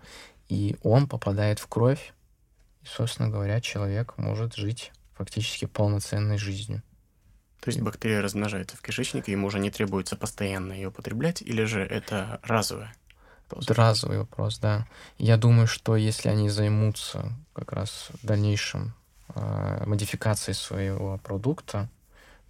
и 0.50 0.76
он 0.82 1.08
попадает 1.08 1.60
в 1.60 1.68
кровь, 1.68 2.14
и, 2.82 2.88
собственно 2.88 3.30
говоря, 3.30 3.62
человек 3.62 4.18
может 4.18 4.56
жить 4.56 4.92
фактически 5.22 5.66
полноценной 5.66 6.40
жизнью. 6.40 6.82
То 7.60 7.70
есть 7.70 7.80
бактерия 7.80 8.24
размножается 8.24 8.76
в 8.76 8.82
кишечнике, 8.82 9.32
ему 9.32 9.46
уже 9.46 9.60
не 9.60 9.70
требуется 9.70 10.16
постоянно 10.16 10.74
ее 10.74 10.88
употреблять, 10.88 11.44
или 11.44 11.64
же 11.66 11.82
это 11.82 12.40
разовое? 12.42 12.92
Это 13.52 13.74
разовый 13.76 14.18
вопрос, 14.18 14.58
да. 14.58 14.88
Я 15.20 15.38
думаю, 15.38 15.68
что 15.68 15.96
если 15.96 16.30
они 16.30 16.50
займутся 16.50 17.34
как 17.54 17.72
раз 17.72 18.10
дальнейшим 18.24 18.96
э, 19.36 19.84
модификацией 19.86 20.56
своего 20.56 21.20
продукта, 21.20 21.88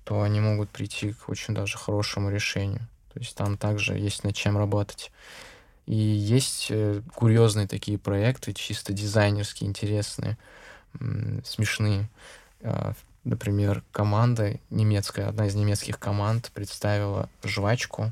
то 0.05 0.21
они 0.21 0.39
могут 0.39 0.69
прийти 0.69 1.11
к 1.11 1.27
очень 1.27 1.53
даже 1.53 1.77
хорошему 1.77 2.29
решению. 2.29 2.87
То 3.13 3.19
есть 3.19 3.35
там 3.35 3.57
также 3.57 3.97
есть 3.97 4.23
над 4.23 4.33
чем 4.33 4.57
работать. 4.57 5.11
И 5.87 5.95
есть 5.95 6.67
э, 6.69 7.01
курьезные 7.13 7.67
такие 7.67 7.97
проекты, 7.97 8.53
чисто 8.53 8.93
дизайнерские, 8.93 9.67
интересные, 9.67 10.37
смешные. 11.43 12.09
А, 12.63 12.93
например, 13.23 13.83
команда 13.91 14.59
немецкая, 14.69 15.27
одна 15.27 15.47
из 15.47 15.55
немецких 15.55 15.99
команд 15.99 16.51
представила 16.53 17.29
жвачку, 17.43 18.11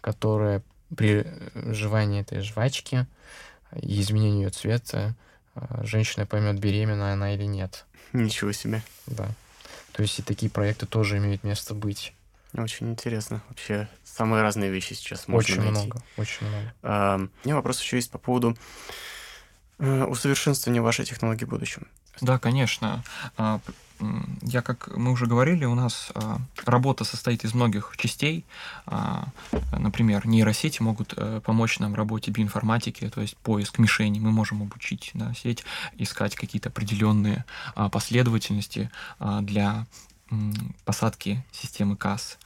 которая 0.00 0.62
при 0.94 1.26
жевании 1.54 2.20
этой 2.20 2.40
жвачки 2.40 3.06
и 3.80 4.00
изменении 4.00 4.44
ее 4.44 4.50
цвета 4.50 5.14
а, 5.54 5.84
женщина 5.84 6.26
поймет, 6.26 6.58
беременна 6.58 7.12
она 7.12 7.34
или 7.34 7.44
нет. 7.44 7.86
Ничего 8.12 8.52
себе. 8.52 8.82
Да. 9.06 9.28
То 9.92 10.02
есть 10.02 10.18
и 10.18 10.22
такие 10.22 10.50
проекты 10.50 10.86
тоже 10.86 11.18
имеют 11.18 11.44
место 11.44 11.74
быть. 11.74 12.14
Очень 12.54 12.90
интересно. 12.90 13.42
Вообще 13.48 13.88
самые 14.04 14.42
разные 14.42 14.70
вещи 14.70 14.92
сейчас 14.92 15.26
можно 15.26 15.54
очень 15.54 15.62
найти. 15.62 15.86
много, 15.86 16.02
очень 16.16 16.46
много. 16.46 16.74
А, 16.82 17.16
у 17.16 17.46
меня 17.46 17.56
вопрос 17.56 17.80
еще 17.80 17.96
есть 17.96 18.10
по 18.10 18.18
поводу 18.18 18.56
э, 19.78 20.04
усовершенствования 20.04 20.82
вашей 20.82 21.04
технологии 21.06 21.46
в 21.46 21.48
будущем. 21.48 21.86
Да, 22.20 22.38
конечно. 22.38 23.02
А, 23.36 23.60
я, 24.42 24.62
как 24.62 24.94
мы 24.96 25.12
уже 25.12 25.26
говорили, 25.26 25.64
у 25.64 25.74
нас 25.74 26.10
а, 26.14 26.38
работа 26.64 27.04
состоит 27.04 27.44
из 27.44 27.54
многих 27.54 27.94
частей. 27.96 28.44
А, 28.86 29.28
например, 29.78 30.26
нейросети 30.26 30.82
могут 30.82 31.14
э, 31.16 31.40
помочь 31.44 31.78
нам 31.78 31.92
в 31.92 31.94
работе 31.94 32.30
биоинформатики, 32.30 33.08
то 33.08 33.20
есть 33.20 33.36
поиск 33.38 33.78
мишени. 33.78 34.18
Мы 34.18 34.30
можем 34.30 34.62
обучить 34.62 35.10
да, 35.14 35.32
сеть 35.34 35.64
искать 35.96 36.34
какие-то 36.34 36.68
определенные 36.68 37.44
последовательности 37.90 38.90
для 39.40 39.86
посадки 40.84 41.44
системы 41.52 41.96
КАС. 41.96 42.38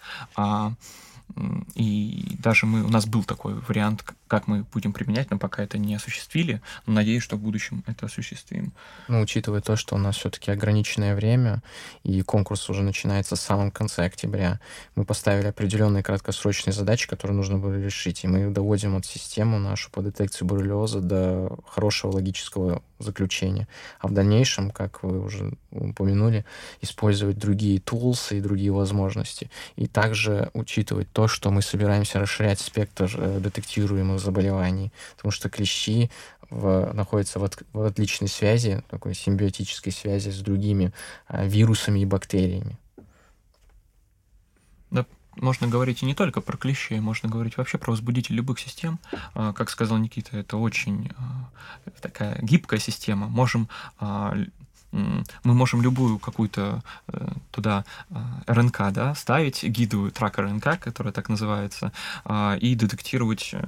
И 1.74 2.36
даже 2.38 2.66
мы, 2.66 2.82
у 2.82 2.88
нас 2.88 3.06
был 3.06 3.24
такой 3.24 3.54
вариант, 3.54 4.04
как 4.28 4.48
мы 4.48 4.64
будем 4.64 4.92
применять, 4.92 5.30
но 5.30 5.38
пока 5.38 5.62
это 5.62 5.78
не 5.78 5.94
осуществили. 5.94 6.60
Но 6.86 6.94
надеюсь, 6.94 7.22
что 7.22 7.36
в 7.36 7.40
будущем 7.40 7.84
это 7.86 8.06
осуществим. 8.06 8.72
Ну, 9.08 9.20
учитывая 9.20 9.60
то, 9.60 9.76
что 9.76 9.94
у 9.94 9.98
нас 9.98 10.16
все-таки 10.16 10.50
ограниченное 10.50 11.14
время, 11.14 11.62
и 12.02 12.22
конкурс 12.22 12.68
уже 12.70 12.82
начинается 12.82 13.36
в 13.36 13.40
самом 13.40 13.70
конце 13.70 14.04
октября, 14.04 14.60
мы 14.94 15.04
поставили 15.04 15.46
определенные 15.46 16.02
краткосрочные 16.02 16.72
задачи, 16.72 17.08
которые 17.08 17.36
нужно 17.36 17.58
было 17.58 17.78
решить, 17.78 18.24
и 18.24 18.28
мы 18.28 18.50
доводим 18.50 18.96
от 18.96 19.06
систему 19.06 19.58
нашу 19.58 19.90
по 19.90 20.02
детекции 20.02 20.44
боррелиоза 20.44 21.00
до 21.00 21.58
хорошего 21.66 22.12
логического 22.12 22.82
заключения. 22.98 23.68
А 24.00 24.08
в 24.08 24.12
дальнейшем, 24.12 24.70
как 24.70 25.02
вы 25.02 25.22
уже 25.22 25.52
упомянули, 25.70 26.44
использовать 26.80 27.38
другие 27.38 27.80
тулсы 27.80 28.38
и 28.38 28.40
другие 28.40 28.72
возможности. 28.72 29.50
И 29.76 29.86
также 29.86 30.50
учитывать 30.54 31.10
то, 31.12 31.28
что 31.28 31.50
мы 31.50 31.62
собираемся 31.62 32.18
расширять 32.18 32.60
спектр 32.60 33.10
э, 33.16 33.40
детектируемых 33.40 34.15
заболеваний, 34.18 34.92
потому 35.16 35.32
что 35.32 35.48
клещи 35.48 36.10
в, 36.50 36.92
находятся 36.92 37.38
в, 37.38 37.44
от, 37.44 37.62
в 37.72 37.82
отличной 37.82 38.28
связи, 38.28 38.82
такой 38.88 39.14
симбиотической 39.14 39.92
связи 39.92 40.30
с 40.30 40.38
другими 40.40 40.92
э, 41.28 41.46
вирусами 41.48 42.00
и 42.00 42.04
бактериями. 42.04 42.78
Да, 44.90 45.06
можно 45.36 45.66
говорить 45.66 46.02
и 46.02 46.06
не 46.06 46.14
только 46.14 46.40
про 46.40 46.56
клещей, 46.56 47.00
можно 47.00 47.28
говорить 47.28 47.56
вообще 47.56 47.78
про 47.78 47.90
возбудитель 47.90 48.34
любых 48.34 48.58
систем. 48.58 48.98
А, 49.34 49.52
как 49.52 49.70
сказал 49.70 49.98
Никита, 49.98 50.36
это 50.36 50.56
очень 50.56 51.10
а, 51.16 51.50
такая 52.00 52.38
гибкая 52.42 52.80
система. 52.80 53.28
Можем 53.28 53.68
а, 53.98 54.36
мы 54.92 55.52
можем 55.52 55.82
любую 55.82 56.18
какую-то 56.18 56.82
э, 57.08 57.28
туда 57.50 57.84
РНК 58.46 58.92
да, 58.92 59.14
ставить, 59.14 59.62
гиду 59.62 60.10
трак 60.10 60.38
РНК, 60.38 60.78
которая 60.78 61.12
так 61.12 61.28
называется, 61.28 61.92
и 62.60 62.74
детектировать 62.74 63.50
э, 63.52 63.62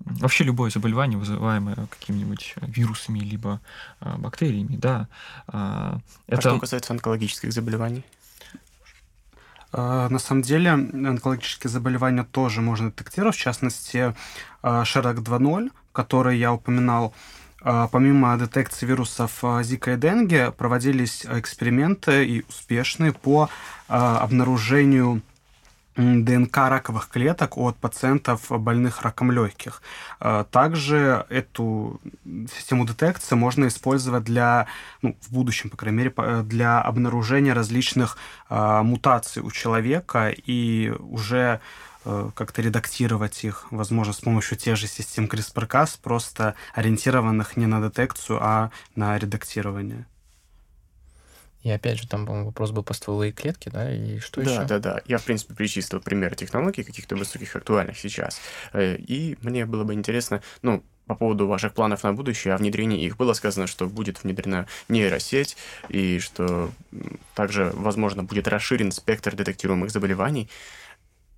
вообще 0.00 0.44
любое 0.44 0.70
заболевание, 0.70 1.18
вызываемое 1.18 1.76
какими-нибудь 1.90 2.54
вирусами 2.62 3.20
либо 3.20 3.60
бактериями, 4.00 4.76
да. 4.76 5.08
Это... 5.48 6.00
А 6.28 6.40
что 6.40 6.58
касается 6.58 6.92
онкологических 6.92 7.52
заболеваний? 7.52 8.04
А, 9.72 10.08
на 10.08 10.18
самом 10.18 10.42
деле 10.42 10.70
онкологические 10.70 11.70
заболевания 11.70 12.24
тоже 12.24 12.62
можно 12.62 12.90
детектировать, 12.90 13.36
в 13.36 13.40
частности, 13.40 14.14
а, 14.62 14.84
Шарак 14.86 15.18
2.0, 15.18 15.70
который 15.92 16.38
я 16.38 16.54
упоминал, 16.54 17.12
а, 17.60 17.86
помимо 17.88 18.38
детекции 18.38 18.86
вирусов 18.86 19.42
Zika 19.42 19.94
и 19.94 19.96
Денге, 19.98 20.50
проводились 20.50 21.26
эксперименты 21.26 22.24
и 22.26 22.44
успешные 22.48 23.12
по 23.12 23.50
обнаружению 23.88 25.22
ДНК 25.96 26.56
раковых 26.56 27.08
клеток 27.08 27.56
от 27.56 27.76
пациентов, 27.76 28.50
больных 28.50 29.02
раком 29.02 29.30
легких. 29.30 29.82
Также 30.50 31.24
эту 31.28 32.00
систему 32.54 32.86
детекции 32.86 33.34
можно 33.34 33.66
использовать 33.66 34.24
для, 34.24 34.66
ну, 35.02 35.16
в 35.20 35.32
будущем, 35.32 35.70
по 35.70 35.76
крайней 35.76 35.98
мере, 35.98 36.42
для 36.42 36.80
обнаружения 36.80 37.54
различных 37.54 38.18
мутаций 38.50 39.42
у 39.42 39.50
человека 39.50 40.28
и 40.28 40.92
уже 41.00 41.60
Э, 42.08 42.30
как-то 42.36 42.62
редактировать 42.62 43.42
их, 43.42 43.66
возможно, 43.72 44.12
с 44.12 44.20
помощью 44.20 44.56
тех 44.56 44.76
же 44.76 44.86
систем 44.86 45.24
CRISPR-Cas, 45.24 45.98
просто 46.00 46.54
ориентированных 46.72 47.56
не 47.56 47.66
на 47.66 47.80
детекцию, 47.80 48.38
а 48.40 48.70
на 48.94 49.18
редактирование. 49.18 50.06
И 51.66 51.70
опять 51.70 51.98
же, 51.98 52.06
там, 52.06 52.26
по-моему, 52.26 52.46
вопрос 52.46 52.70
был 52.70 52.84
по 52.84 52.94
стволовые 52.94 53.32
клетки, 53.32 53.68
да, 53.70 53.92
и 53.92 54.20
что 54.20 54.40
да, 54.40 54.50
еще? 54.50 54.60
Да, 54.60 54.66
да, 54.66 54.78
да. 54.78 55.00
Я, 55.04 55.18
в 55.18 55.24
принципе, 55.24 55.52
перечислил 55.52 55.98
примеры 55.98 56.36
технологий 56.36 56.84
каких-то 56.84 57.16
высоких, 57.16 57.56
актуальных 57.56 57.98
сейчас. 57.98 58.40
Э, 58.72 58.94
и 58.94 59.36
мне 59.42 59.66
было 59.66 59.82
бы 59.82 59.92
интересно, 59.92 60.42
ну, 60.62 60.84
по 61.08 61.16
поводу 61.16 61.48
ваших 61.48 61.74
планов 61.74 62.04
на 62.04 62.12
будущее, 62.12 62.54
о 62.54 62.58
внедрении 62.58 63.04
их 63.04 63.16
было 63.16 63.32
сказано, 63.32 63.66
что 63.66 63.88
будет 63.88 64.22
внедрена 64.22 64.68
нейросеть, 64.88 65.56
и 65.88 66.20
что 66.20 66.70
также, 67.34 67.72
возможно, 67.74 68.22
будет 68.22 68.46
расширен 68.46 68.92
спектр 68.92 69.34
детектируемых 69.34 69.90
заболеваний. 69.90 70.48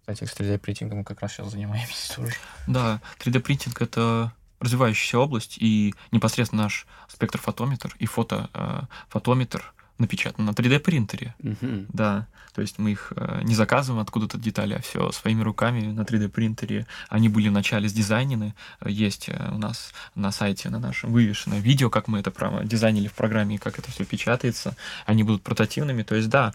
Кстати, 0.01 0.25
с 0.25 0.37
3D-принтингом 0.39 1.05
как 1.05 1.23
раз 1.23 1.33
сейчас 1.33 1.53
занимаемся 1.53 2.17
тоже. 2.17 2.35
Да, 2.67 3.01
3D-принтинг— 3.25 3.77
это 3.81 4.35
развивающаяся 4.61 5.21
область, 5.21 5.57
и 5.59 5.95
непосредственно 6.13 6.65
наш 6.65 6.87
спектрофотометр 7.09 7.97
и 7.99 8.05
фотофотометр 8.05 9.73
э, 9.99 10.03
напечатан 10.03 10.45
на 10.45 10.51
3D-принтере. 10.51 11.35
Угу. 11.43 11.87
Да, 11.93 12.27
то 12.55 12.63
есть 12.63 12.79
мы 12.79 12.93
их 12.93 13.13
э, 13.15 13.43
не 13.45 13.55
заказываем 13.55 14.03
откуда-то 14.03 14.39
детали, 14.39 14.75
а 14.75 14.81
все 14.81 15.13
своими 15.13 15.43
руками 15.43 15.93
на 15.93 16.03
3D-принтере. 16.03 16.87
Они 17.09 17.29
были 17.29 17.49
вначале 17.49 17.89
сдизайнены. 17.89 18.55
Есть 18.85 19.29
э, 19.29 19.51
у 19.53 19.59
нас 19.59 19.93
на 20.15 20.33
сайте, 20.33 20.69
на 20.69 20.79
нашем 20.79 21.13
вывешено 21.13 21.55
видео, 21.55 21.91
как 21.91 22.09
мы 22.09 22.19
это 22.19 22.31
прямо 22.31 22.65
дизайнили 22.65 23.09
в 23.09 23.13
программе, 23.13 23.57
и 23.57 23.59
как 23.59 23.79
это 23.79 23.91
все 23.91 24.05
печатается. 24.05 24.77
Они 25.07 25.23
будут 25.23 25.43
портативными. 25.43 26.03
То 26.03 26.17
есть, 26.17 26.29
да, 26.29 26.53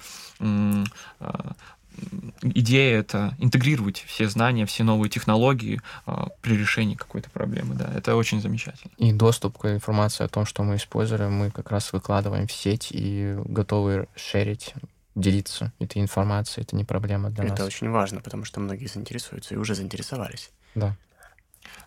идея 2.41 2.99
это 2.99 3.35
интегрировать 3.39 4.03
все 4.07 4.27
знания, 4.27 4.65
все 4.65 4.83
новые 4.83 5.09
технологии 5.09 5.81
э, 6.05 6.11
при 6.41 6.57
решении 6.57 6.95
какой-то 6.95 7.29
проблемы. 7.29 7.75
Да, 7.75 7.91
это 7.95 8.15
очень 8.15 8.41
замечательно. 8.41 8.91
И 8.97 9.11
доступ 9.11 9.57
к 9.57 9.71
информации 9.71 10.23
о 10.23 10.27
том, 10.27 10.45
что 10.45 10.63
мы 10.63 10.75
используем, 10.75 11.33
мы 11.33 11.51
как 11.51 11.71
раз 11.71 11.93
выкладываем 11.93 12.47
в 12.47 12.51
сеть 12.51 12.89
и 12.91 13.35
готовы 13.45 14.07
шерить 14.15 14.73
делиться 15.15 15.71
этой 15.79 16.01
информацией, 16.01 16.63
это 16.63 16.75
не 16.75 16.83
проблема 16.83 17.29
для 17.29 17.43
это 17.43 17.51
нас. 17.51 17.59
Это 17.59 17.67
очень 17.67 17.89
важно, 17.89 18.19
потому 18.19 18.45
что 18.45 18.59
многие 18.59 18.87
заинтересуются 18.87 19.53
и 19.53 19.57
уже 19.57 19.75
заинтересовались. 19.75 20.51
Да 20.75 20.95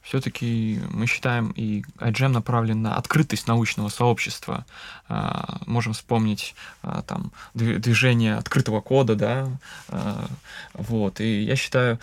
все-таки 0.03 0.81
мы 0.91 1.07
считаем, 1.07 1.51
и 1.51 1.83
iGEM 1.99 2.29
направлен 2.29 2.81
на 2.83 2.97
открытость 2.97 3.49
научного 3.49 3.89
сообщества. 3.89 4.65
А, 5.09 5.59
можем 5.67 5.95
вспомнить 5.95 6.55
а, 6.83 7.03
там 7.03 7.33
движение 7.55 8.37
открытого 8.37 8.81
кода, 8.81 9.17
да, 9.17 9.51
а, 9.89 10.29
вот. 10.75 11.21
И 11.21 11.43
я 11.43 11.57
считаю, 11.57 11.99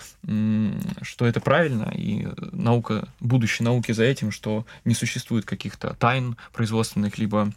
что 1.02 1.26
это 1.26 1.40
правильно, 1.40 1.92
и 1.96 2.28
наука, 2.52 3.08
будущее 3.22 3.66
науки 3.66 3.94
за 3.94 4.04
этим, 4.04 4.32
что 4.32 4.66
не 4.84 4.96
существует 4.96 5.46
каких-то 5.46 5.94
тайн 5.94 6.36
производственных, 6.52 7.18
либо 7.18 7.54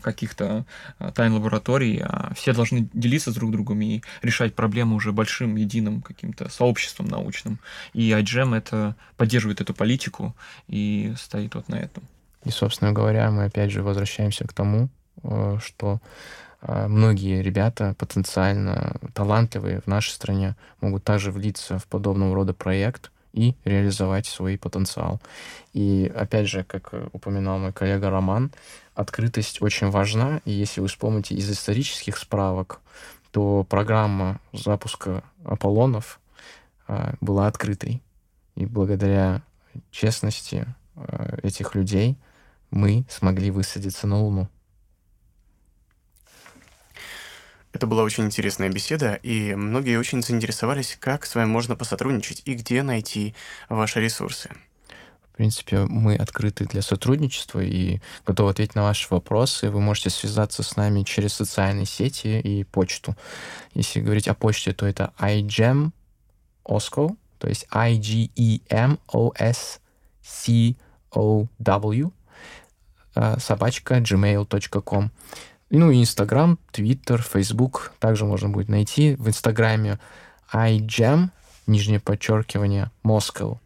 каких-то 0.00 0.64
а, 0.98 1.10
тайн 1.12 1.32
лабораторий, 1.32 2.00
а 2.02 2.32
все 2.34 2.52
должны 2.52 2.88
делиться 2.92 3.32
друг 3.32 3.50
другом 3.50 3.80
и 3.80 4.02
решать 4.22 4.54
проблемы 4.54 4.94
уже 4.94 5.12
большим 5.12 5.56
единым 5.56 6.02
каким-то 6.02 6.48
сообществом 6.48 7.06
научным. 7.06 7.58
И 7.92 8.10
iGEM 8.10 8.56
это 8.56 8.94
поддерживает 9.16 9.60
эту 9.60 9.74
политику 9.74 10.34
и 10.68 11.14
стоит 11.16 11.54
вот 11.54 11.68
на 11.68 11.76
этом. 11.76 12.04
И, 12.44 12.50
собственно 12.50 12.92
говоря, 12.92 13.30
мы 13.30 13.44
опять 13.44 13.72
же 13.72 13.82
возвращаемся 13.82 14.46
к 14.46 14.52
тому, 14.52 14.88
э, 15.22 15.58
что 15.62 16.00
э, 16.62 16.86
многие 16.86 17.42
ребята 17.42 17.94
потенциально 17.98 18.96
талантливые 19.14 19.80
в 19.80 19.86
нашей 19.86 20.10
стране 20.10 20.54
могут 20.80 21.02
также 21.02 21.32
влиться 21.32 21.78
в 21.78 21.86
подобного 21.86 22.34
рода 22.34 22.52
проект 22.52 23.10
и 23.32 23.54
реализовать 23.64 24.26
свой 24.26 24.56
потенциал. 24.58 25.20
И 25.72 26.10
опять 26.14 26.48
же, 26.48 26.64
как 26.64 26.92
упоминал 27.12 27.58
мой 27.58 27.72
коллега 27.72 28.10
Роман, 28.10 28.50
открытость 28.96 29.62
очень 29.62 29.90
важна, 29.90 30.40
и 30.44 30.50
если 30.50 30.80
вы 30.80 30.88
вспомните 30.88 31.34
из 31.34 31.48
исторических 31.50 32.16
справок, 32.16 32.80
то 33.30 33.64
программа 33.64 34.40
запуска 34.52 35.22
Аполлонов 35.44 36.18
э, 36.88 37.14
была 37.20 37.46
открытой. 37.46 38.02
И 38.54 38.64
благодаря 38.64 39.42
честности 39.90 40.66
э, 40.94 41.38
этих 41.42 41.74
людей 41.74 42.16
мы 42.70 43.04
смогли 43.10 43.50
высадиться 43.50 44.06
на 44.06 44.18
Луну. 44.18 44.48
Это 47.74 47.86
была 47.86 48.04
очень 48.04 48.24
интересная 48.24 48.70
беседа, 48.70 49.20
и 49.22 49.54
многие 49.54 49.98
очень 49.98 50.22
заинтересовались, 50.22 50.96
как 50.98 51.26
с 51.26 51.34
вами 51.34 51.48
можно 51.48 51.76
посотрудничать 51.76 52.40
и 52.46 52.54
где 52.54 52.82
найти 52.82 53.34
ваши 53.68 54.00
ресурсы. 54.00 54.50
В 55.36 55.38
принципе, 55.38 55.80
мы 55.80 56.16
открыты 56.16 56.64
для 56.64 56.80
сотрудничества 56.80 57.60
и 57.60 58.00
готовы 58.24 58.52
ответить 58.52 58.74
на 58.74 58.84
ваши 58.84 59.06
вопросы. 59.10 59.68
Вы 59.68 59.82
можете 59.82 60.08
связаться 60.08 60.62
с 60.62 60.76
нами 60.76 61.02
через 61.02 61.34
социальные 61.34 61.84
сети 61.84 62.40
и 62.40 62.64
почту. 62.64 63.14
Если 63.74 64.00
говорить 64.00 64.28
о 64.28 64.34
почте, 64.34 64.72
то 64.72 64.86
это 64.86 65.12
igem 65.20 65.90
osco, 66.64 67.18
то 67.38 67.48
есть 67.48 67.66
i 67.70 67.98
g 67.98 68.30
e 68.34 68.62
m 68.70 68.98
o 69.12 69.34
s 69.36 69.78
c 70.22 70.74
o 71.10 71.48
w 71.58 72.12
э, 73.14 73.38
собачка 73.38 73.98
gmail.com. 73.98 75.10
Ну 75.68 75.92
Инстаграм, 75.92 76.58
Твиттер, 76.72 77.20
Фейсбук 77.20 77.92
также 77.98 78.24
можно 78.24 78.48
будет 78.48 78.70
найти. 78.70 79.16
В 79.16 79.28
Инстаграме 79.28 79.98
igem, 80.50 81.28
нижнее 81.66 82.00
подчеркивание, 82.00 82.90
Moscow 83.04 83.58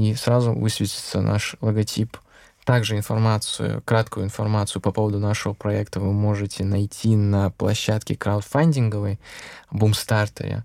и 0.00 0.14
сразу 0.14 0.52
высветится 0.54 1.20
наш 1.20 1.56
логотип. 1.60 2.16
Также 2.64 2.96
информацию, 2.96 3.82
краткую 3.84 4.24
информацию 4.24 4.80
по 4.80 4.92
поводу 4.92 5.18
нашего 5.18 5.52
проекта 5.52 6.00
вы 6.00 6.12
можете 6.12 6.64
найти 6.64 7.16
на 7.16 7.50
площадке 7.50 8.16
краудфандинговой 8.16 9.18
Бумстартере. 9.70 10.64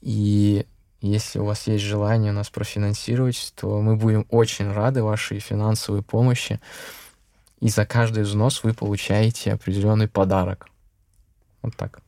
И 0.00 0.66
если 1.00 1.38
у 1.38 1.44
вас 1.44 1.66
есть 1.66 1.84
желание 1.84 2.32
нас 2.32 2.48
профинансировать, 2.48 3.52
то 3.56 3.80
мы 3.80 3.96
будем 3.96 4.26
очень 4.30 4.70
рады 4.70 5.02
вашей 5.02 5.38
финансовой 5.38 6.02
помощи. 6.02 6.60
И 7.60 7.68
за 7.68 7.84
каждый 7.84 8.22
взнос 8.22 8.62
вы 8.62 8.72
получаете 8.72 9.52
определенный 9.52 10.08
подарок. 10.08 10.68
Вот 11.60 11.76
так. 11.76 12.01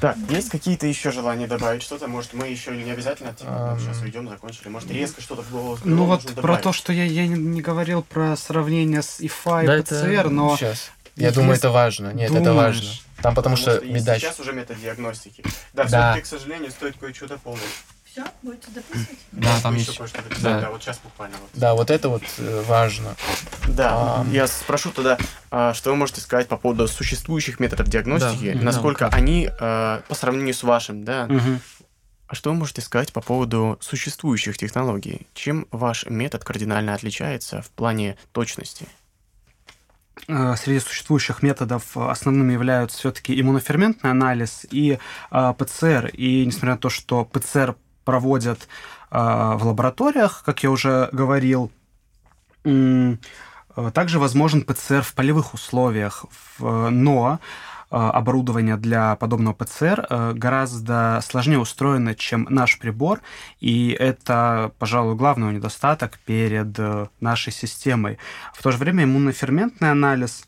Так, 0.00 0.16
есть 0.28 0.50
какие-то 0.50 0.86
еще 0.86 1.10
желания 1.12 1.46
добавить 1.46 1.82
что-то? 1.82 2.08
Может, 2.08 2.34
мы 2.34 2.48
еще 2.48 2.76
не 2.76 2.90
обязательно 2.90 3.32
типа, 3.32 3.78
сейчас 3.80 4.02
уйдем, 4.02 4.28
закончили. 4.28 4.68
Может, 4.68 4.90
резко 4.90 5.20
что-то 5.20 5.42
в 5.42 5.50
голову 5.50 5.78
Ну 5.84 6.04
вот 6.04 6.34
про 6.34 6.56
то, 6.58 6.72
что 6.72 6.92
я, 6.92 7.04
я 7.04 7.26
не 7.26 7.62
говорил 7.62 8.02
про 8.02 8.36
сравнение 8.36 9.02
с 9.02 9.20
ИФА 9.20 9.62
и 9.62 9.66
да 9.66 9.82
ПЦР, 9.82 10.06
это... 10.06 10.30
но... 10.30 10.56
Сейчас. 10.56 10.90
Я 11.16 11.32
думаю, 11.32 11.56
это 11.56 11.70
важно. 11.70 12.12
Нет, 12.12 12.28
Думаешь? 12.28 12.46
это 12.46 12.52
важно. 12.52 12.88
Там 13.22 13.34
потому, 13.34 13.56
потому 13.56 13.56
что, 13.56 13.76
что 13.78 13.84
медач... 13.86 14.22
сейчас 14.22 14.38
уже 14.38 14.52
метод 14.52 14.80
диагностики. 14.80 15.42
Да, 15.72 15.84
да. 15.84 15.88
все-таки, 15.88 16.20
к 16.22 16.26
сожалению, 16.26 16.70
стоит 16.70 16.96
кое-что 16.98 17.26
дополнить. 17.26 17.62
Все, 18.10 18.24
будете 18.42 18.70
дописывать? 18.70 19.18
Да, 19.32 19.60
там 19.60 19.74
есть. 19.74 19.96
Кое-что 19.96 20.18
да. 20.42 20.60
да, 20.60 20.70
вот 20.70 20.82
сейчас 20.82 20.98
буквально. 20.98 21.36
Вот. 21.36 21.50
Да, 21.54 21.74
вот 21.74 21.90
это 21.90 22.08
вот 22.08 22.22
э, 22.38 22.62
важно. 22.66 23.14
Да, 23.68 24.20
а... 24.20 24.26
я 24.30 24.46
спрошу 24.46 24.90
тогда, 24.90 25.18
а, 25.50 25.74
что 25.74 25.90
вы 25.90 25.96
можете 25.96 26.20
сказать 26.20 26.48
по 26.48 26.56
поводу 26.56 26.88
существующих 26.88 27.60
методов 27.60 27.88
диагностики, 27.88 28.54
да, 28.54 28.62
насколько 28.62 29.08
да, 29.10 29.16
они 29.16 29.50
а, 29.60 30.02
по 30.08 30.14
сравнению 30.14 30.54
с 30.54 30.62
вашим, 30.62 31.04
да? 31.04 31.26
Угу. 31.26 31.60
А 32.28 32.34
что 32.34 32.50
вы 32.50 32.56
можете 32.56 32.80
сказать 32.82 33.12
по 33.12 33.20
поводу 33.20 33.78
существующих 33.80 34.58
технологий? 34.58 35.26
Чем 35.34 35.66
ваш 35.70 36.06
метод 36.06 36.44
кардинально 36.44 36.94
отличается 36.94 37.62
в 37.62 37.70
плане 37.70 38.16
точности? 38.32 38.86
Э, 40.26 40.54
среди 40.56 40.80
существующих 40.80 41.42
методов 41.42 41.96
основными 41.96 42.52
являются 42.52 42.98
все-таки 42.98 43.38
иммуноферментный 43.40 44.10
анализ 44.10 44.66
и 44.70 44.98
э, 45.30 45.54
ПЦР. 45.56 46.10
И 46.14 46.44
несмотря 46.44 46.72
на 46.72 46.78
то, 46.78 46.90
что 46.90 47.24
ПЦР 47.24 47.76
проводят 48.08 48.68
а, 49.10 49.58
в 49.58 49.66
лабораториях, 49.66 50.42
как 50.46 50.62
я 50.62 50.70
уже 50.70 51.10
говорил. 51.12 51.70
Также 53.92 54.18
возможен 54.18 54.62
ПЦР 54.62 55.02
в 55.02 55.12
полевых 55.12 55.52
условиях, 55.52 56.24
но 56.58 57.38
оборудование 57.90 58.78
для 58.78 59.14
подобного 59.16 59.52
ПЦР 59.52 60.32
гораздо 60.34 61.20
сложнее 61.22 61.58
устроено, 61.58 62.14
чем 62.14 62.46
наш 62.48 62.78
прибор, 62.78 63.20
и 63.60 63.90
это, 63.90 64.72
пожалуй, 64.78 65.14
главный 65.14 65.52
недостаток 65.52 66.18
перед 66.24 66.78
нашей 67.20 67.52
системой. 67.52 68.18
В 68.54 68.62
то 68.62 68.70
же 68.70 68.78
время 68.78 69.04
иммуноферментный 69.04 69.90
анализ 69.90 70.46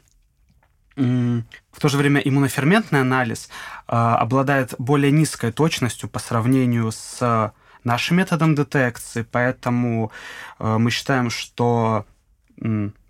в 1.01 1.81
то 1.81 1.89
же 1.89 1.97
время 1.97 2.21
иммуноферментный 2.21 3.01
анализ 3.01 3.49
э, 3.89 3.93
обладает 3.93 4.75
более 4.79 5.11
низкой 5.11 5.53
точностью 5.53 6.09
по 6.09 6.19
сравнению 6.19 6.91
с 6.93 7.53
нашим 7.85 8.19
методом 8.19 8.55
детекции, 8.55 9.27
поэтому 9.31 10.13
э, 10.59 10.77
мы 10.79 10.91
считаем, 10.91 11.31
что 11.31 12.07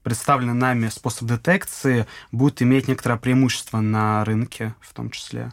представленный 0.02 0.54
нами 0.54 0.88
способ 0.88 1.28
детекции 1.28 2.06
будет 2.30 2.62
иметь 2.62 2.86
некоторое 2.86 3.18
преимущество 3.18 3.80
на 3.80 4.24
рынке 4.24 4.74
в 4.80 4.94
том 4.94 5.10
числе. 5.10 5.52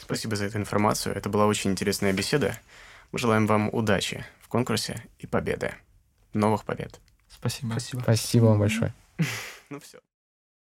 Спасибо 0.00 0.36
за 0.36 0.46
эту 0.46 0.58
информацию. 0.58 1.14
Это 1.14 1.28
была 1.28 1.46
очень 1.46 1.72
интересная 1.72 2.12
беседа. 2.12 2.56
Мы 3.12 3.18
желаем 3.18 3.46
вам 3.46 3.68
удачи 3.72 4.24
в 4.40 4.48
конкурсе 4.48 5.04
и 5.18 5.26
победы. 5.26 5.74
Новых 6.32 6.64
побед. 6.64 7.00
Спасибо. 7.28 7.72
Спасибо. 7.72 8.00
Спасибо 8.00 8.44
вам 8.46 8.60
большое. 8.60 8.94
Ну 9.68 9.80
все. 9.80 9.98